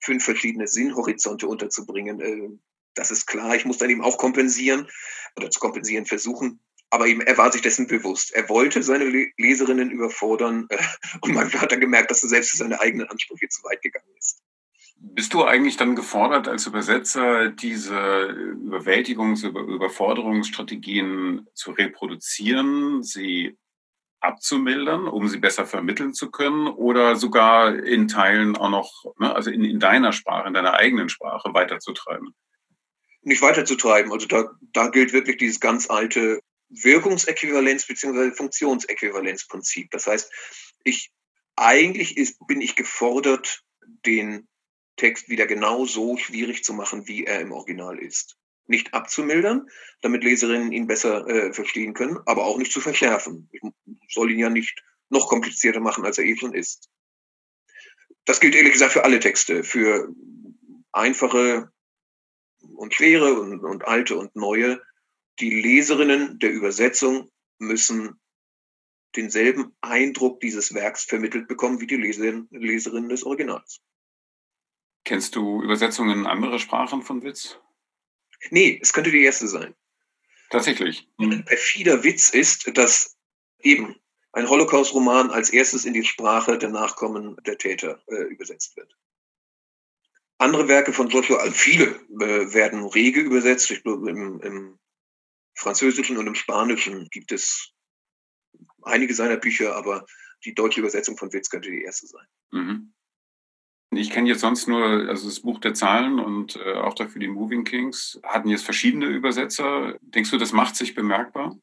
fünf 0.00 0.24
verschiedene 0.24 0.66
Sinnhorizonte 0.66 1.46
unterzubringen. 1.46 2.20
Äh, 2.20 2.58
das 2.94 3.10
ist 3.10 3.26
klar. 3.26 3.54
Ich 3.54 3.64
muss 3.64 3.78
dann 3.78 3.90
eben 3.90 4.02
auch 4.02 4.18
kompensieren 4.18 4.88
oder 5.36 5.50
zu 5.50 5.60
kompensieren 5.60 6.06
versuchen. 6.06 6.60
Aber 6.90 7.06
eben, 7.06 7.20
er 7.20 7.36
war 7.36 7.50
sich 7.50 7.62
dessen 7.62 7.88
bewusst. 7.88 8.32
Er 8.32 8.48
wollte 8.48 8.82
seine 8.82 9.06
Leserinnen 9.36 9.90
überfordern 9.90 10.66
äh, 10.68 10.78
und 11.20 11.34
man 11.34 11.52
hat 11.52 11.72
dann 11.72 11.80
gemerkt, 11.80 12.10
dass 12.10 12.22
er 12.22 12.28
selbst 12.28 12.50
für 12.50 12.58
seine 12.58 12.80
eigenen 12.80 13.08
Ansprüche 13.08 13.48
zu 13.48 13.64
weit 13.64 13.82
gegangen 13.82 14.14
ist. 14.18 14.42
Bist 14.98 15.34
du 15.34 15.44
eigentlich 15.44 15.76
dann 15.76 15.94
gefordert, 15.94 16.48
als 16.48 16.66
Übersetzer 16.66 17.50
diese 17.50 17.94
Überwältigungs-, 17.94 19.46
Überforderungsstrategien 19.46 21.46
zu 21.52 21.72
reproduzieren, 21.72 23.02
sie 23.02 23.58
abzumildern, 24.20 25.06
um 25.06 25.28
sie 25.28 25.38
besser 25.38 25.66
vermitteln 25.66 26.14
zu 26.14 26.30
können 26.30 26.66
oder 26.66 27.16
sogar 27.16 27.76
in 27.76 28.08
Teilen 28.08 28.56
auch 28.56 28.70
noch, 28.70 29.04
ne, 29.18 29.34
also 29.34 29.50
in, 29.50 29.64
in 29.64 29.80
deiner 29.80 30.12
Sprache, 30.12 30.48
in 30.48 30.54
deiner 30.54 30.74
eigenen 30.74 31.08
Sprache 31.08 31.52
weiterzutreiben? 31.52 32.34
Nicht 33.22 33.42
weiterzutreiben. 33.42 34.12
Also 34.12 34.26
da, 34.26 34.50
da 34.72 34.88
gilt 34.88 35.12
wirklich 35.12 35.36
dieses 35.36 35.60
ganz 35.60 35.90
alte 35.90 36.40
Wirkungsäquivalenz 36.68 37.86
bzw. 37.86 38.32
Funktionsäquivalenzprinzip. 38.32 39.90
Das 39.90 40.06
heißt, 40.06 40.30
ich 40.84 41.10
eigentlich 41.56 42.16
ist, 42.16 42.38
bin 42.46 42.60
ich 42.60 42.76
gefordert, 42.76 43.62
den 44.04 44.48
Text 44.96 45.28
wieder 45.28 45.46
genau 45.46 45.86
so 45.86 46.16
schwierig 46.16 46.64
zu 46.64 46.72
machen, 46.74 47.06
wie 47.06 47.24
er 47.24 47.40
im 47.40 47.52
Original 47.52 47.98
ist 47.98 48.36
nicht 48.68 48.94
abzumildern, 48.94 49.68
damit 50.00 50.24
Leserinnen 50.24 50.72
ihn 50.72 50.86
besser 50.86 51.26
äh, 51.28 51.52
verstehen 51.52 51.94
können, 51.94 52.18
aber 52.26 52.44
auch 52.44 52.58
nicht 52.58 52.72
zu 52.72 52.80
verschärfen. 52.80 53.48
Ich 53.52 54.14
soll 54.14 54.30
ihn 54.30 54.38
ja 54.38 54.50
nicht 54.50 54.82
noch 55.08 55.28
komplizierter 55.28 55.80
machen, 55.80 56.04
als 56.04 56.18
er 56.18 56.24
eh 56.24 56.36
schon 56.36 56.54
ist. 56.54 56.90
Das 58.24 58.40
gilt 58.40 58.54
ehrlich 58.54 58.72
gesagt 58.72 58.92
für 58.92 59.04
alle 59.04 59.20
Texte, 59.20 59.62
für 59.62 60.12
einfache 60.92 61.70
und 62.74 62.94
schwere 62.94 63.38
und, 63.38 63.60
und 63.60 63.86
alte 63.86 64.16
und 64.16 64.34
neue. 64.34 64.82
Die 65.40 65.50
Leserinnen 65.50 66.38
der 66.38 66.50
Übersetzung 66.50 67.30
müssen 67.58 68.20
denselben 69.16 69.76
Eindruck 69.80 70.40
dieses 70.40 70.74
Werks 70.74 71.04
vermittelt 71.04 71.48
bekommen 71.48 71.80
wie 71.80 71.86
die 71.86 71.96
Leserinnen, 71.96 72.48
Leserinnen 72.50 73.08
des 73.08 73.24
Originals. 73.24 73.80
Kennst 75.04 75.36
du 75.36 75.62
Übersetzungen 75.62 76.20
in 76.20 76.26
andere 76.26 76.58
Sprachen 76.58 77.02
von 77.02 77.22
Witz? 77.22 77.58
Nee, 78.50 78.78
es 78.82 78.92
könnte 78.92 79.10
die 79.10 79.24
erste 79.24 79.48
sein. 79.48 79.74
Tatsächlich. 80.50 81.08
Mhm. 81.18 81.32
Ein 81.32 81.44
perfider 81.44 82.02
Witz 82.04 82.30
ist, 82.30 82.76
dass 82.76 83.16
eben 83.60 83.96
ein 84.32 84.48
Holocaust-Roman 84.48 85.30
als 85.30 85.50
erstes 85.50 85.84
in 85.84 85.94
die 85.94 86.04
Sprache 86.04 86.58
der 86.58 86.68
Nachkommen 86.68 87.36
der 87.46 87.56
Täter 87.56 88.02
äh, 88.08 88.24
übersetzt 88.24 88.76
wird. 88.76 88.94
Andere 90.38 90.68
Werke 90.68 90.92
von 90.92 91.08
Joshua, 91.08 91.38
also 91.38 91.54
viele 91.54 91.86
äh, 92.20 92.52
werden 92.52 92.84
rege 92.84 93.20
übersetzt. 93.20 93.70
Ich 93.70 93.82
glaube, 93.82 94.10
im, 94.10 94.40
im 94.40 94.78
Französischen 95.56 96.16
und 96.18 96.26
im 96.26 96.34
Spanischen 96.34 97.08
gibt 97.10 97.32
es 97.32 97.72
einige 98.82 99.14
seiner 99.14 99.36
Bücher, 99.36 99.74
aber 99.74 100.06
die 100.44 100.54
deutsche 100.54 100.80
Übersetzung 100.80 101.16
von 101.16 101.32
Witz 101.32 101.50
könnte 101.50 101.70
die 101.70 101.82
erste 101.82 102.06
sein. 102.06 102.26
Mhm. 102.52 102.92
Ich 103.90 104.10
kenne 104.10 104.28
jetzt 104.28 104.40
sonst 104.40 104.68
nur 104.68 104.82
also 105.08 105.28
das 105.28 105.40
Buch 105.40 105.58
der 105.60 105.74
Zahlen 105.74 106.18
und 106.18 106.56
äh, 106.56 106.74
auch 106.74 106.94
dafür 106.94 107.20
die 107.20 107.28
Moving 107.28 107.64
Kings. 107.64 108.20
Hatten 108.22 108.48
jetzt 108.48 108.64
verschiedene 108.64 109.06
Übersetzer. 109.06 109.96
Denkst 110.00 110.30
du, 110.30 110.38
das 110.38 110.52
macht 110.52 110.76
sich 110.76 110.94
bemerkbar? 110.94 111.56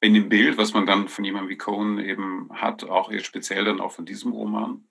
In 0.00 0.14
dem 0.14 0.28
Bild, 0.28 0.56
was 0.58 0.74
man 0.74 0.86
dann 0.86 1.08
von 1.08 1.24
jemandem 1.24 1.50
wie 1.50 1.58
Cohen 1.58 1.98
eben 1.98 2.48
hat, 2.52 2.84
auch 2.84 3.10
jetzt 3.10 3.26
speziell 3.26 3.64
dann 3.64 3.80
auch 3.80 3.92
von 3.92 4.06
diesem 4.06 4.32
Roman? 4.32 4.86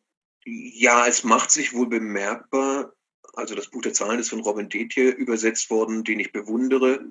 Ja, 0.46 1.08
es 1.08 1.24
macht 1.24 1.50
sich 1.52 1.74
wohl 1.74 1.88
bemerkbar. 1.88 2.94
Also 3.34 3.56
das 3.56 3.70
Buch 3.70 3.82
der 3.82 3.94
Zahlen 3.94 4.20
ist 4.20 4.30
von 4.30 4.42
Robin 4.42 4.70
Detje 4.70 5.10
übersetzt 5.10 5.70
worden, 5.70 6.04
den 6.04 6.20
ich 6.20 6.32
bewundere. 6.32 7.04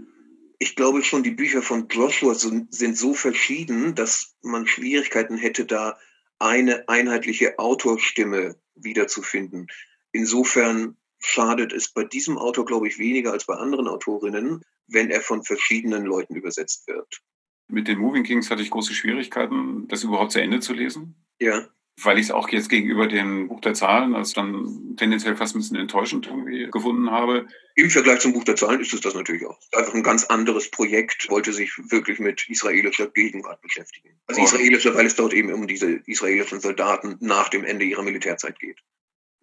Ich 0.63 0.77
glaube 0.77 1.03
schon, 1.03 1.25
die 1.25 1.33
Bücher 1.33 1.61
von 1.61 1.89
Joshua 1.89 2.35
sind 2.35 2.97
so 2.97 3.15
verschieden, 3.15 3.97
dass 3.97 4.37
man 4.43 4.69
Schwierigkeiten 4.69 5.37
hätte, 5.37 5.65
da 5.65 5.99
eine 6.39 6.89
einheitliche 6.89 7.59
Autorstimme 7.59 8.55
wiederzufinden. 8.77 9.67
Insofern 10.13 10.97
schadet 11.19 11.73
es 11.73 11.93
bei 11.93 12.05
diesem 12.05 12.39
Autor, 12.39 12.65
glaube 12.65 12.87
ich, 12.87 13.01
weniger 13.01 13.33
als 13.33 13.45
bei 13.45 13.55
anderen 13.55 13.89
Autorinnen, 13.89 14.63
wenn 14.87 15.11
er 15.11 15.21
von 15.21 15.43
verschiedenen 15.43 16.05
Leuten 16.05 16.37
übersetzt 16.37 16.87
wird. 16.87 17.21
Mit 17.67 17.89
den 17.89 17.99
Moving 17.99 18.23
Kings 18.23 18.49
hatte 18.49 18.63
ich 18.63 18.71
große 18.71 18.95
Schwierigkeiten, 18.95 19.89
das 19.89 20.05
überhaupt 20.05 20.31
zu 20.31 20.41
Ende 20.41 20.61
zu 20.61 20.75
lesen. 20.75 21.17
Ja. 21.41 21.67
Weil 22.01 22.19
ich 22.19 22.27
es 22.27 22.31
auch 22.31 22.49
jetzt 22.49 22.69
gegenüber 22.69 23.07
dem 23.07 23.49
Buch 23.49 23.61
der 23.61 23.75
Zahlen 23.75 24.15
als 24.15 24.33
dann 24.33 24.97
tendenziell 24.97 25.37
fast 25.37 25.55
ein 25.55 25.59
bisschen 25.59 25.77
enttäuschend 25.77 26.27
irgendwie 26.27 26.69
gefunden 26.71 27.11
habe. 27.11 27.47
Im 27.75 27.91
Vergleich 27.91 28.21
zum 28.21 28.33
Buch 28.33 28.45
der 28.45 28.57
Zahlen 28.57 28.81
ist 28.81 28.95
es 28.95 29.01
das 29.01 29.15
natürlich 29.15 29.47
auch. 29.47 29.59
Einfach 29.73 29.95
ein 29.95 30.03
ganz 30.03 30.25
anderes 30.25 30.71
Projekt, 30.71 31.29
wollte 31.31 31.53
sich 31.53 31.73
wirklich 31.91 32.19
mit 32.19 32.49
israelischer 32.49 33.09
Gegenwart 33.09 33.61
beschäftigen. 33.61 34.11
Also 34.27 34.41
oh. 34.41 34.45
israelischer, 34.45 34.95
weil 34.95 35.07
es 35.07 35.17
dort 35.17 35.33
eben 35.35 35.53
um 35.53 35.67
diese 35.67 36.01
israelischen 36.07 36.61
Soldaten 36.61 37.17
nach 37.21 37.49
dem 37.49 37.65
Ende 37.65 37.85
ihrer 37.85 38.03
Militärzeit 38.03 38.59
geht. 38.59 38.79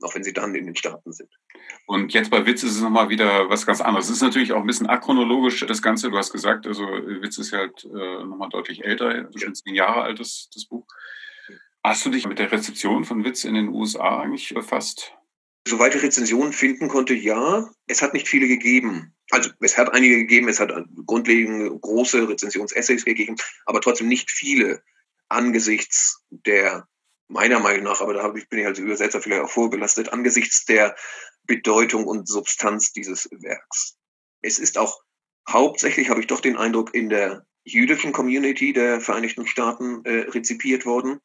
Auch 0.02 0.16
wenn 0.16 0.24
sie 0.24 0.34
dann 0.34 0.56
in 0.56 0.66
den 0.66 0.76
Staaten 0.76 1.12
sind. 1.12 1.30
Und 1.86 2.14
jetzt 2.14 2.32
bei 2.32 2.46
Witz 2.46 2.64
ist 2.64 2.76
es 2.76 2.82
nochmal 2.82 3.10
wieder 3.10 3.50
was 3.50 3.66
ganz 3.66 3.82
anderes. 3.82 4.06
Es 4.06 4.16
ist 4.16 4.22
natürlich 4.22 4.54
auch 4.54 4.62
ein 4.62 4.68
bisschen 4.68 4.88
achronologisch, 4.88 5.60
das 5.68 5.82
Ganze. 5.82 6.10
Du 6.10 6.18
hast 6.18 6.32
gesagt, 6.32 6.66
also 6.68 6.84
Witz 6.84 7.38
ist 7.38 7.52
halt 7.52 7.84
äh, 7.84 8.24
nochmal 8.24 8.50
deutlich 8.50 8.86
älter, 8.86 9.08
also 9.08 9.38
schon 9.38 9.56
zehn 9.56 9.76
Jahre 9.76 10.04
alt, 10.04 10.20
das, 10.20 10.50
das 10.54 10.66
Buch. 10.66 10.88
Hast 11.84 12.06
du 12.06 12.10
dich 12.10 12.28
mit 12.28 12.40
der 12.40 12.52
Rezeption 12.52 13.06
von 13.06 13.24
Witz 13.24 13.46
in 13.46 13.54
den 13.54 13.70
USA 13.70 14.20
eigentlich 14.20 14.54
befasst? 14.54 15.14
Soweit 15.68 15.96
ich 15.96 16.04
Rezensionen 16.04 16.52
finden 16.52 16.88
konnte, 16.88 17.14
ja. 17.14 17.70
Es 17.88 18.02
hat 18.02 18.14
nicht 18.14 18.28
viele 18.28 18.48
gegeben. 18.48 19.16
Also 19.32 19.52
es 19.60 19.78
hat 19.78 19.94
einige 19.94 20.18
gegeben, 20.18 20.50
es 20.50 20.60
hat 20.60 20.72
grundlegende 21.06 21.70
große 21.70 22.28
Rezensionsessays 22.28 23.06
gegeben, 23.06 23.36
aber 23.66 23.80
trotzdem 23.80 24.08
nicht 24.08 24.32
viele 24.32 24.82
angesichts 25.30 26.24
der, 26.32 26.88
meiner 27.28 27.60
Meinung 27.60 27.84
nach, 27.84 28.02
aber 28.02 28.14
da 28.14 28.28
bin 28.30 28.60
ich 28.60 28.66
als 28.66 28.80
Übersetzer 28.80 29.22
vielleicht 29.22 29.44
auch 29.44 29.50
vorbelastet, 29.50 30.12
angesichts 30.12 30.66
der 30.66 30.96
Bedeutung 31.44 32.06
und 32.06 32.28
Substanz 32.28 32.92
dieses 32.92 33.30
Werks. 33.32 33.98
Es 34.42 34.58
ist 34.58 34.78
auch 34.78 35.02
hauptsächlich, 35.48 36.10
habe 36.10 36.22
ich 36.22 36.28
doch 36.28 36.42
den 36.42 36.58
Eindruck, 36.58 36.94
in 36.96 37.10
der 37.10 37.46
jüdischen 37.64 38.12
Community 38.12 38.74
der 38.74 39.00
Vereinigten 39.00 39.46
Staaten 39.46 40.04
äh, 40.06 40.30
rezipiert 40.30 40.86
worden. 40.86 41.20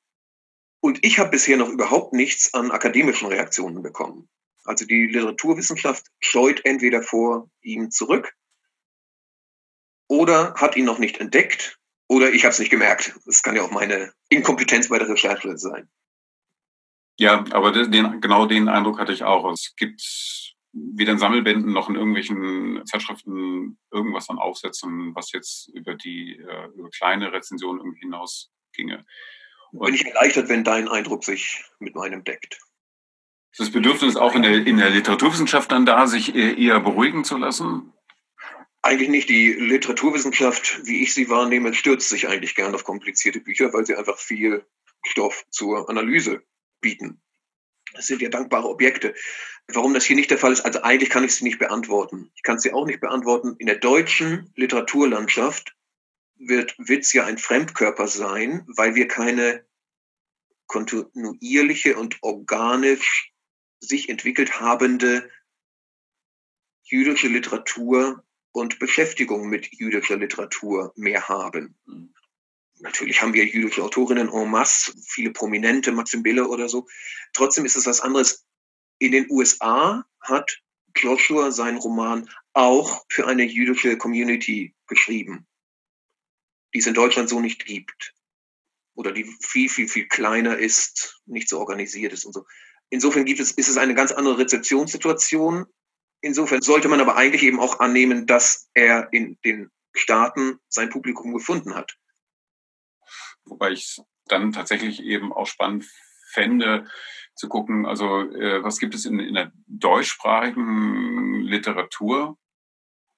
Und 0.84 1.02
ich 1.02 1.18
habe 1.18 1.30
bisher 1.30 1.56
noch 1.56 1.70
überhaupt 1.70 2.12
nichts 2.12 2.52
an 2.52 2.70
akademischen 2.70 3.28
Reaktionen 3.28 3.82
bekommen. 3.82 4.28
Also 4.64 4.84
die 4.84 5.06
Literaturwissenschaft 5.06 6.08
scheut 6.20 6.62
entweder 6.66 7.00
vor 7.00 7.50
ihm 7.62 7.90
zurück 7.90 8.34
oder 10.08 10.52
hat 10.56 10.76
ihn 10.76 10.84
noch 10.84 10.98
nicht 10.98 11.20
entdeckt 11.20 11.78
oder 12.06 12.34
ich 12.34 12.44
habe 12.44 12.52
es 12.52 12.58
nicht 12.58 12.68
gemerkt. 12.68 13.18
Das 13.24 13.42
kann 13.42 13.56
ja 13.56 13.62
auch 13.62 13.70
meine 13.70 14.12
Inkompetenz 14.28 14.90
bei 14.90 14.98
der 14.98 15.08
Recherche 15.08 15.56
sein. 15.56 15.88
Ja, 17.18 17.42
aber 17.52 17.72
den, 17.72 18.20
genau 18.20 18.44
den 18.44 18.68
Eindruck 18.68 18.98
hatte 18.98 19.14
ich 19.14 19.24
auch. 19.24 19.50
Es 19.50 19.72
gibt 19.78 20.02
weder 20.74 21.12
in 21.12 21.18
Sammelbänden 21.18 21.72
noch 21.72 21.88
in 21.88 21.94
irgendwelchen 21.94 22.84
Zeitschriften 22.84 23.78
irgendwas 23.90 24.28
an 24.28 24.36
Aufsätzen, 24.36 25.14
was 25.14 25.32
jetzt 25.32 25.68
über 25.68 25.94
die 25.94 26.36
äh, 26.36 26.68
über 26.76 26.90
kleine 26.90 27.32
Rezensionen 27.32 27.94
hinaus 27.94 28.52
ginge. 28.74 29.06
Bin 29.80 29.94
ich 29.94 30.06
erleichtert, 30.06 30.48
wenn 30.48 30.62
dein 30.62 30.88
Eindruck 30.88 31.24
sich 31.24 31.64
mit 31.80 31.96
meinem 31.96 32.22
deckt. 32.22 32.58
Ist 33.50 33.60
das 33.60 33.70
Bedürfnis 33.70 34.16
auch 34.16 34.34
in 34.34 34.42
der, 34.42 34.66
in 34.66 34.76
der 34.76 34.90
Literaturwissenschaft 34.90 35.70
dann 35.72 35.84
da, 35.84 36.06
sich 36.06 36.34
eher 36.34 36.80
beruhigen 36.80 37.24
zu 37.24 37.36
lassen? 37.36 37.92
Eigentlich 38.82 39.08
nicht. 39.08 39.28
Die 39.28 39.52
Literaturwissenschaft, 39.52 40.80
wie 40.84 41.02
ich 41.02 41.14
sie 41.14 41.28
wahrnehme, 41.28 41.74
stürzt 41.74 42.08
sich 42.08 42.28
eigentlich 42.28 42.54
gern 42.54 42.74
auf 42.74 42.84
komplizierte 42.84 43.40
Bücher, 43.40 43.72
weil 43.72 43.84
sie 43.86 43.96
einfach 43.96 44.18
viel 44.18 44.64
Stoff 45.04 45.44
zur 45.50 45.88
Analyse 45.88 46.42
bieten. 46.80 47.20
Das 47.94 48.06
sind 48.06 48.22
ja 48.22 48.28
dankbare 48.28 48.68
Objekte. 48.68 49.14
Warum 49.72 49.94
das 49.94 50.04
hier 50.04 50.16
nicht 50.16 50.30
der 50.30 50.38
Fall 50.38 50.52
ist, 50.52 50.60
also 50.60 50.82
eigentlich 50.82 51.10
kann 51.10 51.24
ich 51.24 51.34
sie 51.34 51.44
nicht 51.44 51.58
beantworten. 51.58 52.30
Ich 52.34 52.42
kann 52.42 52.58
sie 52.58 52.72
auch 52.72 52.86
nicht 52.86 53.00
beantworten. 53.00 53.56
In 53.58 53.66
der 53.66 53.76
deutschen 53.76 54.52
Literaturlandschaft 54.56 55.74
wird 56.36 56.74
Witz 56.78 57.12
ja 57.12 57.24
ein 57.24 57.38
Fremdkörper 57.38 58.08
sein, 58.08 58.64
weil 58.66 58.94
wir 58.94 59.08
keine 59.08 59.64
kontinuierliche 60.66 61.96
und 61.96 62.22
organisch 62.22 63.32
sich 63.80 64.08
entwickelt 64.08 64.60
habende 64.60 65.30
jüdische 66.82 67.28
Literatur 67.28 68.24
und 68.52 68.78
Beschäftigung 68.78 69.48
mit 69.48 69.72
jüdischer 69.72 70.16
Literatur 70.16 70.92
mehr 70.96 71.28
haben. 71.28 71.74
Natürlich 72.80 73.20
haben 73.22 73.34
wir 73.34 73.46
jüdische 73.46 73.82
Autorinnen 73.82 74.28
en 74.28 74.50
masse, 74.50 74.92
viele 75.06 75.32
prominente, 75.32 75.92
Maxim 75.92 76.22
Bille 76.22 76.46
oder 76.48 76.68
so. 76.68 76.86
Trotzdem 77.32 77.64
ist 77.64 77.76
es 77.76 77.86
was 77.86 78.00
anderes. 78.00 78.44
In 78.98 79.12
den 79.12 79.30
USA 79.30 80.04
hat 80.20 80.62
Joshua 80.96 81.50
seinen 81.50 81.78
Roman 81.78 82.30
auch 82.52 83.04
für 83.08 83.26
eine 83.26 83.44
jüdische 83.44 83.96
Community 83.96 84.74
geschrieben 84.86 85.46
die 86.74 86.80
es 86.80 86.86
in 86.86 86.94
Deutschland 86.94 87.28
so 87.28 87.40
nicht 87.40 87.64
gibt. 87.64 88.14
Oder 88.94 89.12
die 89.12 89.24
viel, 89.40 89.68
viel, 89.68 89.88
viel 89.88 90.06
kleiner 90.06 90.58
ist, 90.58 91.20
nicht 91.26 91.48
so 91.48 91.58
organisiert 91.58 92.12
ist 92.12 92.24
und 92.24 92.32
so. 92.32 92.44
Insofern 92.90 93.24
gibt 93.24 93.40
es, 93.40 93.52
ist 93.52 93.68
es 93.68 93.76
eine 93.76 93.94
ganz 93.94 94.12
andere 94.12 94.38
Rezeptionssituation. 94.38 95.66
Insofern 96.20 96.62
sollte 96.62 96.88
man 96.88 97.00
aber 97.00 97.16
eigentlich 97.16 97.42
eben 97.42 97.60
auch 97.60 97.80
annehmen, 97.80 98.26
dass 98.26 98.68
er 98.74 99.12
in 99.12 99.38
den 99.44 99.70
Staaten 99.94 100.58
sein 100.68 100.90
Publikum 100.90 101.32
gefunden 101.34 101.74
hat. 101.74 101.96
Wobei 103.44 103.72
ich 103.72 103.84
es 103.84 104.02
dann 104.26 104.52
tatsächlich 104.52 105.00
eben 105.00 105.32
auch 105.32 105.46
spannend 105.46 105.86
fände, 106.30 106.88
zu 107.34 107.48
gucken, 107.48 107.84
also 107.84 108.20
äh, 108.20 108.62
was 108.62 108.78
gibt 108.78 108.94
es 108.94 109.06
in, 109.06 109.18
in 109.18 109.34
der 109.34 109.52
deutschsprachigen 109.66 111.40
Literatur 111.40 112.38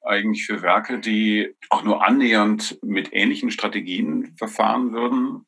eigentlich 0.06 0.46
für 0.46 0.62
Werke, 0.62 0.98
die 0.98 1.54
auch 1.70 1.82
nur 1.82 2.06
annähernd 2.06 2.78
mit 2.82 3.12
ähnlichen 3.12 3.50
Strategien 3.50 4.34
verfahren 4.36 4.92
würden? 4.92 5.46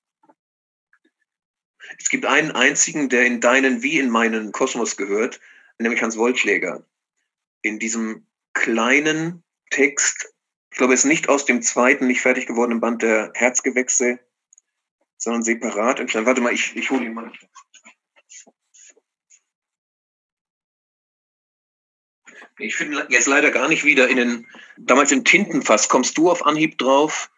Es 1.98 2.10
gibt 2.10 2.26
einen 2.26 2.50
einzigen, 2.50 3.08
der 3.08 3.24
in 3.24 3.40
deinen 3.40 3.82
wie 3.82 3.98
in 3.98 4.10
meinen 4.10 4.52
Kosmos 4.52 4.96
gehört, 4.96 5.40
nämlich 5.78 6.02
Hans 6.02 6.16
Wollschläger. 6.18 6.84
In 7.62 7.78
diesem 7.78 8.26
kleinen 8.52 9.42
Text, 9.70 10.34
ich 10.70 10.78
glaube, 10.78 10.94
es 10.94 11.00
ist 11.00 11.10
nicht 11.10 11.28
aus 11.28 11.44
dem 11.44 11.62
zweiten, 11.62 12.06
nicht 12.06 12.20
fertig 12.20 12.46
gewordenen 12.46 12.80
Band 12.80 13.02
der 13.02 13.32
Herzgewächse, 13.34 14.20
sondern 15.16 15.42
separat 15.42 16.00
entstanden. 16.00 16.26
Warte 16.26 16.40
mal, 16.40 16.52
ich, 16.52 16.76
ich 16.76 16.90
hole 16.90 17.04
ihn 17.04 17.14
mal. 17.14 17.32
Ich 22.58 22.76
finde 22.76 23.06
jetzt 23.08 23.26
leider 23.26 23.50
gar 23.50 23.68
nicht 23.68 23.84
wieder 23.84 24.08
in 24.08 24.16
den, 24.16 24.46
damals 24.76 25.12
im 25.12 25.24
Tintenfass, 25.24 25.88
kommst 25.88 26.18
du 26.18 26.30
auf 26.30 26.44
Anhieb 26.44 26.78
drauf? 26.78 27.30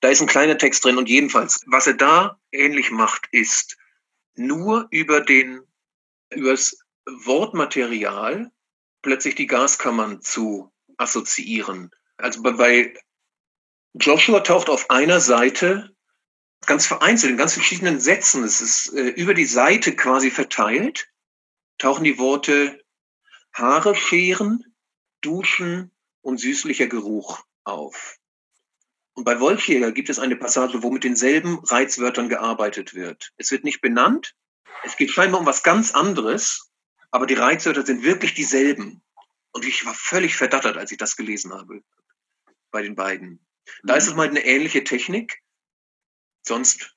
Da 0.00 0.08
ist 0.08 0.20
ein 0.20 0.26
kleiner 0.26 0.58
Text 0.58 0.84
drin 0.84 0.98
und 0.98 1.08
jedenfalls, 1.08 1.64
was 1.66 1.86
er 1.86 1.94
da 1.94 2.38
ähnlich 2.52 2.90
macht, 2.90 3.26
ist 3.32 3.76
nur 4.34 4.86
über 4.90 5.20
den, 5.22 5.62
übers 6.30 6.78
Wortmaterial 7.06 8.50
plötzlich 9.02 9.34
die 9.34 9.46
Gaskammern 9.46 10.20
zu 10.20 10.72
assoziieren. 10.98 11.90
Also 12.18 12.42
bei, 12.42 12.94
Joshua 13.94 14.40
taucht 14.40 14.68
auf 14.68 14.90
einer 14.90 15.20
Seite 15.20 15.94
ganz 16.66 16.86
vereinzelt, 16.86 17.32
in 17.32 17.38
ganz 17.38 17.54
verschiedenen 17.54 18.00
Sätzen, 18.00 18.44
es 18.44 18.60
ist 18.60 18.92
äh, 18.94 19.08
über 19.08 19.34
die 19.34 19.44
Seite 19.44 19.94
quasi 19.94 20.30
verteilt, 20.30 21.08
tauchen 21.78 22.04
die 22.04 22.18
Worte 22.18 22.82
Haare 23.52 23.94
scheren, 23.94 24.64
duschen 25.26 25.90
und 26.20 26.38
süßlicher 26.38 26.86
Geruch 26.86 27.44
auf. 27.64 28.18
Und 29.14 29.24
bei 29.24 29.40
Wolfjäger 29.40 29.92
gibt 29.92 30.10
es 30.10 30.18
eine 30.18 30.36
Passage, 30.36 30.82
wo 30.82 30.90
mit 30.90 31.04
denselben 31.04 31.58
Reizwörtern 31.64 32.28
gearbeitet 32.28 32.94
wird. 32.94 33.32
Es 33.36 33.50
wird 33.50 33.64
nicht 33.64 33.80
benannt, 33.80 34.34
es 34.84 34.96
geht 34.96 35.10
scheinbar 35.10 35.40
um 35.40 35.46
was 35.46 35.62
ganz 35.62 35.92
anderes, 35.92 36.70
aber 37.10 37.26
die 37.26 37.34
Reizwörter 37.34 37.84
sind 37.84 38.02
wirklich 38.02 38.34
dieselben. 38.34 39.02
Und 39.52 39.64
ich 39.64 39.86
war 39.86 39.94
völlig 39.94 40.36
verdattert, 40.36 40.76
als 40.76 40.92
ich 40.92 40.98
das 40.98 41.16
gelesen 41.16 41.52
habe 41.52 41.82
bei 42.70 42.82
den 42.82 42.94
beiden. 42.94 43.44
Da 43.84 43.96
ist 43.96 44.06
es 44.06 44.14
mal 44.14 44.28
eine 44.28 44.44
ähnliche 44.44 44.84
Technik. 44.84 45.42
Sonst 46.42 46.94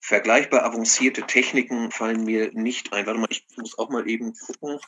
vergleichbar 0.00 0.64
avancierte 0.64 1.22
Techniken 1.22 1.90
fallen 1.92 2.24
mir 2.24 2.52
nicht 2.52 2.92
ein. 2.92 3.06
Warte 3.06 3.20
mal, 3.20 3.28
ich 3.30 3.46
muss 3.56 3.78
auch 3.78 3.90
mal 3.90 4.08
eben 4.08 4.34
gucken. 4.34 4.78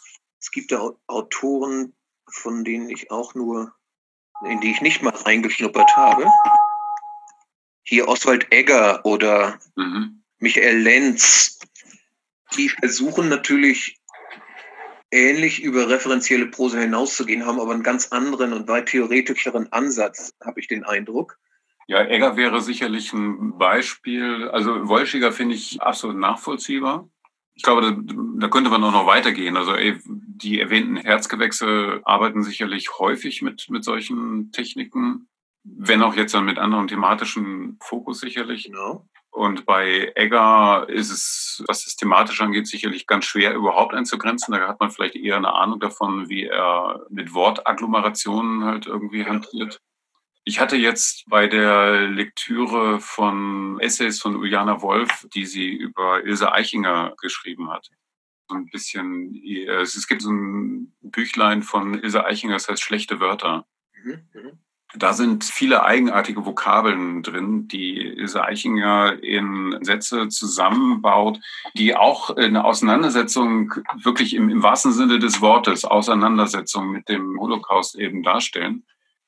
Es 0.40 0.50
gibt 0.50 0.72
da 0.72 0.90
Autoren, 1.06 1.94
von 2.28 2.64
denen 2.64 2.88
ich 2.88 3.10
auch 3.10 3.34
nur, 3.34 3.74
in 4.44 4.60
die 4.60 4.70
ich 4.70 4.80
nicht 4.80 5.02
mal 5.02 5.14
reingeschnuppert 5.14 5.96
habe. 5.96 6.26
Hier 7.82 8.08
Oswald 8.08 8.52
Egger 8.52 9.04
oder 9.04 9.58
mhm. 9.76 10.22
Michael 10.38 10.78
Lenz. 10.78 11.58
Die 12.56 12.68
versuchen 12.68 13.28
natürlich 13.28 14.00
ähnlich 15.10 15.62
über 15.62 15.88
referenzielle 15.88 16.46
Prosa 16.46 16.78
hinauszugehen, 16.78 17.46
haben 17.46 17.60
aber 17.60 17.72
einen 17.72 17.82
ganz 17.82 18.08
anderen 18.08 18.52
und 18.52 18.68
weit 18.68 18.86
theoretischeren 18.86 19.70
Ansatz, 19.72 20.34
habe 20.44 20.58
ich 20.58 20.68
den 20.68 20.84
Eindruck. 20.84 21.38
Ja, 21.86 22.04
Egger 22.04 22.36
wäre 22.36 22.62
sicherlich 22.62 23.12
ein 23.12 23.58
Beispiel. 23.58 24.48
Also 24.48 24.88
Wolschiger 24.88 25.32
finde 25.32 25.54
ich 25.54 25.82
absolut 25.82 26.16
nachvollziehbar. 26.16 27.08
Ich 27.54 27.62
glaube, 27.62 27.82
da, 27.82 27.96
da, 28.38 28.48
könnte 28.48 28.70
man 28.70 28.82
auch 28.82 28.92
noch 28.92 29.06
weitergehen. 29.06 29.56
Also 29.56 29.74
die 30.06 30.60
erwähnten 30.60 30.96
Herzgewächse 30.96 32.00
arbeiten 32.04 32.42
sicherlich 32.42 32.98
häufig 32.98 33.42
mit, 33.42 33.66
mit 33.68 33.84
solchen 33.84 34.52
Techniken, 34.52 35.28
wenn 35.64 36.02
auch 36.02 36.14
jetzt 36.14 36.34
dann 36.34 36.46
mit 36.46 36.58
anderem 36.58 36.88
thematischen 36.88 37.78
Fokus 37.82 38.20
sicherlich. 38.20 38.64
Genau. 38.64 39.06
Und 39.30 39.64
bei 39.64 40.12
Egger 40.14 40.86
ist 40.90 41.10
es, 41.10 41.64
was 41.66 41.84
das 41.84 41.96
thematisch 41.96 42.40
angeht, 42.42 42.66
sicherlich 42.66 43.06
ganz 43.06 43.24
schwer 43.24 43.54
überhaupt 43.54 43.94
einzugrenzen. 43.94 44.52
Da 44.52 44.68
hat 44.68 44.78
man 44.78 44.90
vielleicht 44.90 45.16
eher 45.16 45.36
eine 45.36 45.54
Ahnung 45.54 45.80
davon, 45.80 46.28
wie 46.28 46.44
er 46.44 47.00
mit 47.08 47.32
Wortagglomerationen 47.32 48.64
halt 48.64 48.86
irgendwie 48.86 49.24
hantiert. 49.24 49.80
Ich 50.44 50.58
hatte 50.58 50.76
jetzt 50.76 51.24
bei 51.28 51.46
der 51.46 52.08
Lektüre 52.08 52.98
von 52.98 53.78
Essays 53.78 54.20
von 54.20 54.34
Uljana 54.34 54.82
Wolf, 54.82 55.26
die 55.34 55.46
sie 55.46 55.68
über 55.70 56.24
Ilse 56.24 56.52
Eichinger 56.52 57.14
geschrieben 57.20 57.70
hat, 57.70 57.90
so 58.48 58.56
ein 58.56 58.66
bisschen, 58.66 59.40
es 59.44 60.06
gibt 60.08 60.22
so 60.22 60.32
ein 60.32 60.92
Büchlein 61.00 61.62
von 61.62 61.94
Ilse 61.94 62.24
Eichinger, 62.24 62.54
das 62.54 62.68
heißt 62.68 62.82
Schlechte 62.82 63.20
Wörter. 63.20 63.66
Mhm, 64.02 64.28
mhm. 64.34 64.58
Da 64.94 65.14
sind 65.14 65.44
viele 65.44 65.84
eigenartige 65.84 66.44
Vokabeln 66.44 67.22
drin, 67.22 67.68
die 67.68 67.98
Ilse 67.98 68.44
Eichinger 68.44 69.22
in 69.22 69.78
Sätze 69.80 70.28
zusammenbaut, 70.28 71.38
die 71.74 71.94
auch 71.96 72.30
eine 72.36 72.64
Auseinandersetzung 72.64 73.72
wirklich 74.02 74.34
im, 74.34 74.50
im 74.50 74.62
wahrsten 74.62 74.92
Sinne 74.92 75.20
des 75.20 75.40
Wortes, 75.40 75.84
Auseinandersetzung 75.84 76.90
mit 76.90 77.08
dem 77.08 77.38
Holocaust 77.40 77.94
eben 77.94 78.24
darstellen 78.24 78.84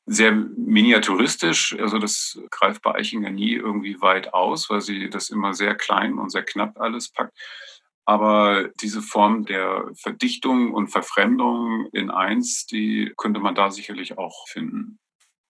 sehr 0.07 0.33
miniaturistisch. 0.33 1.77
Also 1.79 1.99
das 1.99 2.39
greift 2.51 2.83
bei 2.83 2.95
Eichinger 2.95 3.31
nie 3.31 3.53
irgendwie 3.55 4.01
weit 4.01 4.35
aus, 4.35 4.69
weil 4.71 4.81
sie 4.81 5.09
das 5.09 5.31
immer 5.31 5.55
sehr 5.55 5.75
klein 5.75 6.19
und 6.19 6.31
sehr 6.31 6.45
knapp 6.45 6.79
alles 6.81 7.11
packt. 7.11 7.37
Aber 8.07 8.69
diese 8.81 9.01
Form 9.01 9.47
der 9.47 9.91
Verdichtung 9.95 10.75
und 10.75 10.89
Verfremdung 10.89 11.89
in 11.93 12.11
eins, 12.11 12.67
die 12.67 13.13
könnte 13.17 13.41
man 13.41 13.55
da 13.55 13.71
sicherlich 13.71 14.19
auch 14.19 14.47
finden. 14.49 14.99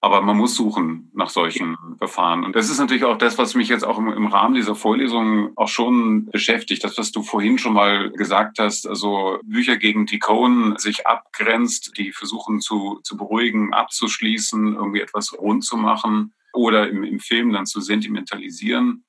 Aber 0.04 0.20
man 0.20 0.36
muss 0.36 0.54
suchen 0.54 1.10
nach 1.14 1.30
solchen 1.30 1.78
Verfahren. 1.96 2.44
Und 2.44 2.54
das 2.54 2.68
ist 2.68 2.78
natürlich 2.78 3.04
auch 3.04 3.16
das, 3.16 3.38
was 3.38 3.54
mich 3.54 3.70
jetzt 3.70 3.86
auch 3.86 3.96
im, 3.96 4.26
Rahmen 4.26 4.54
dieser 4.54 4.74
Vorlesung 4.74 5.56
auch 5.56 5.68
schon 5.68 6.26
beschäftigt. 6.26 6.84
Das, 6.84 6.98
was 6.98 7.10
du 7.10 7.22
vorhin 7.22 7.56
schon 7.56 7.72
mal 7.72 8.10
gesagt 8.10 8.58
hast, 8.58 8.86
also 8.86 9.38
Bücher 9.44 9.78
gegen 9.78 10.04
die 10.04 10.18
Cohen 10.18 10.76
sich 10.76 11.06
abgrenzt, 11.06 11.96
die 11.96 12.12
versuchen 12.12 12.60
zu, 12.60 13.00
zu 13.02 13.16
beruhigen, 13.16 13.72
abzuschließen, 13.72 14.74
irgendwie 14.74 15.00
etwas 15.00 15.32
rund 15.38 15.64
zu 15.64 15.78
machen 15.78 16.34
oder 16.52 16.86
im, 16.86 17.02
im 17.02 17.18
Film 17.18 17.54
dann 17.54 17.64
zu 17.64 17.80
sentimentalisieren. 17.80 19.06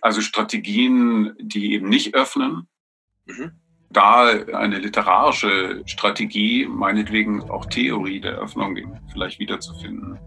Also 0.00 0.22
Strategien, 0.22 1.34
die 1.38 1.74
eben 1.74 1.90
nicht 1.90 2.14
öffnen. 2.14 2.68
Mhm 3.26 3.52
da 3.90 4.26
eine 4.26 4.78
literarische 4.78 5.82
Strategie, 5.86 6.66
meinetwegen 6.66 7.48
auch 7.48 7.64
Theorie 7.64 8.20
der 8.20 8.32
Öffnung 8.32 8.76
vielleicht 9.10 9.38
wiederzufinden. 9.38 10.18